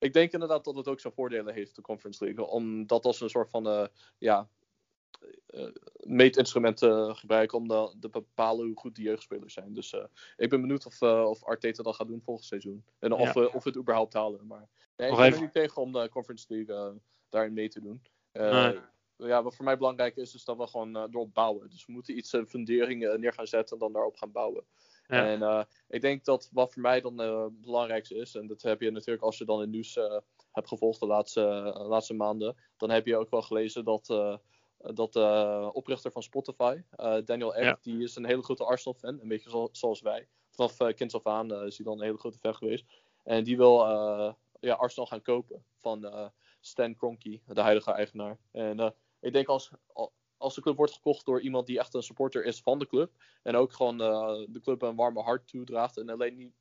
ik 0.00 0.12
denk 0.12 0.32
inderdaad 0.32 0.64
dat 0.64 0.76
het 0.76 0.88
ook 0.88 1.00
zijn 1.00 1.12
voordelen 1.12 1.54
heeft, 1.54 1.76
de 1.76 1.82
Conference 1.82 2.24
League. 2.24 2.44
Om 2.46 2.86
dat 2.86 3.04
als 3.04 3.20
een 3.20 3.30
soort 3.30 3.50
van 3.50 3.68
eh, 3.68 3.86
ja, 4.18 4.48
eh, 5.46 5.66
meetinstrument 6.00 6.76
te 6.76 7.10
gebruiken 7.14 7.58
om 7.58 7.68
de, 7.68 7.94
te 8.00 8.08
bepalen 8.08 8.66
hoe 8.66 8.78
goed 8.78 8.96
de 8.96 9.02
jeugdspelers 9.02 9.54
zijn. 9.54 9.72
Dus 9.74 9.92
eh, 9.92 10.04
ik 10.36 10.50
ben 10.50 10.60
benieuwd 10.60 10.86
of, 10.86 11.02
eh, 11.02 11.24
of 11.28 11.44
Arteta 11.44 11.82
dat 11.82 11.94
gaat 11.96 12.08
doen 12.08 12.22
volgend 12.22 12.46
seizoen. 12.46 12.84
En 12.98 13.12
of, 13.12 13.34
Ja. 13.34 13.40
we 13.40 13.52
of 13.52 13.64
we 13.64 13.70
het 13.70 13.78
überhaupt 13.78 14.12
halen. 14.12 14.46
Maar 14.46 14.68
nee, 14.96 15.10
ik 15.10 15.16
ben 15.16 15.32
er 15.32 15.40
niet 15.40 15.52
tegen 15.52 15.82
om 15.82 15.92
de 15.92 16.08
Conference 16.08 16.44
League 16.48 16.74
eh, 16.74 16.96
daarin 17.28 17.52
mee 17.52 17.68
te 17.68 17.80
doen. 17.80 18.02
Eh, 18.32 18.50
Nee. 18.52 18.78
Ja, 19.28 19.42
wat 19.42 19.56
voor 19.56 19.64
mij 19.64 19.76
belangrijk 19.76 20.16
is, 20.16 20.34
is 20.34 20.44
dat 20.44 20.56
we 20.56 20.66
gewoon 20.66 20.96
eh 20.96 21.02
erop 21.10 21.34
bouwen. 21.34 21.70
Dus 21.70 21.86
we 21.86 21.92
moeten 21.92 22.16
iets 22.16 22.32
uh, 22.32 22.44
fundering 22.44 23.06
eh, 23.06 23.18
neer 23.18 23.32
gaan 23.32 23.46
zetten 23.46 23.76
en 23.76 23.82
dan 23.82 23.92
daarop 23.92 24.16
gaan 24.16 24.32
bouwen. 24.32 24.64
Ja. 25.10 25.26
En 25.26 25.42
eh, 25.42 25.62
ik 25.88 26.00
denk 26.00 26.24
dat 26.24 26.48
wat 26.52 26.72
voor 26.72 26.82
mij 26.82 27.00
dan 27.00 27.20
eh, 27.20 27.42
het 27.42 27.60
belangrijkste 27.60 28.14
is, 28.14 28.34
en 28.34 28.46
dat 28.46 28.62
heb 28.62 28.80
je 28.80 28.90
natuurlijk 28.90 29.22
als 29.22 29.38
je 29.38 29.44
dan 29.44 29.60
het 29.60 29.70
nieuws 29.70 29.96
eh, 29.96 30.18
hebt 30.52 30.68
gevolgd 30.68 31.00
de 31.00 31.06
laatste, 31.06 31.40
laatste 31.88 32.14
maanden, 32.14 32.56
dan 32.76 32.90
heb 32.90 33.06
je 33.06 33.16
ook 33.16 33.30
wel 33.30 33.42
gelezen 33.42 33.84
dat, 33.84 34.06
dat 34.76 35.12
de 35.12 35.70
oprichter 35.72 36.12
van 36.12 36.22
Spotify, 36.22 36.82
Daniel 37.24 37.54
Ek, 37.54 37.64
Ja. 37.64 37.78
die 37.82 38.02
is 38.02 38.16
een 38.16 38.24
hele 38.24 38.42
grote 38.42 38.64
Arsenal-fan, 38.64 39.20
een 39.20 39.28
beetje 39.28 39.50
zo- 39.50 39.68
zoals 39.72 40.00
wij. 40.00 40.28
Vanaf 40.50 40.76
kinds 40.94 41.14
af 41.14 41.26
aan 41.26 41.52
is 41.64 41.76
hij 41.76 41.86
dan 41.86 41.98
een 41.98 42.04
hele 42.04 42.18
grote 42.18 42.38
fan 42.38 42.54
geweest. 42.54 42.84
En 43.24 43.44
die 43.44 43.56
wil 43.56 43.78
ja, 44.60 44.74
Arsenal 44.74 45.06
gaan 45.08 45.22
kopen 45.22 45.64
van 45.76 46.30
Stan 46.60 46.96
Kroenke, 46.96 47.40
de 47.46 47.60
huidige 47.60 47.90
eigenaar. 47.92 48.38
En 48.52 48.94
ik 49.20 49.32
denk 49.32 49.48
als, 49.48 49.70
als 50.40 50.54
de 50.54 50.60
club 50.60 50.76
wordt 50.76 50.92
gekocht 50.92 51.24
door 51.24 51.40
iemand 51.40 51.66
die 51.66 51.78
echt 51.78 51.94
een 51.94 52.02
supporter 52.02 52.44
is 52.44 52.60
van 52.60 52.78
de 52.78 52.86
club. 52.86 53.12
En 53.42 53.56
ook 53.56 53.72
gewoon 53.72 54.00
uh, 54.00 54.46
de 54.48 54.60
club 54.60 54.82
een 54.82 54.96
warme 54.96 55.22
hart 55.22 55.48
toedraagt. 55.48 55.96
En 55.96 56.08
alleen 56.08 56.36
niet 56.36 56.54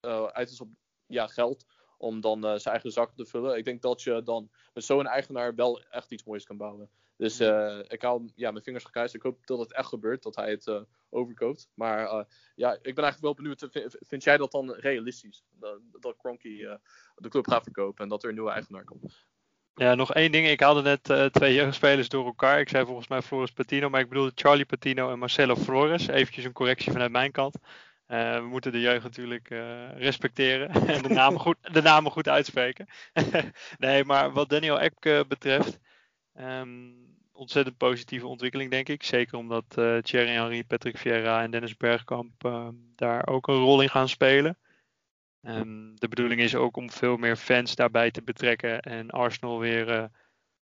uh, 0.00 0.24
uit 0.24 0.50
is 0.50 0.60
op 0.60 0.68
ja, 1.06 1.26
geld 1.26 1.66
om 1.98 2.20
dan 2.20 2.38
uh, 2.44 2.50
zijn 2.50 2.74
eigen 2.74 2.92
zak 2.92 3.14
te 3.14 3.26
vullen. 3.26 3.56
Ik 3.56 3.64
denk 3.64 3.82
dat 3.82 4.02
je 4.02 4.22
dan 4.22 4.50
met 4.72 4.84
zo'n 4.84 5.06
eigenaar 5.06 5.54
wel 5.54 5.82
echt 5.82 6.12
iets 6.12 6.24
moois 6.24 6.44
kan 6.44 6.56
bouwen. 6.56 6.90
Dus 7.16 7.40
ik 7.88 8.02
hou 8.02 8.30
ja, 8.34 8.50
mijn 8.50 8.64
vingers 8.64 8.84
gekruist. 8.84 9.14
Ik 9.14 9.22
hoop 9.22 9.46
dat 9.46 9.58
het 9.58 9.72
echt 9.72 9.88
gebeurt, 9.88 10.22
dat 10.22 10.36
hij 10.36 10.50
het 10.50 10.84
overkoopt. 11.10 11.68
Maar 11.74 12.26
ja, 12.54 12.72
ik 12.72 12.94
ben 12.94 13.04
eigenlijk 13.04 13.20
wel 13.20 13.34
benieuwd. 13.34 13.66
Vind, 13.70 13.96
vind 14.00 14.24
jij 14.24 14.36
dat 14.36 14.50
dan 14.50 14.72
realistisch? 14.72 15.44
Dat, 15.50 15.80
dat 16.00 16.16
Cronky 16.16 16.56
de 17.14 17.28
club 17.28 17.46
gaat 17.46 17.62
verkopen 17.62 18.02
en 18.02 18.08
dat 18.10 18.22
er 18.22 18.28
een 18.28 18.34
nieuwe 18.34 18.50
eigenaar 18.50 18.84
komt? 18.84 19.26
Ja, 19.76 19.94
nog 19.94 20.14
één 20.14 20.32
ding. 20.32 20.48
Ik 20.48 20.60
haalde 20.60 20.82
net 20.82 21.10
uh, 21.10 21.24
twee 21.24 21.54
jeugdspelers 21.54 22.08
door 22.08 22.26
elkaar. 22.26 22.60
Ik 22.60 22.68
zei 22.68 22.84
volgens 22.84 23.08
mij 23.08 23.22
Floris 23.22 23.50
Patino, 23.50 23.90
maar 23.90 24.00
ik 24.00 24.08
bedoelde 24.08 24.32
Charlie 24.34 24.64
Patino 24.64 25.10
en 25.10 25.18
Marcelo 25.18 25.56
Flores. 25.56 26.06
Eventjes 26.06 26.44
een 26.44 26.52
correctie 26.52 26.92
vanuit 26.92 27.10
mijn 27.10 27.30
kant. 27.30 27.58
Uh, 28.08 28.36
we 28.36 28.46
moeten 28.46 28.72
de 28.72 28.80
jeugd 28.80 29.02
natuurlijk 29.02 29.50
uh, 29.50 29.96
respecteren 29.96 30.70
en 30.94 31.02
de 31.02 31.08
namen 31.08 31.40
goed, 31.40 31.56
de 31.72 31.82
namen 31.82 32.12
goed 32.12 32.28
uitspreken. 32.28 32.88
nee, 33.78 34.04
maar 34.04 34.32
wat 34.32 34.48
Daniel 34.48 34.90
uh, 35.00 35.20
betreft, 35.28 35.78
um, 36.40 36.94
ontzettend 37.32 37.76
positieve 37.76 38.26
ontwikkeling 38.26 38.70
denk 38.70 38.88
ik. 38.88 39.02
Zeker 39.02 39.38
omdat 39.38 39.64
Thierry 40.02 40.28
Henry, 40.28 40.64
Patrick 40.64 40.98
Vieira 40.98 41.42
en 41.42 41.50
Dennis 41.50 41.76
Bergkamp 41.76 42.44
uh, 42.44 42.68
daar 42.96 43.26
ook 43.26 43.48
een 43.48 43.54
rol 43.54 43.80
in 43.80 43.90
gaan 43.90 44.08
spelen. 44.08 44.58
Um, 45.46 45.92
de 46.00 46.08
bedoeling 46.08 46.40
is 46.40 46.54
ook 46.54 46.76
om 46.76 46.90
veel 46.90 47.16
meer 47.16 47.36
fans 47.36 47.74
daarbij 47.74 48.10
te 48.10 48.22
betrekken 48.22 48.80
en 48.80 49.10
Arsenal 49.10 49.58
weer 49.58 49.88
uh, 49.88 50.04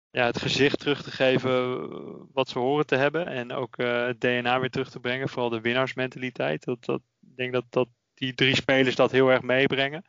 ja, 0.10 0.26
het 0.26 0.42
gezicht 0.42 0.80
terug 0.80 1.04
te 1.04 1.12
geven 1.12 2.32
wat 2.32 2.50
ze 2.50 2.60
horen 2.60 2.86
te 2.86 2.96
hebben. 2.96 3.28
En 3.28 3.52
ook 3.52 3.78
uh, 3.78 4.06
het 4.06 4.22
DNA 4.22 4.60
weer 4.60 4.70
terug 4.70 4.90
te 4.90 5.00
brengen, 5.00 5.30
vooral 5.30 5.50
de 5.50 5.62
winnaarsmentaliteit. 5.62 6.64
Dat, 6.64 6.86
dat, 6.86 7.02
ik 7.22 7.36
denk 7.36 7.54
dat, 7.54 7.66
dat 7.70 7.88
die 8.14 8.34
drie 8.34 8.56
spelers 8.56 8.96
dat 8.96 9.12
heel 9.12 9.30
erg 9.30 9.42
meebrengen. 9.42 10.06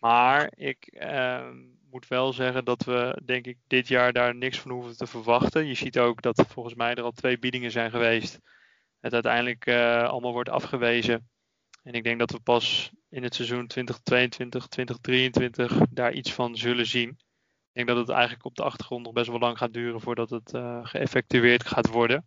Maar 0.00 0.52
ik 0.54 0.98
uh, 1.02 1.48
moet 1.90 2.08
wel 2.08 2.32
zeggen 2.32 2.64
dat 2.64 2.84
we, 2.84 3.20
denk 3.24 3.46
ik, 3.46 3.58
dit 3.66 3.88
jaar 3.88 4.12
daar 4.12 4.34
niks 4.34 4.58
van 4.60 4.70
hoeven 4.70 4.96
te 4.96 5.06
verwachten. 5.06 5.66
Je 5.66 5.74
ziet 5.74 5.98
ook 5.98 6.22
dat 6.22 6.44
volgens 6.48 6.74
mij 6.74 6.94
er 6.94 7.02
al 7.02 7.12
twee 7.12 7.38
biedingen 7.38 7.70
zijn 7.70 7.90
geweest. 7.90 8.38
Het 9.00 9.12
uiteindelijk 9.12 9.68
allemaal 10.08 10.32
wordt 10.32 10.48
afgewezen. 10.48 11.28
En 11.82 11.92
ik 11.92 12.04
denk 12.04 12.18
dat 12.18 12.30
we 12.30 12.40
pas 12.40 12.90
in 13.08 13.22
het 13.22 13.34
seizoen 13.34 13.66
2022, 13.66 14.66
2023 14.66 15.88
daar 15.90 16.12
iets 16.12 16.32
van 16.32 16.56
zullen 16.56 16.86
zien. 16.86 17.08
Ik 17.08 17.86
denk 17.86 17.88
dat 17.88 17.96
het 17.96 18.08
eigenlijk 18.08 18.44
op 18.44 18.54
de 18.54 18.62
achtergrond 18.62 19.04
nog 19.04 19.12
best 19.12 19.28
wel 19.28 19.38
lang 19.38 19.58
gaat 19.58 19.72
duren 19.72 20.00
voordat 20.00 20.30
het 20.30 20.52
uh, 20.54 20.78
geëffectueerd 20.82 21.66
gaat 21.66 21.86
worden. 21.86 22.26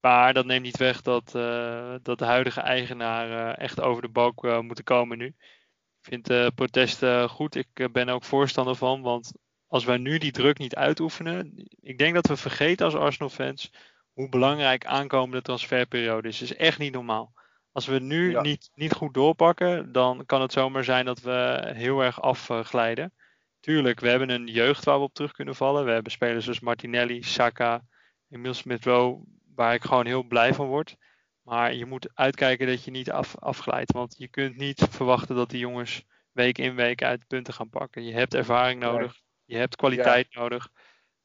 Maar 0.00 0.34
dat 0.34 0.46
neemt 0.46 0.64
niet 0.64 0.76
weg 0.76 1.02
dat, 1.02 1.34
uh, 1.36 1.94
dat 2.02 2.18
de 2.18 2.24
huidige 2.24 2.60
eigenaren 2.60 3.56
echt 3.56 3.80
over 3.80 4.02
de 4.02 4.08
balk 4.08 4.62
moeten 4.62 4.84
komen 4.84 5.18
nu. 5.18 5.26
Ik 5.26 6.10
vind 6.10 6.26
de 6.26 6.52
protesten 6.54 7.28
goed. 7.28 7.54
Ik 7.54 7.92
ben 7.92 8.08
er 8.08 8.14
ook 8.14 8.24
voorstander 8.24 8.76
van. 8.76 9.02
Want 9.02 9.32
als 9.66 9.84
wij 9.84 9.96
nu 9.96 10.18
die 10.18 10.32
druk 10.32 10.58
niet 10.58 10.74
uitoefenen. 10.74 11.52
Ik 11.80 11.98
denk 11.98 12.14
dat 12.14 12.26
we 12.26 12.36
vergeten 12.36 12.84
als 12.84 12.94
Arsenal-fans 12.94 13.72
hoe 14.12 14.28
belangrijk 14.28 14.86
aankomende 14.86 15.42
transferperiode 15.42 16.28
is. 16.28 16.40
Het 16.40 16.50
is 16.50 16.56
echt 16.56 16.78
niet 16.78 16.92
normaal. 16.92 17.32
Als 17.74 17.86
we 17.86 17.98
nu 17.98 18.30
ja. 18.30 18.40
niet, 18.40 18.70
niet 18.74 18.92
goed 18.92 19.14
doorpakken, 19.14 19.92
dan 19.92 20.26
kan 20.26 20.40
het 20.40 20.52
zomaar 20.52 20.84
zijn 20.84 21.04
dat 21.04 21.20
we 21.20 21.70
heel 21.74 22.00
erg 22.00 22.20
afglijden. 22.20 23.12
Tuurlijk, 23.60 24.00
we 24.00 24.08
hebben 24.08 24.30
een 24.30 24.46
jeugd 24.46 24.84
waar 24.84 24.98
we 24.98 25.04
op 25.04 25.14
terug 25.14 25.32
kunnen 25.32 25.54
vallen. 25.54 25.84
We 25.84 25.90
hebben 25.90 26.12
spelers 26.12 26.44
zoals 26.44 26.60
Martinelli, 26.60 27.22
Saka, 27.22 27.84
Emil 28.30 28.54
Smith-Rowe, 28.54 29.22
waar 29.54 29.74
ik 29.74 29.84
gewoon 29.84 30.06
heel 30.06 30.22
blij 30.22 30.54
van 30.54 30.66
word. 30.66 30.96
Maar 31.42 31.74
je 31.74 31.86
moet 31.86 32.10
uitkijken 32.14 32.66
dat 32.66 32.84
je 32.84 32.90
niet 32.90 33.10
af, 33.10 33.36
afglijdt. 33.38 33.92
Want 33.92 34.14
je 34.18 34.28
kunt 34.28 34.56
niet 34.56 34.86
verwachten 34.90 35.36
dat 35.36 35.50
die 35.50 35.58
jongens 35.58 36.04
week 36.32 36.58
in 36.58 36.74
week 36.74 37.02
uit 37.02 37.26
punten 37.26 37.54
gaan 37.54 37.70
pakken. 37.70 38.04
Je 38.04 38.12
hebt 38.12 38.34
ervaring 38.34 38.80
nodig. 38.80 39.20
Je 39.44 39.56
hebt 39.56 39.76
kwaliteit 39.76 40.26
ja. 40.30 40.40
nodig. 40.40 40.68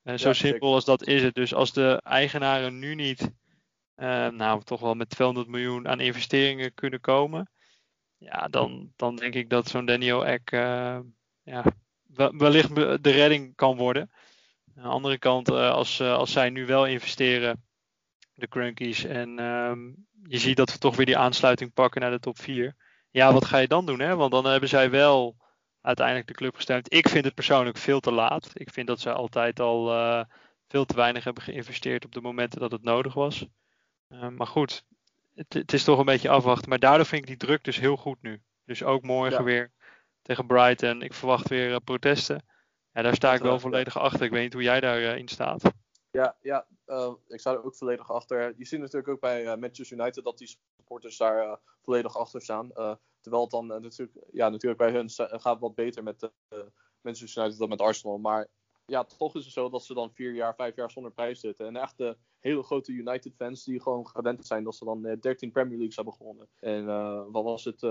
En 0.03 0.19
zo 0.19 0.27
ja, 0.27 0.33
simpel 0.33 0.73
als 0.73 0.85
dat 0.85 1.07
is 1.07 1.23
het. 1.23 1.35
Dus 1.35 1.53
als 1.53 1.73
de 1.73 2.01
eigenaren 2.03 2.79
nu 2.79 2.95
niet, 2.95 3.31
nou 4.31 4.63
toch 4.63 4.79
wel 4.79 4.93
met 4.93 5.09
200 5.09 5.47
miljoen 5.47 5.87
aan 5.87 5.99
investeringen 5.99 6.73
kunnen 6.73 6.99
komen. 6.99 7.49
Ja, 8.17 8.47
dan, 8.47 8.93
dan 8.95 9.15
denk 9.15 9.33
ik 9.33 9.49
dat 9.49 9.67
zo'n 9.67 9.85
Daniel 9.85 10.25
Eck 10.25 10.51
uh, 10.51 10.99
ja, 11.43 11.63
wellicht 12.31 12.75
de 12.75 13.09
redding 13.09 13.55
kan 13.55 13.77
worden. 13.77 14.11
Aan 14.75 14.83
de 14.83 14.89
andere 14.89 15.17
kant, 15.17 15.49
uh, 15.49 15.71
als, 15.71 16.01
als 16.01 16.31
zij 16.31 16.49
nu 16.49 16.65
wel 16.65 16.85
investeren, 16.85 17.63
de 18.33 18.47
Crunkies, 18.47 19.03
en 19.03 19.39
um, 19.39 20.07
je 20.23 20.37
ziet 20.37 20.57
dat 20.57 20.71
we 20.71 20.77
toch 20.77 20.95
weer 20.95 21.05
die 21.05 21.17
aansluiting 21.17 21.73
pakken 21.73 22.01
naar 22.01 22.11
de 22.11 22.19
top 22.19 22.39
4. 22.39 22.75
Ja, 23.09 23.33
wat 23.33 23.45
ga 23.45 23.57
je 23.57 23.67
dan 23.67 23.85
doen? 23.85 23.99
Hè? 23.99 24.15
Want 24.15 24.31
dan 24.31 24.45
hebben 24.45 24.69
zij 24.69 24.89
wel 24.89 25.35
uiteindelijk 25.81 26.27
de 26.27 26.33
club 26.33 26.55
gesteund. 26.55 26.93
Ik 26.93 27.09
vind 27.09 27.25
het 27.25 27.33
persoonlijk 27.33 27.77
veel 27.77 27.99
te 27.99 28.11
laat. 28.11 28.51
Ik 28.53 28.69
vind 28.69 28.87
dat 28.87 28.99
ze 28.99 29.11
altijd 29.11 29.59
al 29.59 29.93
uh, 29.93 30.23
veel 30.67 30.85
te 30.85 30.95
weinig 30.95 31.23
hebben 31.23 31.43
geïnvesteerd 31.43 32.05
op 32.05 32.11
de 32.11 32.21
momenten 32.21 32.59
dat 32.59 32.71
het 32.71 32.83
nodig 32.83 33.13
was. 33.13 33.45
Uh, 34.09 34.27
maar 34.27 34.47
goed, 34.47 34.85
het, 35.35 35.53
het, 35.53 35.73
is 35.73 35.83
toch 35.83 35.99
een 35.99 36.05
beetje 36.05 36.29
afwachten. 36.29 36.69
Maar 36.69 36.79
daardoor 36.79 37.05
vind 37.05 37.21
ik 37.21 37.27
die 37.27 37.47
druk 37.47 37.63
dus 37.63 37.79
heel 37.79 37.97
goed 37.97 38.21
nu. 38.21 38.41
Dus 38.65 38.83
ook 38.83 39.01
morgen 39.01 39.37
ja. 39.37 39.43
weer 39.43 39.71
tegen 40.21 40.47
Brighton. 40.47 41.01
Ik 41.01 41.13
verwacht 41.13 41.47
weer 41.47 41.69
uh, 41.69 41.77
protesten. 41.83 42.45
Ja, 42.93 43.01
daar 43.01 43.15
sta 43.15 43.33
ik 43.33 43.41
wel 43.41 43.59
volledig 43.59 43.97
achter. 43.97 44.21
Ik 44.21 44.31
weet 44.31 44.43
niet 44.43 44.53
hoe 44.53 44.61
jij 44.61 44.79
daarin 44.79 45.17
in 45.17 45.27
staat. 45.27 45.61
Ja, 46.11 46.35
ja 46.41 46.67
ik 47.27 47.39
sta 47.39 47.51
er 47.51 47.63
ook 47.63 47.75
volledig 47.75 48.11
achter. 48.11 48.53
Je 48.57 48.65
ziet 48.65 48.79
natuurlijk 48.79 49.07
ook 49.07 49.19
bij 49.19 49.57
Manchester 49.57 49.97
United 49.97 50.23
dat 50.23 50.37
die 50.37 50.57
supporters 50.77 51.17
daar 51.17 51.59
volledig 51.81 52.17
achter 52.17 52.41
staan. 52.41 52.71
Terwijl 53.21 53.41
het 53.43 53.51
dan 53.51 53.67
natuurlijk, 53.67 54.17
ja, 54.31 54.49
natuurlijk 54.49 54.81
bij 54.81 54.91
hun 54.91 55.09
gaat 55.09 55.43
het 55.43 55.59
wat 55.59 55.75
beter 55.75 56.03
met 56.03 56.19
de 56.19 56.31
Manchester 57.01 57.41
United 57.41 57.59
dan 57.59 57.69
met 57.69 57.81
Arsenal. 57.81 58.17
Maar 58.17 58.47
ja, 58.89 59.03
toch 59.03 59.35
is 59.35 59.43
het 59.43 59.53
zo 59.53 59.69
dat 59.69 59.83
ze 59.83 59.93
dan 59.93 60.11
vier 60.11 60.33
jaar, 60.33 60.55
vijf 60.55 60.75
jaar 60.75 60.91
zonder 60.91 61.11
prijs 61.11 61.39
zitten. 61.39 61.67
En 61.67 61.75
echt 61.75 61.97
de 61.97 62.17
hele 62.39 62.63
grote 62.63 62.91
United 62.91 63.35
fans 63.35 63.63
die 63.63 63.81
gewoon 63.81 64.07
gewend 64.07 64.45
zijn 64.45 64.63
dat 64.63 64.75
ze 64.75 64.85
dan 64.85 65.05
uh, 65.05 65.19
13 65.19 65.51
Premier 65.51 65.77
Leagues 65.77 65.95
hebben 65.95 66.13
gewonnen. 66.13 66.47
En 66.59 66.85
wat 67.31 67.43
was 67.43 67.63
het, 67.63 67.81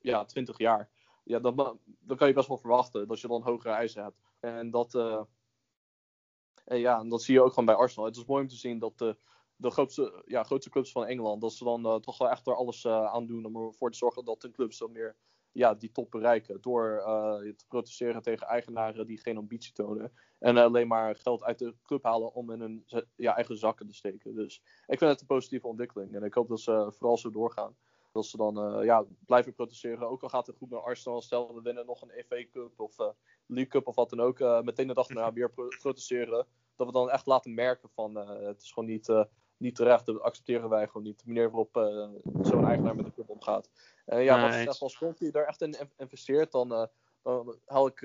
ja, 0.00 0.24
20 0.24 0.58
jaar. 0.58 0.90
Ja, 1.24 1.38
dan, 1.38 1.78
dan 1.84 2.16
kan 2.16 2.28
je 2.28 2.34
best 2.34 2.48
wel 2.48 2.58
verwachten 2.58 3.08
dat 3.08 3.20
je 3.20 3.28
dan 3.28 3.42
hogere 3.42 3.74
eisen 3.74 4.02
hebt. 4.02 4.20
En 4.40 4.70
dat, 4.70 4.94
en 6.64 6.78
ja, 6.78 7.04
dat 7.04 7.22
zie 7.22 7.34
je 7.34 7.42
ook 7.42 7.48
gewoon 7.48 7.64
bij 7.64 7.74
Arsenal. 7.74 8.04
Het 8.04 8.16
is 8.16 8.24
mooi 8.24 8.42
om 8.42 8.48
te 8.48 8.56
zien 8.56 8.78
dat 8.78 8.98
de 8.98 9.16
de 9.58 9.70
grootste, 9.70 10.22
ja, 10.26 10.42
grootste 10.42 10.70
clubs 10.70 10.92
van 10.92 11.06
Engeland, 11.06 11.40
dat 11.40 11.52
ze 11.52 11.64
dan 11.64 11.86
uh, 11.86 11.94
toch 11.94 12.18
wel 12.18 12.30
echt 12.30 12.46
er 12.46 12.56
alles 12.56 12.84
uh, 12.84 13.04
aan 13.04 13.26
doen 13.26 13.44
om 13.44 13.56
ervoor 13.56 13.90
te 13.90 13.96
zorgen 13.96 14.24
dat 14.24 14.42
hun 14.42 14.52
clubs 14.52 14.78
dan 14.78 14.92
meer 14.92 15.16
ja, 15.52 15.74
die 15.74 15.92
top 15.92 16.10
bereiken. 16.10 16.60
Door 16.60 16.96
uh, 16.98 17.52
te 17.56 17.66
protesteren 17.68 18.22
tegen 18.22 18.46
eigenaren 18.46 19.06
die 19.06 19.20
geen 19.20 19.36
ambitie 19.36 19.72
tonen. 19.72 20.12
En 20.38 20.56
alleen 20.56 20.88
maar 20.88 21.16
geld 21.16 21.42
uit 21.42 21.58
de 21.58 21.74
club 21.82 22.02
halen 22.02 22.32
om 22.32 22.50
in 22.50 22.60
hun 22.60 22.84
ja, 23.16 23.34
eigen 23.34 23.56
zakken 23.56 23.86
te 23.86 23.94
steken. 23.94 24.34
Dus 24.34 24.62
ik 24.86 24.98
vind 24.98 25.10
het 25.10 25.20
een 25.20 25.26
positieve 25.26 25.66
ontwikkeling. 25.66 26.14
En 26.14 26.22
ik 26.22 26.34
hoop 26.34 26.48
dat 26.48 26.60
ze 26.60 26.92
vooral 26.96 27.18
zo 27.18 27.30
doorgaan. 27.30 27.76
Dat 28.12 28.26
ze 28.26 28.36
dan 28.36 28.84
ja, 28.84 29.04
blijven 29.26 29.54
protesteren. 29.54 30.08
Ook 30.08 30.22
al 30.22 30.28
gaat 30.28 30.46
het 30.46 30.56
goed 30.56 30.70
met 30.70 30.82
Arsenal. 30.82 31.22
Stel 31.22 31.54
we 31.54 31.62
winnen 31.62 31.86
nog 31.86 32.02
een 32.02 32.24
FA 32.26 32.44
Cup 32.50 32.80
of 32.80 32.96
League 33.46 33.68
Cup 33.68 33.86
of 33.86 33.94
wat 33.94 34.10
dan 34.10 34.20
ook. 34.20 34.38
meteen 34.64 34.86
de 34.86 34.94
dag 34.94 35.06
daarna 35.06 35.32
weer 35.38 35.50
pro 35.50 35.68
protesteren. 35.80 36.46
Dat 36.76 36.86
we 36.86 36.92
dan 36.92 37.10
echt 37.10 37.26
laten 37.26 37.54
merken 37.54 37.88
van 37.88 38.16
het 38.16 38.62
is 38.62 38.72
gewoon 38.72 38.88
niet 38.88 39.08
niet 39.58 39.74
terecht. 39.74 40.06
Dat 40.06 40.20
accepteren 40.20 40.68
wij 40.68 40.86
gewoon 40.86 41.02
niet. 41.02 41.18
De 41.18 41.24
manier 41.26 41.50
waarop 41.50 41.76
uh, 41.76 42.08
zo'n 42.42 42.66
eigenaar 42.66 42.96
met 42.96 43.04
de 43.04 43.12
club 43.12 43.28
omgaat. 43.28 43.70
Uh, 44.06 44.24
ja, 44.24 44.42
wat 44.42 44.54
zegt 44.54 44.80
als 44.80 45.04
die 45.18 45.32
daar 45.32 45.46
echt 45.46 45.62
in 45.62 45.76
investeert, 45.96 46.52
dan, 46.52 46.72
uh, 46.72 46.86
dan, 47.22 47.58
haal 47.66 47.86
ik, 47.86 48.00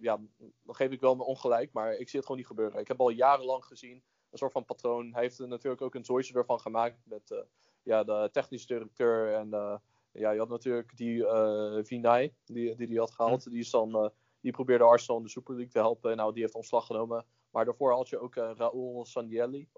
ja, 0.00 0.20
dan 0.62 0.74
geef 0.74 0.90
ik 0.90 1.00
wel 1.00 1.14
mijn 1.16 1.28
ongelijk. 1.28 1.72
Maar 1.72 1.92
ik 1.92 2.08
zie 2.08 2.18
het 2.18 2.22
gewoon 2.22 2.36
niet 2.36 2.46
gebeuren. 2.46 2.80
Ik 2.80 2.88
heb 2.88 3.00
al 3.00 3.10
jarenlang 3.10 3.64
gezien 3.64 4.02
een 4.30 4.38
soort 4.38 4.52
van 4.52 4.64
patroon. 4.64 5.12
Hij 5.12 5.22
heeft 5.22 5.38
er 5.38 5.48
natuurlijk 5.48 5.82
ook 5.82 5.94
een 5.94 6.04
zooitje 6.04 6.34
ervan 6.34 6.60
gemaakt 6.60 6.98
met 7.04 7.44
ja, 7.82 8.04
de 8.04 8.28
technische 8.32 8.66
directeur. 8.66 9.34
En 9.34 9.48
ja, 10.12 10.30
je 10.30 10.38
had 10.38 10.48
natuurlijk 10.48 10.96
die 10.96 11.24
Vinay, 11.82 12.34
die, 12.44 12.76
die 12.76 12.86
die 12.86 12.98
had 12.98 13.10
gehaald. 13.10 13.44
Hm. 13.44 13.50
Die, 13.50 13.58
is 13.58 13.70
dan, 13.70 14.12
die 14.40 14.52
probeerde 14.52 14.84
Arsenal 14.84 15.16
in 15.18 15.24
de 15.24 15.30
Super 15.30 15.54
League 15.54 15.72
te 15.72 15.78
helpen. 15.78 16.16
Nou, 16.16 16.32
die 16.32 16.42
heeft 16.42 16.54
ontslag 16.54 16.86
genomen. 16.86 17.24
Maar 17.50 17.64
daarvoor 17.64 17.92
had 17.92 18.08
je 18.08 18.18
ook 18.18 18.36
uh, 18.36 18.50
Raoul 18.56 18.94
of 18.94 19.08
Sanlehi, 19.08 19.68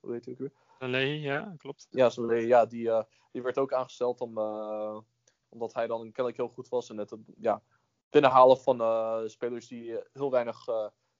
hoe 0.00 0.12
heet 0.12 0.24
hij 0.24 0.32
ook 0.32 0.38
weer? 0.38 0.52
Sanlehi, 0.78 1.20
ja, 1.20 1.54
klopt. 1.58 1.86
Ja, 1.90 2.10
Sanlehi, 2.10 2.46
ja, 2.46 2.66
die, 2.66 2.86
uh, 2.86 3.02
die 3.32 3.42
werd 3.42 3.58
ook 3.58 3.72
aangesteld 3.72 4.20
om, 4.20 4.38
uh, 4.38 5.00
omdat 5.48 5.74
hij 5.74 5.86
dan 5.86 6.02
kennelijk 6.02 6.36
heel 6.36 6.48
goed 6.48 6.68
was 6.68 6.90
in 6.90 6.98
het 6.98 7.16
ja, 7.36 7.62
binnenhalen 8.10 8.58
van 8.58 9.30
spelers 9.30 9.68
die 9.68 9.98
heel 10.12 10.30
weinig 10.30 10.66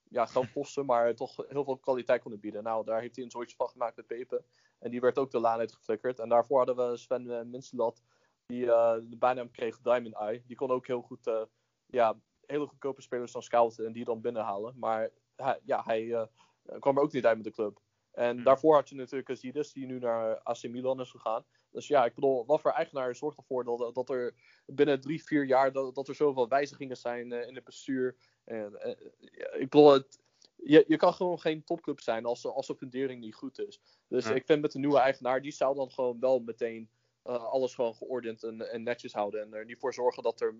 ja, 0.08 0.26
geld 0.26 0.52
kosten, 0.52 0.86
maar 0.86 1.14
toch 1.14 1.36
heel 1.48 1.64
veel 1.64 1.78
kwaliteit 1.78 2.22
konden 2.22 2.40
bieden. 2.40 2.62
Nou, 2.62 2.84
daar 2.84 3.00
heeft 3.00 3.16
hij 3.16 3.24
een 3.24 3.30
soortje 3.30 3.56
van 3.56 3.68
gemaakt 3.68 3.96
met 3.96 4.06
Pepe. 4.06 4.44
En 4.78 4.90
die 4.90 5.00
werd 5.00 5.18
ook 5.18 5.30
de 5.30 5.38
laan 5.38 5.58
uitgeflikkerd. 5.58 6.18
En 6.18 6.28
daarvoor 6.28 6.56
hadden 6.56 6.90
we 6.90 6.96
Sven 6.96 7.50
Minselat, 7.50 8.02
die 8.46 8.64
de 8.66 9.16
bijnaam 9.18 9.50
kreeg 9.50 9.80
Diamond 9.80 10.14
Eye. 10.14 10.42
Die 10.46 10.56
kon 10.56 10.70
ook 10.70 10.86
heel 10.86 11.02
goed, 11.02 11.30
ja, 11.86 12.16
hele 12.46 12.66
goedkope 12.66 13.02
spelers 13.02 13.32
dan 13.32 13.42
scouten 13.42 13.86
en 13.86 13.92
die 13.92 14.04
dan 14.04 14.20
binnenhalen. 14.20 14.74
Maar 14.78 15.10
hij, 15.36 15.60
ja, 15.64 15.82
hij 15.84 16.02
uh, 16.02 16.22
kwam 16.78 16.96
er 16.96 17.02
ook 17.02 17.12
niet 17.12 17.26
uit 17.26 17.36
met 17.36 17.44
de 17.44 17.52
club. 17.52 17.80
En 18.12 18.34
hmm. 18.34 18.44
daarvoor 18.44 18.74
had 18.74 18.88
je 18.88 18.94
natuurlijk 18.94 19.38
Zidis, 19.38 19.72
die 19.72 19.86
nu 19.86 19.98
naar 19.98 20.40
AC 20.42 20.62
Milan 20.62 21.00
is 21.00 21.10
gegaan. 21.10 21.44
Dus 21.70 21.86
ja, 21.86 22.04
ik 22.04 22.14
bedoel, 22.14 22.46
wat 22.46 22.60
voor 22.60 22.70
eigenaar 22.70 23.16
zorgt 23.16 23.38
ervoor 23.38 23.64
dat, 23.64 23.94
dat 23.94 24.10
er 24.10 24.34
binnen 24.66 25.00
drie, 25.00 25.24
vier 25.24 25.44
jaar 25.44 25.72
dat, 25.72 25.94
dat 25.94 26.08
er 26.08 26.14
zoveel 26.14 26.48
wijzigingen 26.48 26.96
zijn 26.96 27.32
uh, 27.32 27.46
in 27.46 27.54
het 27.54 27.64
bestuur. 27.64 28.16
En, 28.44 28.72
uh, 28.84 29.60
ik 29.60 29.68
bedoel, 29.68 29.92
het, 29.92 30.18
je, 30.56 30.84
je 30.86 30.96
kan 30.96 31.14
gewoon 31.14 31.40
geen 31.40 31.64
topclub 31.64 32.00
zijn 32.00 32.24
als, 32.24 32.46
als 32.46 32.66
de 32.66 32.76
fundering 32.76 33.20
niet 33.20 33.34
goed 33.34 33.58
is. 33.58 33.80
Dus 34.08 34.24
ja. 34.24 34.34
ik 34.34 34.46
vind 34.46 34.60
met 34.60 34.72
de 34.72 34.78
nieuwe 34.78 34.98
eigenaar, 34.98 35.42
die 35.42 35.52
zou 35.52 35.74
dan 35.74 35.90
gewoon 35.90 36.20
wel 36.20 36.38
meteen 36.40 36.90
uh, 37.24 37.44
alles 37.44 37.74
gewoon 37.74 37.94
geordend 37.94 38.42
en, 38.42 38.70
en, 38.70 38.82
netjes 38.82 39.12
houden. 39.12 39.40
En 39.40 39.54
er 39.54 39.64
niet 39.64 39.78
voor 39.78 39.94
zorgen 39.94 40.22
dat 40.22 40.40
er 40.40 40.56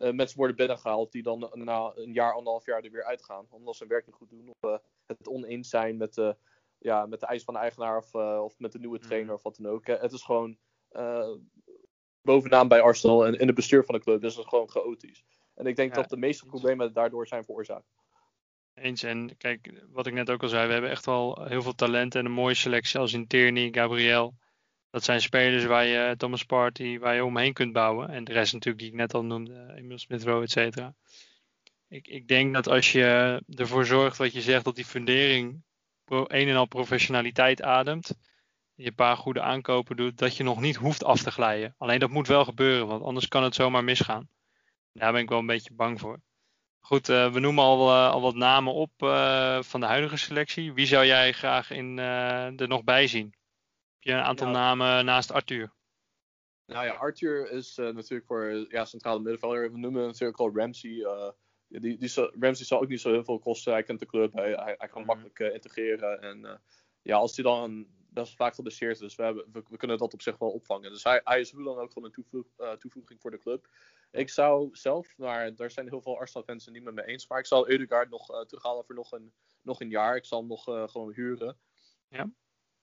uh, 0.00 0.12
mensen 0.12 0.36
worden 0.36 0.56
binnengehaald 0.56 1.12
die 1.12 1.22
dan 1.22 1.50
na 1.52 1.92
een 1.94 2.12
jaar, 2.12 2.32
anderhalf 2.32 2.66
jaar 2.66 2.82
er 2.82 2.90
weer 2.90 3.04
uitgaan. 3.04 3.46
Omdat 3.50 3.76
ze 3.76 3.82
hun 3.82 3.92
werk 3.92 4.06
niet 4.06 4.14
goed 4.14 4.30
doen 4.30 4.48
of 4.48 4.70
uh, 4.70 4.76
het 5.06 5.28
oneens 5.28 5.68
zijn 5.68 5.96
met, 5.96 6.14
de 6.14 6.36
ja, 6.78 7.06
met 7.06 7.20
de 7.20 7.26
eisen 7.26 7.44
van 7.44 7.54
de 7.54 7.60
eigenaar 7.60 7.96
of, 7.96 8.14
of 8.44 8.58
met 8.58 8.72
de 8.72 8.78
nieuwe 8.78 8.98
trainer 8.98 9.34
of 9.34 9.42
wat 9.42 9.56
dan 9.56 9.72
ook. 9.72 9.86
Het 9.86 10.12
is 10.12 10.22
gewoon 10.22 10.58
bovenaan 12.22 12.68
bij 12.68 12.80
Arsenal 12.80 13.26
en 13.26 13.38
in 13.38 13.46
het 13.46 13.56
bestuur 13.56 13.84
van 13.84 13.94
de 13.94 14.00
club 14.00 14.24
is 14.24 14.36
het 14.36 14.48
gewoon 14.48 14.70
chaotisch. 14.70 15.24
En 15.54 15.66
ik 15.66 15.76
denk 15.76 15.94
ja, 15.94 16.00
dat 16.00 16.10
de 16.10 16.16
meeste 16.16 16.46
problemen 16.46 16.92
daardoor 16.92 17.26
zijn 17.26 17.44
veroorzaakt. 17.44 17.92
Eens. 18.74 19.02
En 19.02 19.36
kijk, 19.36 19.84
wat 19.90 20.06
ik 20.06 20.12
net 20.12 20.30
ook 20.30 20.42
al 20.42 20.48
zei, 20.48 20.66
we 20.66 20.72
hebben 20.72 20.90
echt 20.90 21.06
wel 21.06 21.44
heel 21.44 21.62
veel 21.62 21.74
talent 21.74 22.14
en 22.14 22.24
een 22.24 22.32
mooie 22.32 22.54
selectie 22.54 23.00
als 23.00 23.12
in 23.12 23.26
Tierney, 23.26 23.68
Gabriel. 23.72 24.34
Dat 24.90 25.04
zijn 25.04 25.20
spelers 25.20 25.64
waar 25.64 25.84
je, 25.84 26.14
Thomas 26.16 26.44
Party, 26.44 26.98
waar 26.98 27.14
je 27.14 27.24
omheen 27.24 27.52
kunt 27.52 27.72
bouwen. 27.72 28.08
En 28.08 28.24
de 28.24 28.32
rest 28.32 28.52
natuurlijk 28.52 28.82
die 28.82 28.92
ik 28.92 28.98
net 28.98 29.14
al 29.14 29.24
noemde, 29.24 29.72
Emil 29.76 29.98
Smith 29.98 30.22
Rowe, 30.22 30.42
et 30.42 30.50
cetera. 30.50 30.94
Ik, 31.88 32.06
ik 32.08 32.28
denk 32.28 32.54
dat 32.54 32.68
als 32.68 32.92
je 32.92 33.42
ervoor 33.48 33.86
zorgt 33.86 34.16
wat 34.16 34.32
je 34.32 34.40
zegt, 34.40 34.64
dat 34.64 34.76
die 34.76 34.84
fundering 34.84 35.62
een 36.04 36.48
en 36.48 36.56
al 36.56 36.66
professionaliteit 36.66 37.62
ademt. 37.62 38.18
Je 38.74 38.86
een 38.86 38.94
paar 38.94 39.16
goede 39.16 39.40
aankopen 39.40 39.96
doet, 39.96 40.18
dat 40.18 40.36
je 40.36 40.42
nog 40.42 40.60
niet 40.60 40.76
hoeft 40.76 41.04
af 41.04 41.22
te 41.22 41.30
glijden. 41.30 41.74
Alleen 41.78 41.98
dat 41.98 42.10
moet 42.10 42.26
wel 42.26 42.44
gebeuren, 42.44 42.86
want 42.86 43.02
anders 43.02 43.28
kan 43.28 43.42
het 43.42 43.54
zomaar 43.54 43.84
misgaan. 43.84 44.28
Daar 44.92 45.12
ben 45.12 45.22
ik 45.22 45.28
wel 45.28 45.38
een 45.38 45.46
beetje 45.46 45.74
bang 45.74 46.00
voor. 46.00 46.20
Goed, 46.80 47.08
eh, 47.08 47.32
we 47.32 47.40
noemen 47.40 47.64
al, 47.64 47.88
eh, 47.88 48.10
al 48.10 48.20
wat 48.20 48.34
namen 48.34 48.72
op 48.72 48.90
eh, 48.96 49.62
van 49.62 49.80
de 49.80 49.86
huidige 49.86 50.16
selectie. 50.16 50.72
Wie 50.72 50.86
zou 50.86 51.06
jij 51.06 51.32
graag 51.32 51.70
in, 51.70 51.98
er 51.98 52.68
nog 52.68 52.84
bij 52.84 53.06
zien? 53.06 53.34
Heb 53.98 54.06
je 54.06 54.12
een 54.12 54.24
aantal 54.26 54.46
Ja. 54.46 54.52
namen 54.52 55.04
naast 55.04 55.30
Arthur? 55.32 55.72
Nou 56.66 56.84
ja, 56.86 56.92
Arthur 56.94 57.50
is 57.50 57.78
eh, 57.78 57.88
natuurlijk 57.94 58.26
voor 58.26 58.66
ja, 58.68 58.84
centrale 58.84 59.20
middenvelder. 59.20 59.72
We 59.72 59.78
noemen 59.78 60.06
natuurlijk 60.06 60.38
al 60.38 60.54
Ramsey. 60.56 61.02
eh, 61.04 61.30
die, 61.68 61.98
die 61.98 62.12
Ramsey 62.40 62.66
zal 62.66 62.80
ook 62.80 62.88
niet 62.88 63.00
zo 63.00 63.10
heel 63.10 63.24
veel 63.24 63.38
kosten. 63.38 63.72
Hij 63.72 63.82
kent 63.82 63.98
de 63.98 64.06
club. 64.06 64.32
Hij, 64.32 64.52
hij, 64.52 64.74
hij 64.78 64.88
kan 64.88 64.98
Mhm. 65.02 65.06
makkelijk 65.06 65.38
eh, 65.40 65.52
integreren. 65.54 66.20
En 66.20 66.60
ja, 67.02 67.16
als 67.16 67.34
hij 67.36 67.44
dan 67.44 67.86
best 68.10 68.36
vaak 68.36 68.54
geblesseerd 68.54 68.92
is, 68.94 68.98
dus 68.98 69.14
we, 69.14 69.22
hebben, 69.22 69.44
we, 69.52 69.62
we 69.68 69.76
kunnen 69.76 69.98
dat 69.98 70.12
op 70.12 70.22
zich 70.22 70.38
wel 70.38 70.50
opvangen. 70.50 70.90
Dus 70.90 71.02
hij, 71.04 71.20
hij 71.24 71.40
is 71.40 71.50
hoe 71.50 71.64
dan 71.64 71.78
ook 71.78 71.92
gewoon 71.92 72.08
een 72.14 72.22
toevoeg, 72.24 72.76
toevoeging 72.78 73.20
voor 73.20 73.30
de 73.30 73.38
club. 73.38 73.68
Ik 74.10 74.28
zou 74.30 74.68
zelf, 74.72 75.16
maar 75.16 75.54
daar 75.54 75.70
zijn 75.70 75.88
heel 75.88 76.02
veel 76.02 76.18
Arsenal-fans 76.18 76.64
het 76.64 76.74
niet 76.74 76.82
met 76.82 76.94
me 76.94 77.04
eens. 77.06 77.28
Maar 77.28 77.38
ik 77.38 77.46
zal 77.46 77.68
Eudegaard 77.68 78.10
nog 78.10 78.30
eh, 78.30 78.40
terughalen 78.40 78.84
voor 78.84 78.94
nog 78.94 79.12
een, 79.12 79.32
nog 79.62 79.80
een 79.80 79.90
jaar. 79.90 80.16
Ik 80.16 80.24
zal 80.24 80.38
hem 80.38 80.48
nog 80.48 80.62
gewoon 80.64 81.12
huren. 81.12 81.58
Ja. 82.08 82.30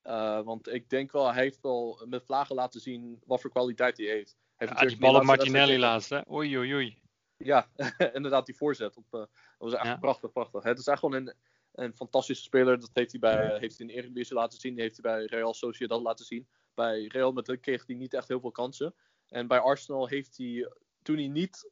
Eh, 0.06 0.42
want 0.42 0.68
ik 0.68 0.90
denk 0.90 1.12
wel, 1.12 1.34
hij 1.34 1.44
heeft 1.44 1.62
wel 1.62 2.02
met 2.08 2.26
vlagen 2.26 2.56
laten 2.56 2.82
zien 2.82 3.22
wat 3.26 3.42
voor 3.42 3.50
kwaliteit 3.50 3.98
hij 3.98 4.06
heeft. 4.06 4.36
Hij 4.56 4.68
heeft 4.68 4.72
Ja, 4.72 4.86
die 4.88 4.98
natuurlijk 4.98 5.02
bal 5.02 5.16
op 5.16 5.20
die 5.22 5.28
laatste 5.30 5.52
Martinelli 5.52 5.80
laatst, 5.80 6.10
hè? 6.10 6.32
Oei, 6.32 6.58
oei, 6.58 6.74
oei. 6.74 6.98
Ja, 7.38 7.70
inderdaad, 8.14 8.46
die 8.46 8.56
voorzet. 8.56 8.98
Op, 8.98 9.06
eh, 9.14 9.20
dat 9.20 9.30
was 9.58 9.74
echt 9.74 9.84
Ja. 9.84 9.96
prachtig, 9.98 10.32
prachtig. 10.32 10.64
Het 10.64 10.80
is 10.80 10.88
echt 10.88 11.00
gewoon 11.00 11.16
een, 11.16 11.34
een 11.72 11.96
fantastische 11.96 12.44
speler. 12.44 12.80
Dat 12.80 12.90
heeft 12.94 13.12
hij, 13.12 13.20
bij, 13.20 13.58
heeft 13.60 13.78
hij 13.78 13.88
in 13.88 13.94
Eredivisie 13.94 14.36
laten 14.36 14.60
zien. 14.60 14.74
Die 14.74 14.84
heeft 14.84 15.02
hij 15.02 15.12
bij 15.16 15.26
Real 15.26 15.54
Sociedad 15.54 16.02
laten 16.02 16.26
zien. 16.26 16.48
Bij 16.74 17.06
Real 17.06 17.32
Madrid 17.32 17.60
kreeg 17.60 17.86
hij 17.88 17.96
niet 17.96 18.14
echt 18.14 18.28
heel 18.28 18.40
veel 18.40 18.52
kansen. 18.52 18.96
En 19.28 19.48
bij 19.48 19.60
Arsenal 19.60 20.08
heeft 20.08 20.38
hij, 20.38 20.72
toen 21.02 21.18
hij 21.18 21.28
niet 21.28 21.70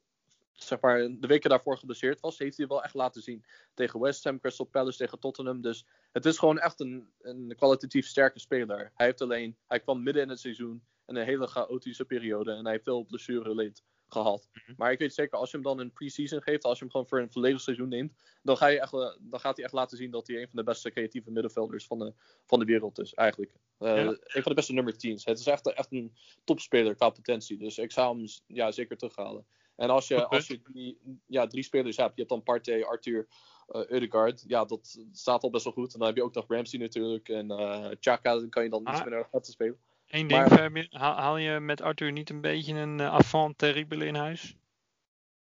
zeg 0.54 0.80
maar, 0.80 0.98
de 0.98 1.26
weken 1.26 1.50
daarvoor 1.50 1.78
geblesseerd 1.78 2.20
was, 2.20 2.38
heeft 2.38 2.56
hij 2.56 2.66
wel 2.66 2.82
echt 2.82 2.94
laten 2.94 3.22
zien. 3.22 3.44
Tegen 3.74 4.00
West 4.00 4.24
Ham, 4.24 4.40
Crystal 4.40 4.66
Palace, 4.66 4.98
tegen 4.98 5.18
Tottenham. 5.18 5.60
Dus 5.60 5.86
het 6.12 6.26
is 6.26 6.38
gewoon 6.38 6.58
echt 6.58 6.80
een, 6.80 7.08
een 7.20 7.52
kwalitatief 7.56 8.06
sterke 8.06 8.38
speler. 8.38 8.92
Hij 8.94 9.06
heeft 9.06 9.20
alleen, 9.20 9.56
hij 9.66 9.80
kwam 9.80 10.02
midden 10.02 10.22
in 10.22 10.28
het 10.28 10.40
seizoen 10.40 10.82
in 11.06 11.16
een 11.16 11.24
hele 11.24 11.46
chaotische 11.46 12.04
periode. 12.04 12.52
En 12.52 12.62
hij 12.62 12.72
heeft 12.72 12.84
veel 12.84 13.04
blessureleed 13.04 13.82
gehad. 14.08 14.48
Mhm. 14.52 14.74
Maar 14.76 14.92
ik 14.92 14.98
weet 14.98 15.14
zeker, 15.14 15.38
als 15.38 15.50
je 15.50 15.56
hem 15.56 15.66
dan 15.66 15.78
een 15.78 15.92
pre-season 15.92 16.42
geeft, 16.42 16.64
als 16.64 16.78
je 16.78 16.84
hem 16.84 16.92
gewoon 16.92 17.08
voor 17.08 17.20
een 17.20 17.32
volledig 17.32 17.60
seizoen 17.60 17.88
neemt, 17.88 18.12
dan, 18.42 18.56
ga 18.56 18.66
je 18.66 18.80
echt, 18.80 18.92
dan 19.20 19.40
gaat 19.40 19.56
hij 19.56 19.64
echt 19.64 19.74
laten 19.74 19.96
zien 19.96 20.10
dat 20.10 20.26
hij 20.26 20.36
een 20.36 20.48
van 20.48 20.58
de 20.58 20.64
beste 20.64 20.90
creatieve 20.90 21.30
middenvelders 21.30 21.86
van 21.86 21.98
de, 21.98 22.12
van 22.46 22.58
de 22.58 22.64
wereld 22.64 22.98
is, 22.98 23.14
eigenlijk. 23.14 23.52
Eh, 23.78 23.96
Ja. 23.96 24.08
Een 24.08 24.42
van 24.42 24.42
de 24.42 24.54
beste 24.54 24.72
nummer 24.72 24.94
10's. 24.94 25.24
Het 25.24 25.38
is 25.38 25.46
echt, 25.46 25.72
echt 25.72 25.92
een 25.92 26.16
topspeler 26.44 26.94
qua 26.94 27.10
potentie. 27.10 27.58
Dus 27.58 27.78
ik 27.78 27.92
zou 27.92 28.16
hem 28.16 28.26
ja, 28.46 28.72
zeker 28.72 28.96
terughalen. 28.96 29.46
En 29.76 29.90
als 29.90 30.08
je, 30.08 30.26
als 30.26 30.46
je 30.46 30.62
drie, 30.62 30.98
ja, 31.26 31.46
drie 31.46 31.62
spelers 31.62 31.96
hebt, 31.96 32.10
je 32.14 32.16
hebt 32.18 32.28
dan 32.28 32.42
Partey, 32.42 32.84
Arthur, 32.84 33.26
eh 33.68 33.86
Eudegaard. 33.86 34.44
Ja, 34.46 34.64
dat 34.64 34.98
staat 35.12 35.42
al 35.42 35.50
best 35.50 35.64
wel 35.64 35.72
goed. 35.72 35.92
En 35.92 35.98
dan 35.98 36.08
heb 36.08 36.16
je 36.16 36.22
ook 36.24 36.34
nog 36.34 36.44
Ramsey 36.48 36.78
natuurlijk. 36.78 37.28
En 37.28 37.50
eh 37.50 37.86
Chaka 38.00 38.34
dan 38.34 38.48
kan 38.48 38.62
je 38.62 38.70
dan 38.70 38.80
iets 38.80 38.90
Ah. 38.90 39.00
minder 39.04 39.28
laten 39.32 39.52
spelen. 39.52 39.78
Eén 40.06 40.26
ding, 40.28 40.40
Maar- 40.40 40.58
Fabian. 40.58 40.86
Haal, 40.90 41.36
je 41.36 41.60
met 41.60 41.80
Arthur 41.80 42.12
niet 42.12 42.30
een 42.30 42.40
beetje 42.40 42.74
een 42.74 42.98
uh, 42.98 43.12
avant 43.14 43.58
terrible 43.58 44.06
in 44.06 44.14
huis? 44.14 44.56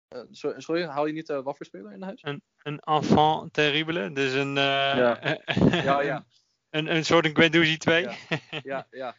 Eh, 0.08 0.20
sorry, 0.30 0.60
sorry, 0.60 0.84
haal 0.84 1.06
je 1.06 1.12
niet 1.12 1.28
uh, 1.28 1.40
wat 1.42 1.56
voor 1.56 1.66
speler 1.66 1.92
in 1.92 2.02
huis? 2.02 2.22
Een 2.62 2.80
enfant 2.80 3.52
terrible? 3.52 4.12
Dus 4.12 4.32
een... 4.32 4.56
eh, 4.56 4.62
Ja. 4.96 5.20
Ja, 5.82 6.00
ja. 6.00 6.26
Een, 6.70 6.94
een 6.94 7.04
soort 7.04 7.24
een 7.24 7.36
Guendouzi 7.36 7.76
2? 7.76 8.02
Ja. 8.02 8.14
ja, 8.62 8.86
ja. 8.90 9.16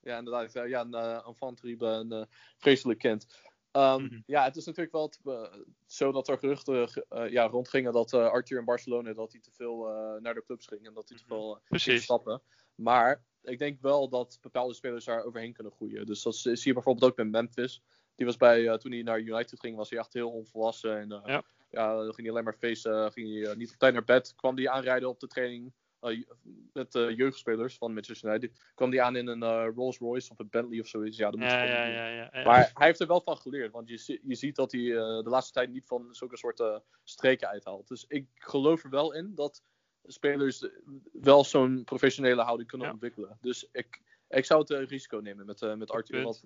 Ja, 0.00 0.18
inderdaad. 0.18 0.52
Ja, 0.52 0.62
ja, 0.64 0.80
een 0.80 0.94
uh, 0.94 1.26
enfant 1.26 1.56
terrible, 1.60 1.88
een 1.88 2.12
uh, 2.12 2.22
vreselijk 2.58 2.98
kind. 2.98 3.26
Um, 3.72 4.02
Mhm. 4.02 4.20
Ja, 4.26 4.44
het 4.44 4.56
is 4.56 4.64
natuurlijk 4.64 4.94
wel 4.94 5.08
te, 5.08 5.18
uh, 5.24 5.62
zo 5.86 6.12
dat 6.12 6.28
er 6.28 6.38
geruchten 6.38 7.04
uh, 7.12 7.30
ja, 7.30 7.46
rondgingen 7.46 7.92
dat 7.92 8.14
Arthur 8.14 8.58
in 8.58 8.64
Barcelona 8.64 9.12
dat 9.12 9.32
hij 9.32 9.40
te 9.40 9.50
veel 9.50 9.84
naar 10.20 10.34
de 10.34 10.44
clubs 10.44 10.66
ging 10.66 10.86
en 10.86 10.94
dat 10.94 11.08
hij 11.08 11.18
te 11.18 11.24
veel 11.24 11.60
uh, 11.68 11.80
ging 11.80 12.00
stappen. 12.00 12.42
Maar 12.74 13.24
ik 13.42 13.58
denk 13.58 13.80
wel 13.80 14.08
dat 14.08 14.38
bepaalde 14.40 14.74
spelers 14.74 15.04
daar 15.04 15.24
overheen 15.24 15.52
kunnen 15.52 15.72
groeien. 15.72 16.06
Dus 16.06 16.22
dat 16.22 16.36
zie 16.36 16.58
je 16.62 16.72
bijvoorbeeld 16.72 17.10
ook 17.10 17.16
bij 17.16 17.24
Memphis. 17.24 17.82
Die 18.14 18.26
was 18.26 18.36
bij, 18.36 18.60
uh, 18.60 18.74
toen 18.74 18.92
hij 18.92 19.02
naar 19.02 19.20
United 19.20 19.60
ging, 19.60 19.76
was 19.76 19.90
hij 19.90 19.98
echt 19.98 20.12
heel 20.12 20.30
onvolwassen. 20.30 20.98
En 20.98 21.10
uh, 21.12 21.38
ja. 21.70 22.02
ging 22.02 22.16
hij 22.16 22.30
alleen 22.30 22.44
maar 22.44 22.56
feesten, 22.58 23.12
ging 23.12 23.28
hij 23.28 23.50
uh, 23.50 23.56
niet 23.56 23.72
op 23.72 23.78
tijd 23.78 23.92
naar 23.92 24.04
bed. 24.04 24.34
Kwam 24.34 24.56
hij 24.56 24.68
aanrijden 24.68 25.08
op 25.08 25.20
de 25.20 25.26
training 25.26 25.72
met 26.72 26.94
uh, 26.94 27.16
jeugdspelers 27.16 27.76
van 27.76 27.92
Manchester 27.92 28.28
United. 28.28 28.72
Kwam 28.74 28.90
die 28.90 29.02
aan 29.02 29.16
in 29.16 29.26
een 29.26 29.42
uh, 29.42 29.66
Rolls 29.74 29.98
Royce 29.98 30.30
of 30.30 30.38
een 30.38 30.48
Bentley 30.50 30.80
of 30.80 30.86
zoiets. 30.86 31.16
Ja, 31.16 31.30
dat 31.30 31.40
moet 31.40 31.50
ja, 31.50 31.62
ja, 31.62 31.86
ja, 31.86 32.06
ja, 32.06 32.42
Maar 32.44 32.70
hij 32.74 32.86
heeft 32.86 33.00
er 33.00 33.06
wel 33.06 33.20
van 33.20 33.36
geleerd. 33.36 33.72
Want 33.72 33.88
je, 33.88 34.20
je 34.22 34.34
ziet 34.34 34.56
dat 34.56 34.72
hij 34.72 34.80
de 34.82 35.22
laatste 35.24 35.52
tijd 35.52 35.70
niet 35.70 35.86
van 35.86 36.08
zulke 36.10 36.36
soort 36.36 36.80
streken 37.04 37.48
uithaalt. 37.48 37.88
Dus 37.88 38.04
ik 38.08 38.26
geloof 38.34 38.84
er 38.84 38.90
wel 38.90 39.14
in 39.14 39.34
dat 39.34 39.62
spelers 40.06 40.68
wel 41.12 41.44
zo'n 41.44 41.84
professionele 41.84 42.42
houding 42.42 42.68
kunnen 42.68 42.86
ja. 42.86 42.92
ontwikkelen. 42.92 43.38
Dus 43.40 43.68
ik, 43.72 44.00
ik 44.28 44.44
zou 44.44 44.60
het 44.60 44.70
uh, 44.70 44.86
risico 44.86 45.18
nemen 45.18 45.46
met, 45.46 45.60
uh, 45.60 45.74
met 45.74 45.90
Arthur. 45.90 46.22
Want, 46.22 46.44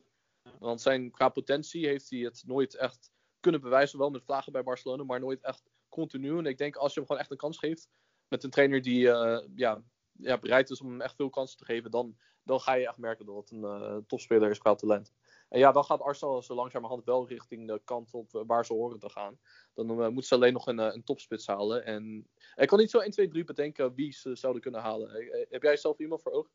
want 0.59 0.81
zijn, 0.81 1.11
qua 1.11 1.29
potentie 1.29 1.87
heeft 1.87 2.11
hij 2.11 2.19
het 2.19 2.43
nooit 2.47 2.75
echt 2.75 3.11
kunnen 3.41 3.61
bewijzen. 3.61 3.99
Wel 3.99 4.11
met 4.11 4.25
vlagen 4.25 4.53
bij 4.53 4.63
Barcelona, 4.63 5.05
maar 5.05 5.21
nooit 5.21 5.41
echt 5.43 5.63
continu. 5.89 6.39
En 6.39 6.47
ik 6.47 6.59
denk 6.59 6.77
als 6.77 6.93
je 6.93 6.99
hem 6.99 7.07
gewoon 7.07 7.23
echt 7.23 7.31
een 7.31 7.37
kans 7.37 7.59
geeft 7.59 7.89
met 8.29 8.45
een 8.45 8.51
trainer 8.51 8.83
die 8.83 9.01
uh, 9.01 9.39
ja, 9.55 9.83
ja, 10.19 10.39
bereid 10.39 10.71
is 10.71 10.81
om 10.81 10.91
hem 10.91 11.01
echt 11.01 11.17
veel 11.17 11.31
kansen 11.31 11.59
te 11.59 11.65
geven, 11.65 11.91
dan, 11.91 12.17
dan 12.43 12.61
ga 12.61 12.73
je 12.75 12.89
echt 12.89 12.99
merken 12.99 13.27
dat 13.27 13.37
het 13.37 13.51
een 13.51 13.63
uh, 13.63 13.97
topspeler 14.07 14.51
is 14.51 14.59
qua 14.59 14.75
talent. 14.75 15.13
En 15.49 15.59
ja, 15.59 15.73
dan 15.73 15.85
gaat 15.85 16.01
Arsenal 16.01 16.43
zo 16.43 16.55
langzamerhand 16.55 17.05
wel 17.05 17.29
richting 17.29 17.67
de 17.67 17.81
kant 17.85 18.13
op 18.13 18.35
uh, 18.35 18.43
waar 18.47 18.67
ze 18.67 18.73
horen 18.73 18.99
te 18.99 19.11
gaan. 19.11 19.39
Dan 19.75 19.91
uh, 19.91 19.97
moeten 19.97 20.23
ze 20.23 20.35
alleen 20.35 20.53
nog 20.53 20.67
een, 20.67 20.79
een 20.79 21.05
topspits 21.05 21.47
halen. 21.47 21.85
En 21.85 22.29
ik 22.55 22.69
kan 22.69 22.79
niet 22.79 22.91
zo 22.91 22.99
1, 22.99 23.11
2, 23.11 23.29
3 23.29 23.45
bedenken 23.45 23.95
wie 23.95 24.13
ze 24.13 24.37
zouden 24.37 24.63
kunnen 24.63 24.81
halen. 24.81 25.11
Heb 25.51 25.63
jij 25.63 25.77
zelf 25.77 25.99
iemand 25.99 26.23
voor 26.23 26.33
ogen? 26.33 26.51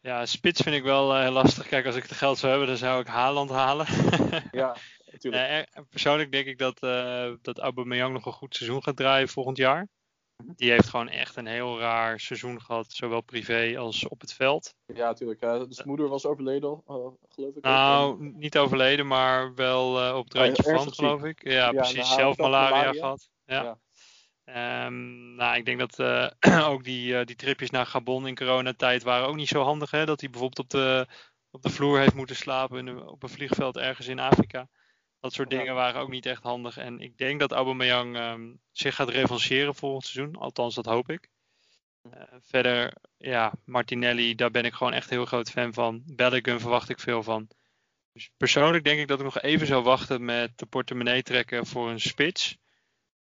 Ja, 0.00 0.26
spits 0.26 0.62
vind 0.62 0.76
ik 0.76 0.82
wel 0.82 1.16
heel 1.16 1.30
lastig. 1.30 1.66
Kijk, 1.66 1.86
als 1.86 1.96
ik 1.96 2.02
het 2.02 2.12
geld 2.12 2.38
zou 2.38 2.50
hebben, 2.50 2.68
dan 2.68 2.78
zou 2.78 3.00
ik 3.00 3.06
Haaland 3.06 3.50
halen. 3.50 3.86
ja, 4.50 4.76
natuurlijk. 5.10 5.68
persoonlijk 5.90 6.32
denk 6.32 6.46
ik 6.46 6.58
dat, 6.58 6.78
dat 7.42 7.58
Aubameyang 7.58 8.12
nog 8.12 8.26
een 8.26 8.32
goed 8.32 8.56
seizoen 8.56 8.82
gaat 8.82 8.96
draaien 8.96 9.28
volgend 9.28 9.56
jaar. 9.56 9.88
Die 10.36 10.70
heeft 10.70 10.88
gewoon 10.88 11.08
echt 11.08 11.36
een 11.36 11.46
heel 11.46 11.78
raar 11.78 12.20
seizoen 12.20 12.60
gehad, 12.60 12.92
zowel 12.92 13.20
privé 13.20 13.78
als 13.78 14.08
op 14.08 14.20
het 14.20 14.32
veld. 14.32 14.74
Ja, 14.86 15.06
natuurlijk. 15.06 15.40
Zijn 15.68 15.88
moeder 15.88 16.08
was 16.08 16.26
overleden, 16.26 16.70
uh, 16.70 17.06
geloof 17.28 17.56
ik. 17.56 17.62
Nou, 17.62 18.12
ook. 18.12 18.20
niet 18.20 18.58
overleden, 18.58 19.06
maar 19.06 19.54
wel 19.54 20.08
uh, 20.08 20.16
op 20.16 20.24
het 20.24 20.34
randje 20.34 20.62
van, 20.62 20.92
geloof 20.94 21.24
ik. 21.24 21.44
Ja, 21.44 21.52
ja 21.52 21.70
precies. 21.70 21.96
Nou, 21.96 22.20
zelf 22.20 22.36
malaria, 22.36 22.70
malaria, 22.70 23.00
gehad. 23.00 23.28
Ja. 23.44 23.62
ja. 23.62 23.78
Um, 24.86 25.34
nou, 25.34 25.56
ik 25.56 25.64
denk 25.64 25.78
dat 25.78 25.98
uh, 25.98 26.66
ook 26.70 26.84
die, 26.84 27.24
die 27.24 27.36
tripjes 27.36 27.70
naar 27.70 27.86
Gabon 27.86 28.26
in 28.26 28.34
coronatijd 28.34 29.02
waren 29.02 29.26
ook 29.26 29.36
niet 29.36 29.48
zo 29.48 29.62
handig. 29.62 29.90
Hè? 29.90 30.04
Dat 30.04 30.20
hij 30.20 30.30
bijvoorbeeld 30.30 30.64
op 30.64 30.70
de, 30.70 31.06
op 31.50 31.62
de 31.62 31.70
vloer 31.70 31.98
heeft 31.98 32.14
moeten 32.14 32.36
slapen 32.36 32.78
in, 32.78 33.06
op 33.06 33.22
een 33.22 33.28
vliegveld 33.28 33.76
ergens 33.76 34.06
in 34.06 34.18
Afrika. 34.18 34.68
Dat 35.24 35.32
soort 35.32 35.50
dingen 35.50 35.74
waren 35.74 36.00
ook 36.00 36.08
niet 36.08 36.26
echt 36.26 36.42
handig. 36.42 36.76
En 36.76 37.00
ik 37.00 37.18
denk 37.18 37.40
dat 37.40 37.52
Aubameyang 37.52 38.16
um, 38.16 38.60
zich 38.72 38.94
gaat 38.94 39.08
revancheren 39.08 39.74
volgend 39.74 40.04
seizoen. 40.06 40.36
Althans, 40.36 40.74
dat 40.74 40.84
hoop 40.84 41.10
ik. 41.10 41.28
Uh, 42.02 42.22
verder, 42.40 42.92
ja, 43.16 43.52
Martinelli, 43.64 44.34
daar 44.34 44.50
ben 44.50 44.64
ik 44.64 44.72
gewoon 44.72 44.92
echt 44.92 45.10
heel 45.10 45.24
groot 45.24 45.50
fan 45.50 45.72
van. 45.72 46.02
Bellingham 46.06 46.60
verwacht 46.60 46.88
ik 46.88 47.00
veel 47.00 47.22
van. 47.22 47.48
Dus 48.12 48.30
persoonlijk 48.36 48.84
denk 48.84 49.00
ik 49.00 49.08
dat 49.08 49.18
ik 49.18 49.24
nog 49.24 49.40
even 49.40 49.66
zou 49.66 49.82
wachten 49.82 50.24
met 50.24 50.58
de 50.58 50.66
portemonnee 50.66 51.22
trekken 51.22 51.66
voor 51.66 51.90
een 51.90 52.00
spits. 52.00 52.56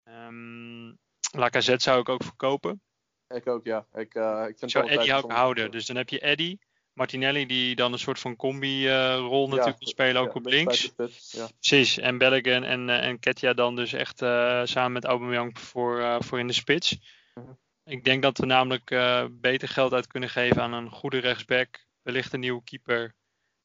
Um, 0.04 0.98
Lacazette 1.32 1.84
zou 1.84 2.00
ik 2.00 2.10
ook 2.10 2.24
verkopen. 2.24 2.82
Ik 3.28 3.48
ook, 3.48 3.66
ja. 3.66 3.88
Ik, 3.94 4.16
uh, 4.16 4.46
ik 4.48 4.58
vind 4.58 4.72
zou 4.72 4.90
Eddie 4.90 5.14
ook 5.14 5.32
houden. 5.32 5.72
Dus 5.72 5.86
dan 5.86 5.96
heb 5.96 6.10
je 6.10 6.20
Eddie. 6.20 6.60
Martinelli 7.00 7.46
die 7.46 7.76
dan 7.76 7.94
een 7.94 8.00
soort 8.00 8.20
van 8.20 8.36
combi-rol 8.36 9.46
uh, 9.46 9.50
natuurlijk 9.50 9.80
wil 9.80 9.88
spelen, 9.88 10.22
ook 10.22 10.36
op 10.36 10.46
links. 10.46 10.94
Ja. 11.32 11.48
Precies, 11.60 11.98
en 11.98 12.18
Belligan 12.18 12.64
en, 12.64 12.88
uh, 12.88 13.06
en 13.06 13.20
Ketja 13.20 13.54
dan 13.54 13.76
dus 13.76 13.94
echt 13.94 14.22
uh, 14.22 14.62
samen 14.64 14.92
met 14.92 15.06
Aubameyang 15.06 15.60
voor, 15.60 16.24
voor 16.24 16.40
in 16.40 16.48
de 16.48 16.54
spits. 16.54 16.98
-huh. 17.34 17.50
Ik 17.84 18.04
denk 18.04 18.22
dat 18.22 18.38
we 18.38 18.46
namelijk 18.46 18.86
beter 19.32 19.68
geld 19.68 19.94
uit 19.94 20.08
kunnen 20.08 20.30
geven 20.30 20.62
aan 20.62 20.74
een 20.74 20.90
goede 20.90 21.18
rechtsback, 21.18 21.86
wellicht 22.02 22.34
een 22.34 22.40
nieuwe 22.40 22.64
keeper 22.64 23.16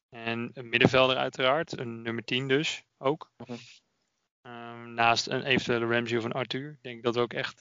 en 0.09 0.51
een 0.53 0.69
middenvelder 0.69 1.17
uiteraard, 1.17 1.79
een 1.79 2.01
nummer 2.01 2.23
10 2.23 2.47
dus 2.47 2.83
ook. 2.97 3.31
-huh. 3.37 3.57
um, 4.41 4.93
naast 4.93 5.27
een 5.27 5.43
eventuele 5.43 5.85
Ramsey 5.85 6.17
of 6.17 6.23
een 6.23 6.31
Arthur. 6.31 6.69
Ik 6.69 6.83
denk 6.83 7.03
dat 7.03 7.15
we 7.15 7.21
ook 7.21 7.33
echt 7.33 7.57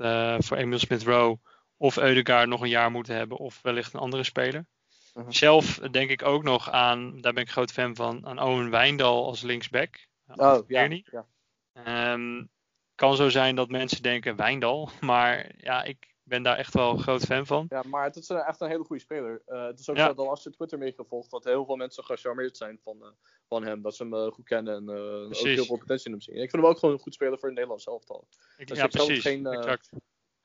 voor 0.46 0.56
Emil 0.56 0.78
Smith-Rowe 0.78 1.38
of 1.76 1.96
Eudegaard 1.96 2.48
nog 2.48 2.60
een 2.60 2.68
jaar 2.68 2.90
moeten 2.90 3.14
hebben 3.14 3.38
of 3.38 3.62
wellicht 3.62 3.92
een 3.92 4.00
andere 4.00 4.24
speler. 4.24 4.66
-huh. 5.14 5.32
Zelf 5.32 5.78
denk 5.78 6.10
ik 6.10 6.22
ook 6.22 6.42
nog 6.42 6.70
aan, 6.70 7.20
daar 7.20 7.32
ben 7.32 7.42
ik 7.42 7.50
groot 7.50 7.72
fan 7.72 7.96
van, 7.96 8.26
aan 8.26 8.40
Owen 8.40 8.70
Wijndal 8.70 9.24
als 9.24 9.42
linksback. 9.42 10.06
Oh, 10.36 10.58
ja, 10.66 10.88
ja. 10.88 12.12
Um, 12.12 12.50
kan 12.94 13.16
zo 13.16 13.28
zijn 13.28 13.56
dat 13.56 13.68
mensen 13.68 14.02
denken 14.02 14.36
Wijndal, 14.36 14.90
maar 15.00 15.52
ja, 15.56 15.82
ik 15.82 16.14
ben 16.22 16.42
daar 16.42 16.56
echt 16.56 16.74
wel 16.74 16.90
een 16.90 17.02
groot 17.02 17.24
fan 17.24 17.46
van. 17.46 17.66
Ja, 17.68 17.82
maar 17.86 18.04
het 18.04 18.16
is 18.16 18.30
echt 18.30 18.60
een 18.60 18.68
hele 18.68 18.84
goede 18.84 19.02
speler. 19.02 19.42
Eh, 19.46 19.66
het 19.66 19.80
is 19.80 19.90
ook 19.90 19.96
Ja. 19.96 20.06
zo 20.06 20.14
dat 20.14 20.26
als 20.26 20.42
je 20.42 20.50
Twitter 20.50 20.78
mee 20.78 20.92
gevolgd, 20.92 21.30
dat 21.30 21.44
heel 21.44 21.64
veel 21.64 21.76
mensen 21.76 22.04
gecharmeerd 22.04 22.56
zijn 22.56 22.78
van, 22.82 23.02
eh, 23.02 23.08
van 23.48 23.64
hem. 23.64 23.82
Dat 23.82 23.96
ze 23.96 24.02
hem 24.02 24.14
eh, 24.14 24.32
goed 24.32 24.44
kennen 24.44 24.74
en 24.74 24.90
ook 24.90 25.34
heel 25.34 25.64
veel 25.64 25.78
potentie 25.78 26.06
in 26.06 26.12
hem 26.12 26.20
zien. 26.20 26.34
Ik 26.34 26.50
vind 26.50 26.62
hem 26.62 26.70
ook 26.70 26.78
gewoon 26.78 26.94
een 26.94 27.00
goed 27.00 27.14
speler 27.14 27.38
voor 27.38 27.48
het 27.48 27.54
Nederlands 27.54 27.86
elftal. 27.86 28.28
Ik, 28.56 28.66
Dus 28.66 28.78
ja, 28.78 28.84
ik 28.84 28.90
precies. 28.90 29.22
geen, 29.22 29.42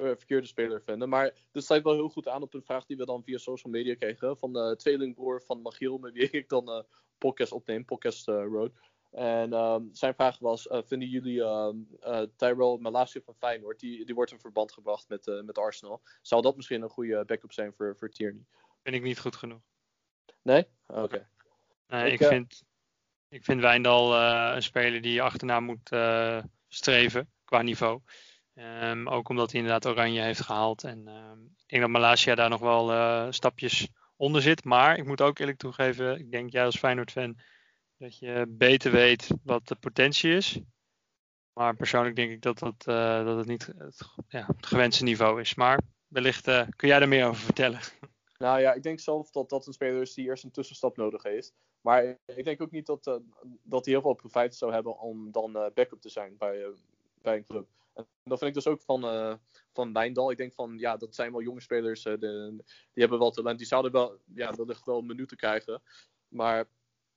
verkeerde 0.03 0.47
speler 0.47 0.81
vinden. 0.81 1.09
Maar 1.09 1.33
dit 1.51 1.63
sluit 1.63 1.83
wel 1.83 1.93
heel 1.93 2.09
goed 2.09 2.27
aan 2.27 2.41
op 2.41 2.53
een 2.53 2.63
vraag 2.63 2.85
die 2.85 2.97
we 2.97 3.05
dan 3.05 3.23
via 3.23 3.37
social 3.37 3.73
media 3.73 3.95
kregen. 3.95 4.37
Van 4.37 4.53
de 4.53 4.75
tweelingbroer 4.77 5.41
van 5.41 5.61
Magiel, 5.61 5.97
met 5.97 6.13
wie 6.13 6.29
ik 6.29 6.49
dan 6.49 6.69
eh 6.69 6.83
podcast 7.17 7.51
opneem, 7.51 7.85
Podcast 7.85 8.27
eh, 8.27 8.35
Road. 8.35 8.71
En 9.11 9.53
ehm, 9.53 9.83
zijn 9.91 10.13
vraag 10.13 10.39
was, 10.39 10.67
eh, 10.67 10.79
vinden 10.85 11.07
jullie 11.07 11.43
ehm 11.43 11.77
eh, 11.99 12.21
Tyrell 12.35 12.77
Malacia 12.79 13.21
van 13.21 13.35
Feyenoord, 13.35 13.79
die, 13.79 14.05
die 14.05 14.15
wordt 14.15 14.31
in 14.31 14.39
verband 14.39 14.71
gebracht 14.71 15.09
met, 15.09 15.27
eh, 15.27 15.41
met 15.41 15.57
Arsenal. 15.57 16.01
Zou 16.21 16.41
dat 16.41 16.55
misschien 16.55 16.81
een 16.81 16.89
goede 16.89 17.25
backup 17.25 17.51
zijn 17.51 17.73
voor, 17.73 17.95
voor 17.97 18.09
Tierney? 18.09 18.45
Vind 18.83 18.95
ik 18.95 19.03
niet 19.03 19.19
goed 19.19 19.35
genoeg. 19.35 19.61
Nee? 20.41 20.67
Oké. 20.87 21.29
Nee, 21.87 22.05
Ik, 22.05 22.13
ik, 22.13 22.19
eh, 22.19 22.27
vind, 22.27 22.63
ik 23.29 23.43
vind 23.43 23.61
Wijndal 23.61 24.13
eh, 24.15 24.51
een 24.55 24.63
speler 24.63 25.01
die 25.01 25.13
je 25.13 25.21
achterna 25.21 25.59
moet 25.59 25.91
eh, 25.91 26.43
streven 26.67 27.31
qua 27.45 27.61
niveau. 27.61 28.01
Ehm, 28.59 29.07
ook 29.07 29.29
omdat 29.29 29.51
hij 29.51 29.61
inderdaad 29.61 29.91
Oranje 29.91 30.21
heeft 30.21 30.41
gehaald. 30.41 30.83
En 30.83 31.07
ehm, 31.07 31.39
ik 31.41 31.67
denk 31.67 31.81
dat 31.81 31.91
Malasia 31.91 32.35
daar 32.35 32.49
nog 32.49 32.59
wel 32.59 32.91
eh, 32.91 33.27
stapjes 33.29 33.87
onder 34.15 34.41
zit. 34.41 34.63
Maar 34.63 34.97
ik 34.97 35.05
moet 35.05 35.21
ook 35.21 35.39
eerlijk 35.39 35.57
toegeven, 35.57 36.19
ik 36.19 36.31
denk 36.31 36.51
jij 36.51 36.65
als 36.65 36.77
Feyenoord-fan 36.77 37.39
dat 37.97 38.17
je 38.17 38.45
beter 38.47 38.91
weet 38.91 39.27
wat 39.43 39.67
de 39.67 39.75
potentie 39.75 40.35
is. 40.35 40.59
Maar 41.53 41.75
persoonlijk 41.75 42.15
denk 42.15 42.31
ik 42.31 42.41
dat, 42.41 42.59
dat, 42.59 42.87
eh, 42.87 43.25
dat 43.25 43.37
het 43.37 43.47
niet 43.47 43.65
het, 43.77 44.01
ja, 44.27 44.45
het 44.55 44.65
gewenste 44.65 45.03
niveau 45.03 45.41
is. 45.41 45.55
Maar 45.55 45.81
wellicht 46.07 46.47
eh, 46.47 46.67
kun 46.75 46.87
jij 46.87 46.99
er 46.99 47.07
meer 47.07 47.27
over 47.27 47.43
vertellen. 47.43 47.79
Nou 48.37 48.59
ja, 48.59 48.73
ik 48.73 48.83
denk 48.83 48.99
zelf 48.99 49.29
dat 49.29 49.49
dat 49.49 49.67
een 49.67 49.73
speler 49.73 50.01
is 50.01 50.13
die 50.13 50.25
eerst 50.25 50.43
een 50.43 50.51
tussenstap 50.51 50.97
nodig 50.97 51.23
heeft. 51.23 51.53
Maar 51.81 52.17
ik 52.25 52.43
denk 52.43 52.61
ook 52.61 52.71
niet 52.71 52.85
dat, 52.85 53.03
dat 53.63 53.85
hij 53.85 53.93
heel 53.93 54.01
veel 54.01 54.13
profijt 54.13 54.55
zou 54.55 54.73
hebben 54.73 54.99
om 54.99 55.31
dan 55.31 55.51
backup 55.51 56.01
te 56.01 56.09
zijn 56.09 56.37
bij, 56.37 56.65
bij 57.21 57.35
een 57.37 57.45
club. 57.45 57.67
Dat 58.23 58.37
vind 58.39 58.41
ik 58.49 58.53
dus 58.53 58.67
ook 58.67 58.81
van, 58.81 59.03
eh 59.03 59.33
van 59.73 59.93
Wijndal. 59.93 60.31
Ik 60.31 60.37
denk 60.37 60.53
van, 60.53 60.77
ja, 60.77 60.97
dat 60.97 61.15
zijn 61.15 61.31
wel 61.31 61.41
jonge 61.41 61.61
spelers. 61.61 62.05
eh, 62.05 62.13
de- 62.19 62.63
die 62.65 63.01
hebben 63.03 63.19
wel 63.19 63.31
talent. 63.31 63.57
Die 63.57 63.67
zouden 63.67 63.91
wel, 63.91 64.17
ja, 64.33 64.53
wellicht 64.55 64.85
wel 64.85 65.01
minuten 65.01 65.37
krijgen. 65.37 65.81
Maar 66.27 66.69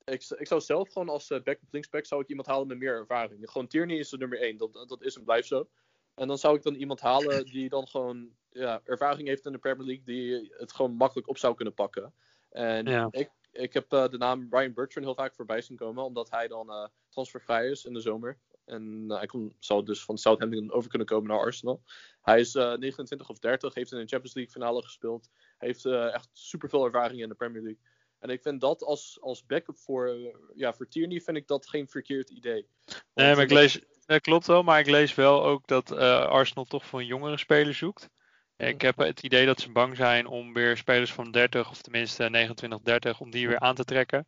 ik, 0.04 0.24
ik 0.36 0.46
zou 0.46 0.60
zelf 0.60 0.92
gewoon 0.92 1.08
als 1.08 1.30
eh, 1.30 1.42
backup 1.42 1.68
linksback 1.72 2.06
zou 2.06 2.22
ik 2.22 2.28
iemand 2.28 2.46
halen 2.48 2.66
met 2.66 2.78
meer 2.78 2.94
ervaring. 2.94 3.50
Gewoon 3.50 3.66
Tierney 3.68 3.96
is 3.96 4.08
de 4.08 4.18
nummer 4.18 4.40
één. 4.40 4.56
Dat, 4.56 4.72
dat 4.88 5.02
is 5.02 5.16
en 5.16 5.24
blijft 5.24 5.48
zo. 5.48 5.68
En 6.14 6.28
dan 6.28 6.38
zou 6.38 6.56
ik 6.56 6.62
dan 6.62 6.74
iemand 6.74 7.00
halen 7.00 7.44
die 7.44 7.68
dan 7.68 7.88
gewoon 7.88 8.30
ja, 8.50 8.80
ervaring 8.84 9.28
heeft 9.28 9.46
in 9.46 9.52
de 9.52 9.58
Premier 9.58 9.86
League, 9.86 10.04
die 10.04 10.52
het 10.56 10.72
gewoon 10.72 10.92
makkelijk 10.94 11.28
op 11.28 11.38
zou 11.38 11.54
kunnen 11.54 11.74
pakken. 11.74 12.14
En 12.50 12.86
Ja. 12.86 13.08
ik, 13.10 13.30
ik 13.52 13.72
heb 13.72 13.88
de 13.88 14.16
naam 14.18 14.46
Ryan 14.50 14.72
Bertrand 14.72 15.06
heel 15.06 15.14
vaak 15.14 15.34
voorbij 15.34 15.60
zien 15.62 15.76
komen, 15.76 16.04
omdat 16.04 16.30
hij 16.30 16.48
dan 16.48 16.90
transfervrij 17.08 17.68
is 17.70 17.84
in 17.84 17.92
de 17.92 18.00
zomer. 18.00 18.38
En 18.64 19.04
eh, 19.08 19.16
hij 19.16 19.26
kon, 19.26 19.56
zou 19.58 19.84
dus 19.84 20.04
van 20.04 20.18
Southampton 20.18 20.72
over 20.72 20.88
kunnen 20.88 21.08
komen 21.08 21.28
naar 21.30 21.38
Arsenal. 21.38 21.82
Hij 22.22 22.40
is 22.40 22.54
eh, 22.54 22.74
29 22.76 23.28
of 23.28 23.38
30, 23.38 23.74
heeft 23.74 23.92
in 23.92 23.98
een 23.98 24.08
Champions 24.08 24.34
League 24.34 24.52
finale 24.52 24.82
gespeeld. 24.82 25.30
Heeft 25.58 25.84
eh, 25.84 26.14
echt 26.14 26.28
superveel 26.32 26.84
ervaring 26.84 27.20
in 27.20 27.28
de 27.28 27.34
Premier 27.34 27.62
League. 27.62 27.80
En 28.22 28.30
ik 28.30 28.42
vind 28.42 28.60
dat 28.60 28.82
als, 28.82 29.18
als 29.20 29.46
backup 29.46 29.78
voor, 29.78 30.08
eh, 30.08 30.34
ja, 30.54 30.72
voor 30.72 30.88
Tierney 30.88 31.20
vind 31.20 31.36
ik 31.36 31.46
dat 31.46 31.68
geen 31.68 31.88
verkeerd 31.88 32.30
idee. 32.30 32.66
Nee, 33.14 33.34
maar 33.34 33.44
ik 33.44 33.50
lees, 33.50 33.80
dat 34.06 34.20
klopt 34.20 34.46
wel, 34.46 34.62
maar 34.62 34.80
ik 34.80 34.86
lees 34.86 35.14
wel 35.14 35.44
ook 35.44 35.66
dat 35.66 35.90
eh, 35.90 36.26
Arsenal 36.26 36.64
toch 36.64 36.86
voor 36.86 37.00
een 37.00 37.06
jongere 37.06 37.36
speler 37.36 37.74
zoekt. 37.74 38.08
Ik 38.56 38.80
heb 38.80 38.96
het 38.96 39.22
idee 39.22 39.46
dat 39.46 39.60
ze 39.60 39.72
bang 39.72 39.96
zijn 39.96 40.26
om 40.26 40.52
weer 40.52 40.76
spelers 40.76 41.12
van 41.12 41.30
30, 41.30 41.70
of 41.70 41.82
tenminste 41.82 42.28
29, 42.30 42.80
30, 42.80 43.20
om 43.20 43.30
die 43.30 43.48
weer 43.48 43.58
aan 43.58 43.74
te 43.74 43.84
trekken 43.84 44.26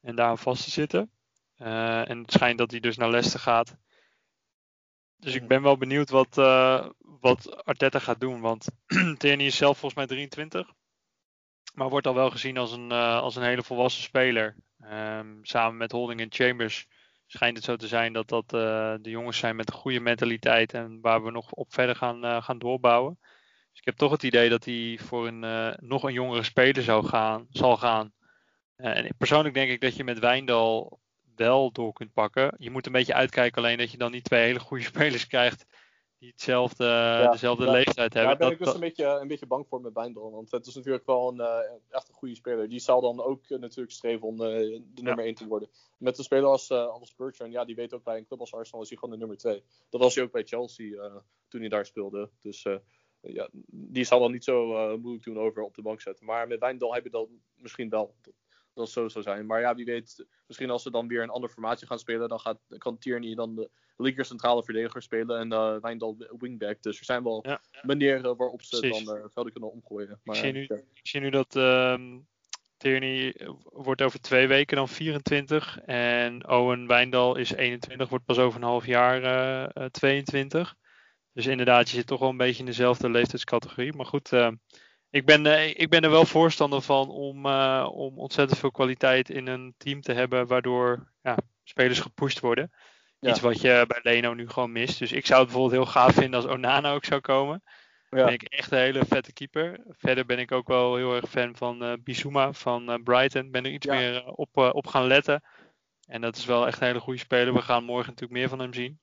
en 0.00 0.16
daar 0.16 0.36
vast 0.36 0.64
te 0.64 0.70
zitten. 0.70 1.10
Eh, 1.62 2.10
en 2.10 2.18
het 2.18 2.32
schijnt 2.32 2.58
dat 2.58 2.70
hij 2.70 2.80
dus 2.80 2.96
naar 2.96 3.10
Leicester 3.10 3.40
gaat. 3.40 3.76
Dus 5.16 5.34
ik 5.34 5.48
ben 5.48 5.62
wel 5.62 5.76
benieuwd 5.76 6.10
wat, 6.10 6.38
eh, 6.38 6.86
wat 6.98 7.64
Arteta 7.64 7.98
gaat 7.98 8.20
doen, 8.20 8.40
want 8.40 8.68
Tierney 9.18 9.46
is 9.46 9.56
zelf 9.56 9.78
volgens 9.78 9.94
mij 9.94 10.06
23, 10.06 10.72
maar 11.74 11.88
wordt 11.88 12.06
al 12.06 12.14
wel 12.14 12.30
gezien 12.30 12.58
als 12.58 12.72
een, 12.72 12.90
eh, 12.90 13.18
als 13.18 13.36
een 13.36 13.42
hele 13.42 13.62
volwassen 13.62 14.02
speler. 14.02 14.56
Ehm, 14.80 15.26
samen 15.42 15.76
met 15.76 15.92
Holding 15.92 16.20
en 16.20 16.32
Chambers 16.32 16.86
schijnt 17.26 17.56
het 17.56 17.64
zo 17.64 17.76
te 17.76 17.86
zijn 17.86 18.12
dat 18.12 18.28
dat 18.28 18.50
de 18.50 19.10
jongens 19.10 19.38
zijn 19.38 19.56
met 19.56 19.68
een 19.68 19.78
goede 19.78 20.00
mentaliteit 20.00 20.74
en 20.74 21.00
waar 21.00 21.24
we 21.24 21.30
nog 21.30 21.52
op 21.52 21.72
verder 21.72 21.96
gaan, 21.96 22.42
gaan 22.42 22.58
doorbouwen. 22.58 23.18
Dus 23.70 23.78
ik 23.80 23.84
heb 23.84 23.96
toch 23.96 24.10
het 24.10 24.22
idee 24.22 24.48
dat 24.48 24.64
hij 24.64 24.98
voor 25.02 25.26
een 25.26 25.76
nog 25.80 26.02
een 26.02 26.12
jongere 26.12 26.42
speler 26.42 26.82
zou 26.82 27.06
gaan, 27.06 27.46
zal 27.50 27.76
gaan. 27.76 28.12
En 28.76 29.14
persoonlijk 29.18 29.54
denk 29.54 29.70
ik 29.70 29.80
dat 29.80 29.96
je 29.96 30.04
met 30.04 30.18
Wijndal 30.18 31.01
wel 31.36 31.72
door 31.72 31.92
kunt 31.92 32.12
pakken. 32.12 32.54
Je 32.58 32.70
moet 32.70 32.86
een 32.86 32.92
beetje 32.92 33.14
uitkijken 33.14 33.62
alleen 33.62 33.78
dat 33.78 33.90
je 33.90 33.98
dan 33.98 34.10
niet 34.12 34.24
twee 34.24 34.42
hele 34.44 34.60
goede 34.60 34.84
spelers 34.92 35.26
krijgt 35.26 35.66
die 36.18 36.30
hetzelfde, 36.30 37.28
dezelfde 37.30 37.70
leeftijd 37.70 38.14
hebben. 38.14 38.22
Daar 38.22 38.36
ben 38.36 38.40
Dat- 38.40 38.50
ik 38.52 38.58
dus 38.58 38.66
dat- 38.66 38.74
een 38.74 38.80
beetje, 38.80 39.04
een 39.06 39.28
beetje 39.28 39.46
bang 39.46 39.66
voor 39.68 39.80
met 39.80 39.92
Wijndal. 39.92 40.30
Want 40.30 40.50
het 40.50 40.66
is 40.66 40.74
natuurlijk 40.74 41.06
wel 41.06 41.28
een, 41.28 41.40
eh, 41.40 41.58
echt 41.90 42.08
een 42.08 42.14
goede 42.14 42.34
speler. 42.34 42.68
Die 42.68 42.78
zal 42.78 43.00
dan 43.00 43.22
ook 43.22 43.44
eh, 43.48 43.58
natuurlijk 43.58 43.92
streven 43.92 44.26
om 44.26 44.40
eh, 44.40 44.48
de 44.94 45.02
nummer 45.02 45.24
1 45.24 45.34
te 45.34 45.46
worden. 45.46 45.68
Met 45.98 46.18
een 46.18 46.24
speler 46.24 46.48
als, 46.48 46.70
als 46.70 47.14
Bertrand, 47.14 47.52
ja, 47.52 47.64
die 47.64 47.74
weet 47.74 47.94
ook 47.94 48.04
bij 48.04 48.16
een 48.18 48.26
club 48.26 48.40
als 48.40 48.54
Arsenal 48.54 48.82
is 48.82 48.88
hij 48.88 48.98
gewoon 48.98 49.14
de 49.14 49.20
nummer 49.20 49.36
2. 49.38 49.62
Dat 49.90 50.00
was 50.00 50.14
hij 50.14 50.24
ook 50.24 50.32
bij 50.32 50.44
Chelsea 50.44 51.22
toen 51.48 51.60
hij 51.60 51.68
daar 51.68 51.86
speelde. 51.86 52.30
Dus 52.40 52.66
ja, 53.20 53.48
die 53.70 54.04
zal 54.04 54.20
dan 54.20 54.32
niet 54.32 54.44
zo 54.44 54.66
moeilijk 54.98 55.24
doen 55.24 55.38
over 55.38 55.62
op 55.62 55.74
de 55.74 55.82
bank 55.82 56.00
zetten. 56.00 56.26
Maar 56.26 56.46
met 56.48 56.60
Wijndal 56.60 56.94
heb 56.94 57.04
je 57.04 57.10
dat 57.10 57.28
misschien 57.54 57.88
wel. 57.88 58.14
Dat, 58.22 58.34
dat 58.74 58.90
zo 58.90 59.08
zou 59.08 59.24
zijn. 59.24 59.46
Maar 59.46 59.60
ja, 59.60 59.74
wie 59.74 59.84
weet, 59.84 60.26
misschien 60.46 60.70
als 60.70 60.82
ze 60.82 60.90
dan 60.90 61.08
weer 61.08 61.22
een 61.22 61.30
andere 61.30 61.52
formatie 61.52 61.86
gaan 61.86 61.98
spelen, 61.98 62.28
dan 62.28 62.40
gaat, 62.40 62.58
kan 62.78 62.98
Tierney 62.98 63.34
dan 63.34 63.54
de 63.54 63.70
linker 63.96 64.24
centrale 64.24 64.64
verdediger 64.64 65.02
spelen 65.02 65.38
en 65.38 65.52
eh 65.52 65.76
Wijndal 65.80 66.16
wingback. 66.38 66.82
Dus 66.82 66.98
er 66.98 67.04
zijn 67.04 67.22
wel 67.22 67.44
Ja. 67.46 67.60
manieren 67.82 68.36
waarop 68.36 68.62
ze 68.62 68.78
Precies. 68.78 69.04
dan 69.04 69.16
uh, 69.16 69.24
velden 69.32 69.52
kunnen 69.52 69.72
omgooien. 69.72 70.20
Maar, 70.24 70.36
zie 70.36 70.52
nu- 70.52 70.64
ja. 70.68 70.76
Ik 70.76 71.06
zie 71.08 71.20
nu 71.20 71.30
dat 71.30 71.56
ehm 71.56 72.18
Tierney 72.76 73.34
eh, 73.34 73.48
wordt 73.62 74.02
over 74.02 74.20
twee 74.20 74.46
weken 74.46 74.76
dan 74.76 74.88
24 74.88 75.78
en 75.80 76.48
Owen 76.48 76.86
Wijndal 76.86 77.36
is 77.36 77.52
21, 77.52 78.08
wordt 78.08 78.24
pas 78.24 78.38
over 78.38 78.60
een 78.60 78.66
half 78.66 78.86
jaar 78.86 79.22
eh, 79.22 79.84
eh, 79.84 79.90
22. 79.90 80.74
Dus 81.32 81.46
inderdaad, 81.46 81.90
je 81.90 81.96
zit 81.96 82.06
toch 82.06 82.20
wel 82.20 82.28
een 82.28 82.36
beetje 82.36 82.58
in 82.58 82.66
dezelfde 82.66 83.10
leeftijdscategorie. 83.10 83.92
Maar 83.92 84.06
goed, 84.06 84.32
eh, 84.32 84.48
ik, 85.12 85.26
ben, 85.26 85.46
eh, 85.46 85.68
ik 85.68 85.88
ben 85.90 86.02
er 86.02 86.10
wel 86.10 86.24
voorstander 86.24 86.82
van 86.82 87.08
om, 87.08 87.46
eh, 87.46 87.88
om 87.92 88.18
ontzettend 88.18 88.58
veel 88.58 88.70
kwaliteit 88.70 89.30
in 89.30 89.46
een 89.46 89.74
team 89.76 90.00
te 90.00 90.12
hebben, 90.12 90.46
waardoor 90.46 91.12
ja, 91.22 91.36
spelers 91.64 92.00
gepusht 92.00 92.40
worden. 92.40 92.72
Ja. 93.18 93.30
Iets 93.30 93.40
wat 93.40 93.60
je 93.60 93.84
bij 93.86 94.00
Leno 94.02 94.34
nu 94.34 94.48
gewoon 94.48 94.72
mist. 94.72 94.98
Dus 94.98 95.12
ik 95.12 95.26
zou 95.26 95.40
het 95.40 95.50
bijvoorbeeld 95.50 95.82
heel 95.82 95.92
gaaf 95.92 96.14
vinden 96.14 96.40
als 96.42 96.50
Onana 96.50 96.92
ook 96.92 97.04
zou 97.04 97.20
komen. 97.20 97.62
Ja. 98.08 98.24
Ben 98.24 98.32
ik 98.32 98.42
echt 98.42 98.72
een 98.72 98.78
hele 98.78 99.04
vette 99.04 99.32
keeper. 99.32 99.80
Verder 99.88 100.26
ben 100.26 100.38
ik 100.38 100.52
ook 100.52 100.68
wel 100.68 100.96
heel 100.96 101.14
erg 101.14 101.28
fan 101.28 101.56
van 101.56 101.82
eh 101.82 101.92
Bissouma 102.00 102.52
van 102.52 103.00
Brighton. 103.04 103.50
Ben 103.50 103.64
er 103.64 103.70
iets 103.70 103.86
Ja. 103.86 103.94
meer 103.94 104.24
op, 104.24 104.56
op 104.56 104.86
gaan 104.86 105.06
letten. 105.06 105.42
En 106.06 106.20
dat 106.20 106.36
is 106.36 106.44
wel 106.44 106.66
echt 106.66 106.80
een 106.80 106.86
hele 106.86 107.00
goede 107.00 107.18
speler. 107.18 107.54
We 107.54 107.62
gaan 107.62 107.84
morgen 107.84 108.06
natuurlijk 108.06 108.38
meer 108.40 108.48
van 108.48 108.58
hem 108.58 108.74
zien. 108.74 109.00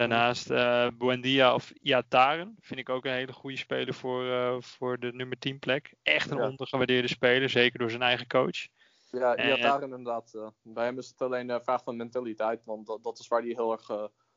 Daarnaast 0.00 0.50
eh 0.50 0.86
Buendia 0.98 1.54
of 1.54 1.70
Iataren 1.82 2.56
vind 2.60 2.80
ik 2.80 2.88
ook 2.88 3.04
een 3.04 3.12
hele 3.12 3.32
goede 3.32 3.56
speler 3.56 3.94
voor, 3.94 4.30
eh, 4.30 4.56
voor 4.60 4.98
de 4.98 5.12
nummer 5.12 5.38
10 5.38 5.58
plek. 5.58 5.94
Echt 6.02 6.30
een 6.30 6.36
Ja. 6.36 6.48
ondergewaardeerde 6.48 7.08
speler, 7.08 7.48
zeker 7.48 7.78
door 7.78 7.90
zijn 7.90 8.02
eigen 8.02 8.26
coach. 8.26 8.66
Ja, 9.10 9.34
En- 9.34 9.48
Iataren 9.48 9.82
inderdaad. 9.90 10.34
eh, 10.34 10.48
bij 10.62 10.84
hem 10.84 10.98
is 10.98 11.08
het 11.08 11.20
alleen 11.22 11.48
een 11.48 11.62
vraag 11.62 11.82
van 11.82 11.96
mentaliteit, 11.96 12.64
want 12.64 12.86
dat, 12.86 13.02
dat 13.02 13.18
is 13.18 13.28
waar 13.28 13.40
hij 13.40 13.50
heel 13.50 13.72
erg 13.72 13.90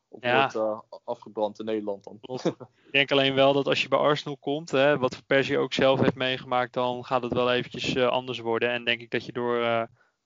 op 0.07 0.23
Ja. 0.23 0.51
wordt 0.53 0.83
afgebrand 1.03 1.59
in 1.59 1.65
Nederland 1.65 2.03
dan. 2.03 2.19
Ik 2.85 2.91
denk 2.91 3.11
alleen 3.11 3.33
wel 3.35 3.53
dat 3.53 3.67
als 3.67 3.81
je 3.81 3.87
bij 3.87 3.99
Arsenal 3.99 4.37
komt, 4.37 4.71
hè, 4.71 4.97
wat 4.97 5.23
Persie 5.25 5.57
ook 5.57 5.73
zelf 5.73 5.99
heeft 5.99 6.15
meegemaakt, 6.15 6.73
dan 6.73 7.05
gaat 7.05 7.23
het 7.23 7.33
wel 7.33 7.51
eventjes 7.51 7.97
anders 7.97 8.39
worden. 8.39 8.69
En 8.69 8.83
denk 8.83 9.01
ik 9.01 9.09
dat 9.11 9.25
je 9.25 9.31
door 9.31 9.59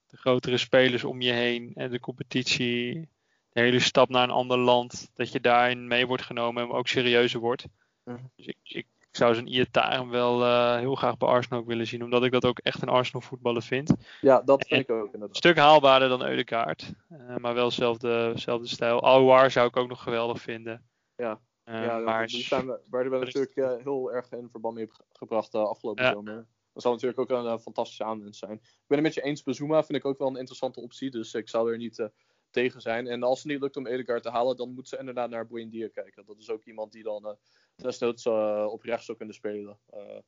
de 0.08 0.18
grotere 0.18 0.58
spelers 0.58 1.04
om 1.04 1.22
je 1.22 1.32
heen 1.32 1.72
en 1.76 1.92
de 1.92 2.00
competitie, 2.00 3.10
de 3.58 3.64
hele 3.64 3.80
stap 3.80 4.10
naar 4.10 4.24
een 4.24 4.30
ander 4.30 4.58
land, 4.58 5.12
dat 5.14 5.32
je 5.32 5.40
daarin 5.40 5.88
mee 5.88 6.08
wordt 6.08 6.24
genomen 6.24 6.64
en 6.64 6.72
ook 6.72 6.88
serieuzer 6.88 7.40
wordt. 7.40 7.66
Mhm. 8.04 8.18
Dus 8.36 8.46
ik, 8.46 8.58
ik, 8.64 8.86
zou 9.12 9.36
zo'n 9.36 9.48
Iataren 9.48 10.10
wel 10.10 10.44
eh, 10.44 10.78
heel 10.78 10.96
graag 10.96 11.18
bij 11.18 11.28
Arsenal 11.28 11.60
ook 11.60 11.68
willen 11.68 11.88
zien, 11.88 12.04
omdat 12.04 12.24
ik 12.24 12.32
dat 12.32 12.46
ook 12.46 12.60
echt 12.60 12.82
een 12.82 12.90
Arsenal 12.90 13.22
voetballer 13.22 13.62
vind. 13.62 13.94
Ja, 14.22 14.42
dat 14.42 14.62
En- 14.62 14.68
vind 14.68 14.90
ik 14.90 14.96
ook 14.96 15.14
Een 15.14 15.28
stuk 15.32 15.58
haalbaarder 15.58 16.10
dan 16.10 16.22
Eudekaart, 16.26 16.92
eh, 17.10 17.36
maar 17.36 17.54
wel 17.54 17.68
dezelfde, 17.70 18.32
dezelfde 18.34 18.68
stijl. 18.68 19.04
Aouar 19.04 19.52
zou 19.52 19.68
ik 19.68 19.78
ook 19.78 19.88
nog 19.88 20.04
geweldig 20.04 20.42
vinden. 20.42 20.84
Ja. 21.16 21.40
Ja, 21.66 21.98
maar 21.98 22.28
die 22.28 22.44
zijn, 22.44 22.66
we- 22.68 22.80
werden 22.90 23.20
we 23.20 23.26
is- 23.26 23.34
natuurlijk 23.34 23.84
heel 23.84 24.12
erg 24.14 24.32
in 24.32 24.48
verband 24.52 24.76
mee 24.76 24.88
ge- 24.90 25.04
gebracht 25.12 25.52
de 25.52 25.58
afgelopen 25.58 26.04
Ja. 26.04 26.12
zomer. 26.12 26.46
Dat 26.74 26.84
zal 26.84 26.92
natuurlijk 26.92 27.20
ook 27.20 27.30
een 27.30 27.60
fantastische 27.60 28.04
aanwinst 28.04 28.40
zijn. 28.40 28.52
Ik 28.54 28.84
ben 28.88 28.98
het 28.98 29.02
met 29.08 29.14
je 29.14 29.22
eens, 29.22 29.44
Bezuma 29.44 29.84
vind 29.84 29.98
ik 29.98 30.06
ook 30.06 30.18
wel 30.18 30.28
een 30.28 30.36
interessante 30.38 30.82
optie. 30.82 31.10
Dus 31.12 31.34
ik 31.34 31.50
zou 31.50 31.72
er 31.72 31.78
niet 31.78 32.10
tegen 32.58 32.82
zijn. 32.82 33.08
En 33.08 33.24
als 33.24 33.38
het 33.44 33.52
niet 33.52 33.62
lukt 33.62 33.78
om 33.78 33.88
Edegaard 33.88 34.24
te 34.24 34.30
halen, 34.30 34.58
dan 34.58 34.68
moeten 34.68 34.88
ze 34.88 34.98
inderdaad 34.98 35.30
naar 35.30 35.48
Buendia 35.48 35.88
kijken. 35.88 36.26
Dat 36.26 36.38
is 36.38 36.50
ook 36.50 36.64
iemand 36.66 36.92
die 36.92 37.04
dan 37.04 37.26
uh, 37.26 37.32
desnoods 37.76 38.26
uh, 38.26 38.68
op 38.70 38.82
rechts 38.82 39.06
zou 39.06 39.18
kunnen 39.18 39.36
spelen. 39.36 39.80
Uh, 39.94 40.20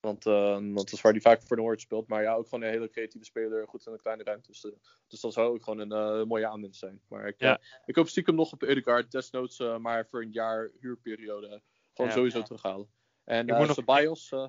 want, 0.00 0.24
want 0.24 0.76
dat 0.76 0.92
is 0.92 1.00
waar 1.00 1.12
hij 1.12 1.20
vaak 1.20 1.42
voor 1.42 1.56
Noord 1.56 1.80
speelt. 1.80 2.08
Maar 2.08 2.22
ja, 2.22 2.34
ook 2.34 2.48
gewoon 2.48 2.64
een 2.64 2.70
hele 2.70 2.90
creatieve 2.90 3.26
speler, 3.26 3.68
goed 3.68 3.86
in 3.86 3.92
de 3.92 3.98
kleine 3.98 4.22
ruimte. 4.24 4.50
Dus, 4.50 4.60
dus 5.08 5.20
dat 5.20 5.32
zou 5.32 5.54
ook 5.54 5.64
gewoon 5.64 5.90
een 5.90 6.26
mooie 6.28 6.46
aanwinst 6.48 6.78
zijn. 6.78 7.00
Maar 7.08 7.26
ik, 7.26 7.34
Ja. 7.40 7.60
ik 7.84 7.96
hoop 7.96 8.08
stiekem 8.08 8.34
nog 8.34 8.52
op 8.52 8.62
Edegaard, 8.62 9.10
desnoods 9.10 9.58
maar 9.58 10.06
voor 10.06 10.22
een 10.22 10.32
jaar 10.32 10.70
huurperiode. 10.80 11.62
Gewoon 11.92 12.10
Ja. 12.10 12.16
sowieso 12.16 12.42
terughalen. 12.42 12.88
En 13.24 13.46
Ik 13.46 13.50
uh, 13.52 13.58
moet 13.58 13.66
nog- 13.66 13.76
Ceballos 13.76 14.30
uh, 14.30 14.46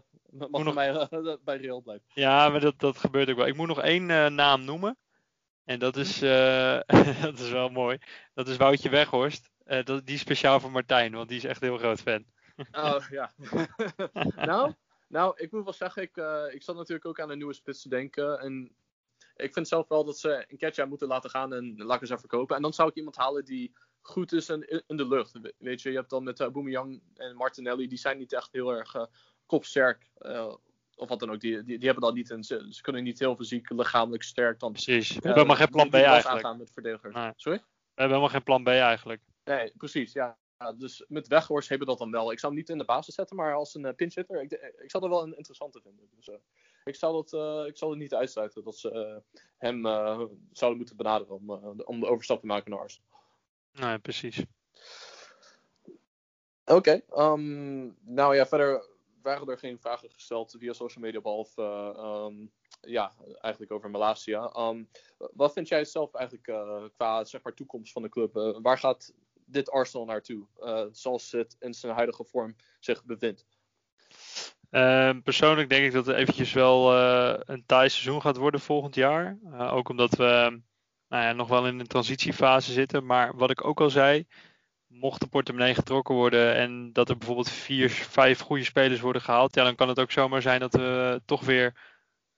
mag 0.49 0.63
nog- 0.63 0.73
mij 0.73 0.93
uh, 0.93 1.35
bij 1.43 1.57
Real 1.57 1.81
blijven. 1.81 2.05
Ja, 2.13 2.49
maar 2.49 2.59
dat, 2.59 2.79
dat 2.79 2.97
gebeurt 2.97 3.29
ook 3.29 3.35
wel. 3.37 3.47
Ik 3.47 3.55
moet 3.55 3.67
nog 3.67 3.81
één 3.81 4.09
eh, 4.09 4.27
naam 4.29 4.65
noemen. 4.65 4.97
En 5.69 5.79
dat 5.79 5.95
is, 5.95 6.21
eh, 6.21 6.79
dat 7.21 7.39
is 7.39 7.49
wel 7.49 7.69
mooi. 7.69 7.97
Dat 8.33 8.47
is 8.47 8.57
Woutje 8.57 8.89
Weghorst. 8.89 9.49
Eh, 9.63 9.83
dat, 9.83 10.05
die 10.05 10.15
is 10.15 10.21
speciaal 10.21 10.59
voor 10.59 10.71
Martijn, 10.71 11.11
want 11.11 11.29
die 11.29 11.37
is 11.37 11.43
echt 11.43 11.61
een 11.61 11.67
heel 11.67 11.77
groot 11.77 12.01
fan. 12.01 12.25
Oh, 12.71 13.09
ja. 13.19 13.31
nou, 14.51 14.73
nou, 15.07 15.33
ik 15.37 15.51
moet 15.51 15.63
wel 15.63 15.73
zeggen, 15.73 16.01
ik, 16.01 16.17
uh, 16.17 16.43
ik 16.51 16.63
zat 16.63 16.75
natuurlijk 16.75 17.05
ook 17.05 17.19
aan 17.19 17.29
een 17.29 17.37
nieuwe 17.37 17.53
spits 17.53 17.81
te 17.81 17.89
denken. 17.89 18.39
En 18.39 18.71
ik 19.35 19.53
vind 19.53 19.67
zelf 19.67 19.87
wel 19.87 20.05
dat 20.05 20.19
ze 20.19 20.45
een 20.47 20.57
Ketja 20.57 20.85
moeten 20.85 21.07
laten 21.07 21.29
gaan 21.29 21.53
en 21.53 21.77
laten 21.77 22.07
ze 22.07 22.17
verkopen. 22.17 22.55
En 22.55 22.61
dan 22.61 22.73
zou 22.73 22.89
ik 22.89 22.95
iemand 22.95 23.15
halen 23.15 23.45
die 23.45 23.73
goed 24.01 24.31
is 24.33 24.49
in, 24.49 24.83
in 24.87 24.97
de 24.97 25.07
lucht. 25.07 25.39
Weet 25.57 25.81
je, 25.81 25.89
je 25.89 25.97
hebt 25.97 26.09
dan 26.09 26.23
met 26.23 26.39
uh, 26.39 26.49
Boemeyang 26.49 27.01
en 27.15 27.35
Martinelli, 27.35 27.87
die 27.87 27.97
zijn 27.97 28.17
niet 28.17 28.33
echt 28.33 28.51
heel 28.51 28.71
erg 28.71 29.07
kopsterk. 29.45 30.09
Of 30.99 31.09
wat 31.09 31.19
dan 31.19 31.31
ook, 31.31 31.39
die, 31.39 31.63
die, 31.63 31.77
die 31.77 31.85
hebben 31.85 32.03
dat 32.03 32.13
niet 32.13 32.29
in. 32.29 32.43
Ze, 32.43 32.67
ze 32.69 32.81
kunnen 32.81 33.03
niet 33.03 33.19
heel 33.19 33.35
fysiek, 33.35 33.69
lichamelijk 33.69 34.23
sterk 34.23 34.59
dan. 34.59 34.71
Precies. 34.71 35.07
We 35.07 35.13
hebben 35.13 35.33
helemaal 35.33 35.55
geen 35.55 35.69
plan 35.69 35.89
B 35.89 35.93
eigenlijk. 35.93 36.57
Met 36.57 36.71
verdedigers. 36.71 37.15
Nee. 37.15 37.31
Sorry? 37.35 37.57
We 37.57 38.05
hebben 38.05 38.17
helemaal 38.17 38.29
geen 38.29 38.43
plan 38.43 38.63
B 38.63 38.67
eigenlijk. 38.67 39.21
Nee, 39.43 39.73
precies, 39.77 40.13
ja. 40.13 40.37
ja 40.57 40.73
dus 40.73 41.05
met 41.07 41.27
Weghorst 41.27 41.69
hebben 41.69 41.87
we 41.87 41.93
dat 41.93 42.01
dan 42.01 42.11
wel. 42.11 42.31
Ik 42.31 42.39
zou 42.39 42.51
hem 42.51 42.61
niet 42.61 42.71
in 42.71 42.77
de 42.77 42.85
basis 42.85 43.15
zetten, 43.15 43.35
maar 43.35 43.53
als 43.53 43.75
een 43.75 43.85
uh, 43.85 43.93
pinch 43.93 44.13
hitter, 44.13 44.41
ik, 44.41 44.51
ik 44.51 44.91
zou 44.91 45.03
dat 45.03 45.11
wel 45.11 45.23
een 45.23 45.37
interessante 45.37 45.81
vinden. 45.81 46.09
Dus, 46.15 46.27
uh, 46.27 46.35
ik, 46.83 46.95
zou 46.95 47.13
dat, 47.13 47.33
uh, 47.33 47.67
ik 47.67 47.77
zal 47.77 47.89
het 47.89 47.99
niet 47.99 48.13
uitsluiten 48.13 48.63
dat 48.63 48.77
ze 48.77 49.21
hem 49.57 49.81
zouden 50.51 50.77
moeten 50.77 50.95
benaderen 50.95 51.35
om, 51.35 51.49
om 51.85 51.99
de 51.99 52.07
overstap 52.07 52.39
te 52.39 52.45
maken 52.45 52.71
naar 52.71 52.79
Arsenal. 52.79 53.09
Nee, 53.71 53.99
precies. 53.99 54.43
Oké, 56.65 56.77
okay, 56.77 57.03
um, 57.33 57.97
nou 58.01 58.35
ja, 58.35 58.45
verder 58.45 58.88
waren 59.21 59.47
er 59.47 59.57
geen 59.57 59.79
vragen 59.79 60.09
gesteld 60.09 60.55
via 60.59 60.73
social 60.73 61.03
media, 61.03 61.21
behalve 61.21 61.61
um, 62.27 62.51
ja, 62.81 63.11
eigenlijk 63.39 63.71
over 63.71 63.89
Malasia. 63.89 64.55
Um, 64.57 64.89
wat 65.17 65.53
vind 65.53 65.67
jij 65.67 65.85
zelf 65.85 66.13
eigenlijk 66.13 66.47
uh, 66.47 66.83
qua 66.95 67.23
zeg 67.23 67.43
maar, 67.43 67.53
toekomst 67.53 67.91
van 67.91 68.01
de 68.01 68.09
club? 68.09 68.35
Uh, 68.35 68.57
waar 68.61 68.77
gaat 68.77 69.13
dit 69.45 69.69
Arsenal 69.71 70.05
naartoe, 70.05 70.45
zoals 70.91 71.31
het 71.31 71.55
in 71.59 71.73
zijn 71.73 71.95
huidige 71.95 72.23
vorm 72.23 72.55
zich 72.79 73.03
bevindt? 73.03 73.45
Uh, 74.71 75.11
persoonlijk 75.23 75.69
denk 75.69 75.85
ik 75.85 75.91
dat 75.91 76.05
het 76.05 76.15
eventjes 76.15 76.53
wel 76.53 76.93
een 77.45 77.65
taai 77.65 77.89
seizoen 77.89 78.21
gaat 78.21 78.37
worden 78.37 78.59
volgend 78.59 78.95
jaar. 78.95 79.37
Ook 79.57 79.89
omdat 79.89 80.13
we 80.13 80.61
nou 81.07 81.23
ja, 81.23 81.33
nog 81.33 81.47
wel 81.47 81.67
in 81.67 81.79
een 81.79 81.87
transitiefase 81.87 82.71
zitten. 82.71 83.05
Maar 83.05 83.35
wat 83.35 83.49
ik 83.49 83.65
ook 83.65 83.81
al 83.81 83.89
zei, 83.89 84.27
mocht 84.89 85.19
de 85.19 85.27
portemonnee 85.27 85.73
getrokken 85.73 86.15
worden 86.15 86.55
en 86.55 86.93
dat 86.93 87.09
er 87.09 87.17
bijvoorbeeld 87.17 87.49
vier, 87.49 87.89
vijf 87.89 88.39
goede 88.39 88.63
spelers 88.63 88.99
worden 88.99 89.21
gehaald, 89.21 89.55
ja, 89.55 89.63
dan 89.63 89.75
kan 89.75 89.87
het 89.87 89.99
ook 89.99 90.11
zomaar 90.11 90.41
zijn 90.41 90.59
dat 90.59 90.73
we 90.73 91.21
toch 91.25 91.45
weer 91.45 91.75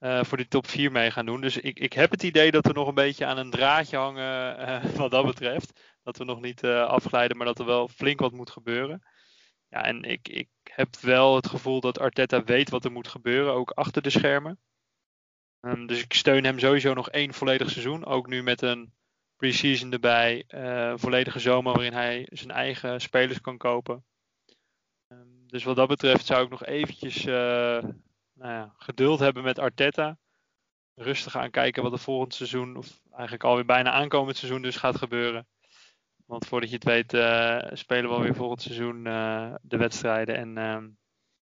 uh, 0.00 0.24
voor 0.24 0.36
die 0.36 0.48
top 0.48 0.66
4 0.66 0.92
mee 0.92 1.10
gaan 1.10 1.26
doen. 1.26 1.40
Dus 1.40 1.56
ik, 1.56 1.78
ik 1.78 1.92
heb 1.92 2.10
het 2.10 2.22
idee 2.22 2.50
dat 2.50 2.66
we 2.66 2.72
nog 2.72 2.88
een 2.88 2.94
beetje 2.94 3.26
aan 3.26 3.38
een 3.38 3.50
draadje 3.50 3.96
hangen 3.96 4.60
uh, 4.60 4.84
wat 4.94 5.10
dat 5.10 5.26
betreft. 5.26 5.80
Dat 6.02 6.16
we 6.18 6.24
nog 6.24 6.40
niet 6.40 6.62
uh, 6.62 6.84
afglijden, 6.84 7.36
maar 7.36 7.46
dat 7.46 7.58
er 7.58 7.64
wel 7.64 7.88
flink 7.88 8.20
wat 8.20 8.32
moet 8.32 8.50
gebeuren. 8.50 9.02
Ja, 9.68 9.84
en 9.84 10.02
ik, 10.02 10.28
ik 10.28 10.48
heb 10.62 10.96
wel 10.96 11.34
het 11.34 11.46
gevoel 11.46 11.80
dat 11.80 11.98
Arteta 11.98 12.44
weet 12.44 12.70
wat 12.70 12.84
er 12.84 12.92
moet 12.92 13.08
gebeuren, 13.08 13.52
ook 13.52 13.70
achter 13.70 14.02
de 14.02 14.10
schermen. 14.10 14.58
Um, 15.60 15.86
dus 15.86 16.02
ik 16.02 16.12
steun 16.12 16.44
hem 16.44 16.58
sowieso 16.58 16.94
nog 16.94 17.10
één 17.10 17.34
volledig 17.34 17.70
seizoen. 17.70 18.04
Ook 18.04 18.26
nu 18.26 18.42
met 18.42 18.62
een 18.62 18.92
pre-season 19.42 19.92
erbij. 19.92 20.44
Uh, 20.48 20.92
volledige 20.96 21.38
zomer 21.38 21.72
waarin 21.72 21.92
hij 21.92 22.26
zijn 22.30 22.50
eigen 22.50 23.00
spelers 23.00 23.40
kan 23.40 23.56
kopen. 23.56 24.04
Um, 25.08 25.44
dus 25.46 25.64
wat 25.64 25.76
dat 25.76 25.88
betreft 25.88 26.26
zou 26.26 26.44
ik 26.44 26.50
nog 26.50 26.64
eventjes 26.64 27.24
uh, 27.26 27.34
nou 28.32 28.52
ja, 28.52 28.74
geduld 28.76 29.18
hebben 29.18 29.42
met 29.42 29.58
Arteta. 29.58 30.18
Rustig 30.94 31.36
aan 31.36 31.50
kijken 31.50 31.82
wat 31.82 31.92
er 31.92 31.98
volgend 31.98 32.34
seizoen, 32.34 32.76
of 32.76 33.00
eigenlijk 33.10 33.44
alweer 33.44 33.64
bijna 33.64 33.90
aankomend 33.90 34.36
seizoen 34.36 34.62
dus 34.62 34.76
gaat 34.76 34.96
gebeuren. 34.96 35.46
Want 36.26 36.46
voordat 36.46 36.68
je 36.68 36.74
het 36.74 36.84
weet 36.84 37.14
uh, 37.14 37.58
spelen 37.72 38.10
we 38.10 38.16
alweer 38.16 38.34
volgend 38.34 38.62
seizoen 38.62 39.04
de 39.62 39.76
wedstrijden. 39.76 40.36
En 40.36 40.58
um, 40.58 40.98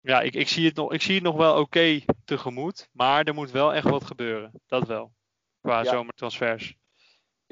ja, 0.01 0.21
ik, 0.21 0.35
ik, 0.35 0.49
zie 0.49 0.67
het 0.67 0.75
nog, 0.75 0.93
ik 0.93 1.03
zie 1.03 1.15
het 1.15 1.25
nog 1.25 1.37
wel 1.37 1.53
oké 1.53 1.61
okay 1.61 2.05
tegemoet. 2.25 2.89
Maar 2.93 3.25
er 3.25 3.35
moet 3.35 3.51
wel 3.51 3.75
echt 3.75 3.89
wat 3.89 4.05
gebeuren. 4.05 4.53
Dat 4.67 4.87
wel. 4.87 5.13
Qua 5.61 5.83
Ja. 5.83 5.91
zomertransfers. 5.91 6.81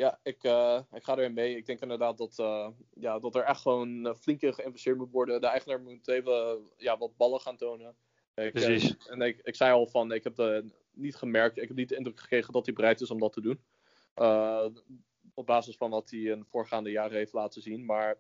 Ja, 0.01 0.19
ik, 0.23 0.45
uh, 0.45 0.81
ik 0.93 1.05
ga 1.05 1.17
erin 1.17 1.33
mee. 1.33 1.57
Ik 1.57 1.67
denk 1.67 1.81
inderdaad 1.81 2.19
dat, 2.19 2.39
uh, 2.39 2.69
ja, 2.95 3.19
dat 3.19 3.35
er 3.35 3.43
echt 3.43 3.61
gewoon 3.61 4.07
uh, 4.07 4.15
flink 4.15 4.41
in 4.41 4.55
geïnvesteerd 4.55 4.97
moet 4.97 5.11
worden. 5.11 5.41
De 5.41 5.47
eigenaar 5.47 5.81
moet 5.81 6.09
even 6.09 6.59
ja, 6.77 6.99
wat 6.99 7.17
ballen 7.17 7.41
gaan 7.41 7.57
tonen. 7.57 7.97
Ik, 8.35 8.53
Precies. 8.53 8.97
en 9.07 9.21
ik, 9.21 9.41
ik 9.43 9.55
zei 9.55 9.73
al 9.73 9.87
van, 9.87 10.13
ik 10.13 10.25
heb 10.25 10.37
het 10.37 10.73
niet 10.93 11.17
gemerkt, 11.17 11.57
ik 11.57 11.69
heb 11.69 11.77
niet 11.77 11.89
de 11.89 11.97
indruk 11.97 12.21
gekregen 12.21 12.53
dat 12.53 12.67
hij 12.67 12.75
bereid 12.75 13.01
is 13.01 13.11
om 13.11 13.19
dat 13.19 13.33
te 13.33 13.41
doen. 13.41 13.61
op 15.35 15.47
basis 15.47 15.77
van 15.77 15.91
wat 15.91 16.11
hij 16.11 16.21
in 16.21 16.45
voorgaande 16.45 16.91
jaren 16.91 17.17
heeft 17.17 17.33
laten 17.33 17.63
zien. 17.63 17.85
Maar 17.85 18.19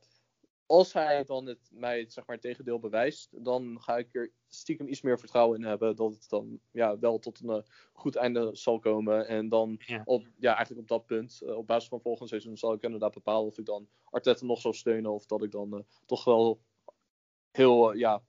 als 0.70 0.92
hij 0.92 1.24
dan 1.24 1.46
het, 1.46 1.70
mij 1.72 2.04
zeg 2.08 2.26
maar, 2.26 2.36
het 2.36 2.44
tegendeel 2.44 2.78
bewijst, 2.78 3.44
dan 3.44 3.80
ga 3.80 3.96
ik 3.96 4.14
er 4.14 4.32
stiekem 4.48 4.88
iets 4.88 5.02
meer 5.02 5.18
vertrouwen 5.18 5.58
in 5.58 5.66
hebben 5.66 5.96
dat 5.96 6.12
het 6.12 6.28
dan 6.28 6.60
ja, 6.70 6.98
wel 6.98 7.18
tot 7.18 7.40
een 7.40 7.56
uh, 7.56 7.62
goed 7.92 8.16
einde 8.16 8.50
zal 8.52 8.78
komen. 8.78 9.26
En 9.26 9.48
dan 9.48 9.80
Ja. 9.86 10.02
op, 10.04 10.26
ja, 10.38 10.54
eigenlijk 10.54 10.80
op 10.80 10.88
dat 10.88 11.06
punt, 11.06 11.40
uh, 11.42 11.56
op 11.56 11.66
basis 11.66 11.88
van 11.88 12.00
volgend 12.00 12.28
seizoen, 12.28 12.56
zal 12.56 12.72
ik 12.72 12.82
inderdaad 12.82 13.14
bepalen 13.14 13.46
of 13.46 13.58
ik 13.58 13.64
dan 13.64 13.88
Arteta 14.10 14.46
nog 14.46 14.60
zal 14.60 14.72
steunen 14.72 15.12
of 15.12 15.26
dat 15.26 15.42
ik 15.42 15.50
dan 15.50 15.74
uh, 15.74 15.80
toch 16.06 16.24
wel 16.24 16.60
heel 17.50 17.92
ja, 17.92 18.22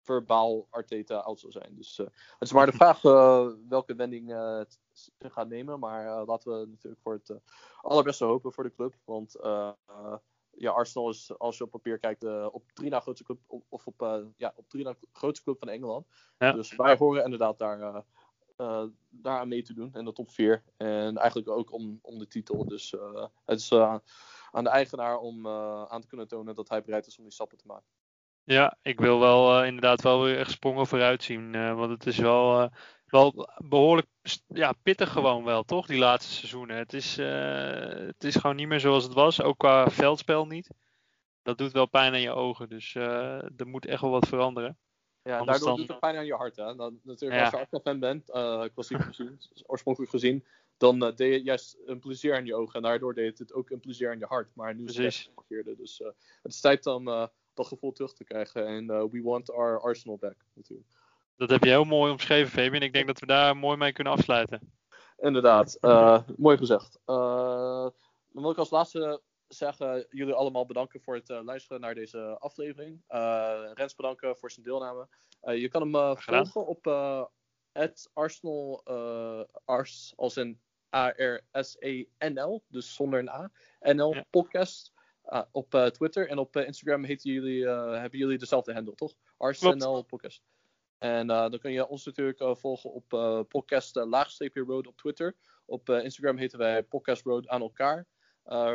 verbaal 0.00 0.66
Arteta 0.70 1.16
out 1.16 1.40
zal 1.40 1.52
zijn. 1.52 1.74
Dus 1.74 1.96
het 1.96 2.12
is 2.38 2.52
maar 2.52 2.66
de 2.66 2.76
vraag 2.82 3.02
welke 3.68 3.94
wending 3.94 4.30
het 4.58 4.78
gaat 5.18 5.48
nemen. 5.48 5.78
Maar 5.78 6.24
laten 6.24 6.60
we 6.60 6.66
natuurlijk 6.66 7.02
voor 7.02 7.12
het 7.12 7.40
allerbeste 7.80 8.24
hopen 8.24 8.52
voor 8.52 8.64
de 8.64 8.74
club. 8.74 8.94
Want 9.04 9.36
ja, 10.58 10.70
Arsenal 10.70 11.08
is, 11.08 11.38
als 11.38 11.58
je 11.58 11.64
op 11.64 11.70
papier 11.70 11.98
kijkt, 11.98 12.24
uh, 12.24 12.48
op 12.50 12.64
drie 12.72 12.90
na 12.90 13.00
grootste 13.00 13.24
club, 13.24 13.38
of 13.68 13.86
op, 13.86 14.02
uh, 14.02 14.18
ja, 14.36 14.52
op 14.56 14.68
drie 14.68 14.84
na 14.84 14.94
grootste 15.12 15.44
club 15.44 15.58
van 15.58 15.68
Engeland. 15.68 16.06
Ja. 16.38 16.52
Dus 16.52 16.76
wij 16.76 16.96
horen 16.96 17.24
inderdaad 17.24 17.58
daar, 17.58 18.04
uh, 18.56 18.84
daar 19.08 19.38
aan 19.38 19.48
mee 19.48 19.62
te 19.62 19.74
doen 19.74 19.94
in 19.94 20.04
de 20.04 20.12
top 20.12 20.30
4. 20.30 20.62
En 20.76 21.16
eigenlijk 21.16 21.48
ook 21.48 21.72
om, 21.72 21.98
om 22.02 22.18
de 22.18 22.26
titel. 22.26 22.66
Dus 22.66 22.94
het 23.44 23.60
is 23.60 23.72
aan 24.50 24.64
de 24.64 24.70
eigenaar 24.70 25.18
om 25.18 25.48
aan 25.88 26.00
te 26.00 26.06
kunnen 26.06 26.28
tonen 26.28 26.54
dat 26.54 26.68
hij 26.68 26.82
bereid 26.82 27.06
is 27.06 27.18
om 27.18 27.24
die 27.24 27.32
stappen 27.32 27.58
te 27.58 27.66
maken. 27.66 27.90
Ja, 28.44 28.76
ik 28.82 29.00
wil 29.00 29.20
wel 29.20 29.64
inderdaad 29.64 30.02
wel 30.02 30.22
weer 30.22 30.38
echt 30.38 30.50
sprongen 30.50 30.86
vooruit 30.86 31.22
zien. 31.22 31.74
Want 31.76 31.90
het 31.90 32.06
is 32.06 32.18
wel, 32.18 32.70
wel 33.16 33.48
behoorlijk 33.56 34.06
ja, 34.46 34.72
pittig 34.82 35.12
gewoon 35.12 35.44
wel, 35.44 35.62
toch? 35.62 35.86
Die 35.86 35.98
laatste 35.98 36.32
seizoenen. 36.32 36.76
Het 36.76 36.92
is, 36.92 37.16
het 37.16 38.24
is 38.24 38.34
gewoon 38.34 38.56
niet 38.56 38.68
meer 38.68 38.80
zoals 38.80 39.04
het 39.04 39.12
was. 39.12 39.42
Ook 39.42 39.58
qua 39.58 39.90
veldspel 39.90 40.46
niet. 40.46 40.70
Dat 41.42 41.58
doet 41.58 41.72
wel 41.72 41.86
pijn 41.86 42.12
aan 42.12 42.20
je 42.20 42.30
ogen. 42.30 42.68
Dus 42.68 42.94
er 42.94 43.66
moet 43.66 43.86
echt 43.86 44.00
wel 44.00 44.10
wat 44.10 44.28
veranderen. 44.28 44.78
Ja, 45.22 45.38
Anders 45.38 45.58
daardoor 45.58 45.68
dan- 45.68 45.76
doet 45.76 45.88
het 45.88 46.00
pijn 46.00 46.16
aan 46.16 46.26
je 46.26 46.34
hart. 46.34 46.56
Hè? 46.56 46.74
Dan, 46.74 47.00
natuurlijk, 47.02 47.40
Ja. 47.40 47.44
als 47.46 47.54
je 47.54 47.58
Arsenal-fan 47.60 47.98
bent, 47.98 48.28
uh, 48.30 48.64
klassiek 48.74 49.02
gezien, 49.02 49.40
oorspronkelijk 49.66 50.12
gezien, 50.12 50.44
dan 50.76 50.98
deed 50.98 51.18
je 51.18 51.42
juist 51.42 51.76
een 51.86 51.98
plezier 51.98 52.34
aan 52.36 52.46
je 52.46 52.54
ogen. 52.54 52.74
En 52.74 52.82
daardoor 52.82 53.14
deed 53.14 53.38
het 53.38 53.52
ook 53.52 53.70
een 53.70 53.80
plezier 53.80 54.10
aan 54.10 54.18
je 54.18 54.26
hart. 54.26 54.50
Maar 54.54 54.74
nu 54.74 54.84
is 54.84 54.96
het 54.96 55.30
omgekeerde. 55.34 55.76
Dus 55.76 55.98
het 56.42 56.52
is 56.52 56.60
tijd 56.60 56.86
om 56.86 57.04
dat 57.54 57.66
gevoel 57.66 57.92
terug 57.92 58.12
te 58.12 58.24
krijgen. 58.24 58.66
En 58.66 58.86
we 59.10 59.22
want 59.22 59.52
our 59.52 59.80
Arsenal 59.80 60.16
back, 60.18 60.36
natuurlijk. 60.54 60.88
Dat 61.36 61.50
heb 61.50 61.64
je 61.64 61.70
heel 61.70 61.84
mooi 61.84 62.12
omschreven, 62.12 62.50
Fabian. 62.50 62.82
Ik 62.82 62.92
denk 62.92 63.06
dat 63.06 63.18
we 63.18 63.26
daar 63.26 63.56
mooi 63.56 63.76
mee 63.76 63.92
kunnen 63.92 64.12
afsluiten. 64.12 64.72
Inderdaad, 65.16 65.78
uh, 65.80 66.20
mooi 66.36 66.56
gezegd. 66.56 66.98
Uh, 67.06 67.88
dan 68.28 68.42
wil 68.42 68.50
ik 68.50 68.58
als 68.58 68.70
laatste 68.70 69.22
zeggen, 69.48 70.06
jullie 70.10 70.34
allemaal 70.34 70.66
bedanken 70.66 71.00
voor 71.00 71.14
het 71.14 71.28
uh, 71.28 71.40
luisteren 71.44 71.80
naar 71.80 71.94
deze 71.94 72.38
aflevering. 72.38 73.02
Rens 73.74 73.94
bedanken 73.94 74.36
voor 74.36 74.50
zijn 74.50 74.66
deelname. 74.66 75.08
Je 75.40 75.68
kan 75.68 75.94
hem 75.94 76.16
volgen 76.16 76.66
op 76.66 76.86
uh, 76.86 77.24
Arsenal, 78.12 78.84
Ars, 79.64 80.12
als 80.16 80.36
in 80.36 80.60
A-R-S-E-N-L, 80.96 82.64
dus 82.68 82.94
zonder 82.94 83.18
een 83.18 83.30
A. 83.30 83.50
NL 83.80 84.14
Ja. 84.14 84.24
podcast 84.30 84.92
op 85.50 85.90
Twitter 85.92 86.28
en 86.28 86.38
op 86.38 86.56
Instagram 86.56 87.04
jullie, 87.04 87.68
hebben 87.68 88.18
jullie 88.18 88.38
dezelfde 88.38 88.72
handle, 88.72 88.94
toch? 88.94 89.14
Arsenal 89.36 90.02
podcast. 90.02 90.42
En 90.98 91.30
uh, 91.30 91.50
dan 91.50 91.58
kun 91.58 91.72
je 91.72 91.86
ons 91.86 92.04
natuurlijk 92.04 92.40
uh, 92.40 92.54
volgen 92.54 92.92
op 92.92 93.12
uh, 93.12 93.40
podcast 93.48 93.96
laagstreepje 93.96 94.62
road 94.62 94.86
op 94.86 94.96
Twitter. 94.96 95.36
Op 95.64 95.88
Instagram 95.88 96.36
heten 96.36 96.58
wij 96.58 96.82
podcast 96.82 97.24
road 97.24 97.48
aan 97.48 97.60
elkaar. 97.60 98.06
Uh, 98.46 98.74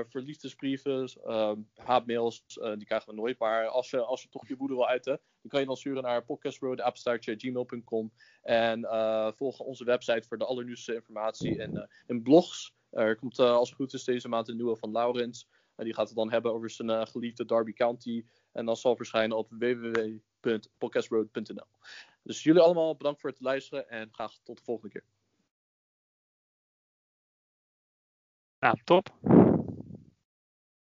haatmails, 1.76 2.44
die 2.78 2.86
krijgen 2.86 3.10
we 3.10 3.16
nooit. 3.16 3.40
Maar 3.40 3.68
als 3.68 3.90
je, 3.90 4.02
als 4.02 4.22
je 4.22 4.30
toch 4.30 4.48
je 4.48 4.56
woede 4.56 4.74
wil 4.74 4.88
uiten, 4.88 5.20
dan 5.42 5.50
kan 5.50 5.60
je 5.60 5.66
dan 5.66 5.78
sturen 5.78 6.04
naar 6.04 6.26
podcastroad.gmail.com 6.26 8.12
En 8.42 8.88
volg 9.36 9.60
onze 9.60 9.84
website 9.84 10.28
voor 10.28 10.38
de 10.38 10.46
allernieuwste 10.46 10.94
informatie 10.94 11.62
en, 11.62 11.90
en 12.08 12.22
blogs. 12.22 12.74
er 12.90 13.16
komt 13.16 13.40
als 13.40 13.72
goed 13.72 13.94
is 13.94 14.04
deze 14.04 14.28
maand 14.28 14.48
een 14.48 14.56
nieuwe 14.56 14.76
van 14.76 14.92
Laurens. 14.92 15.48
En 15.76 15.86
die 15.86 15.94
gaat 15.94 16.08
het 16.08 16.18
dan 16.18 16.32
hebben 16.32 16.54
over 16.54 16.70
zijn 16.70 17.08
geliefde 17.08 17.46
Derby 17.46 17.74
County. 17.74 18.26
En 18.52 18.66
dat 18.66 18.80
zal 18.80 18.96
verschijnen 18.96 19.38
op 19.38 19.50
www.podcastroad.nl. 19.50 21.66
Dus 22.24 22.44
jullie 22.44 22.62
allemaal 22.62 22.96
bedankt 22.96 23.22
voor 23.22 23.30
het 23.30 23.40
luisteren 23.40 23.90
en 23.90 24.14
graag 24.14 24.38
tot 24.44 24.58
de 24.58 24.64
volgende 24.64 24.90
keer. 24.90 25.06
Nou, 28.60 28.82
top. 28.84 29.10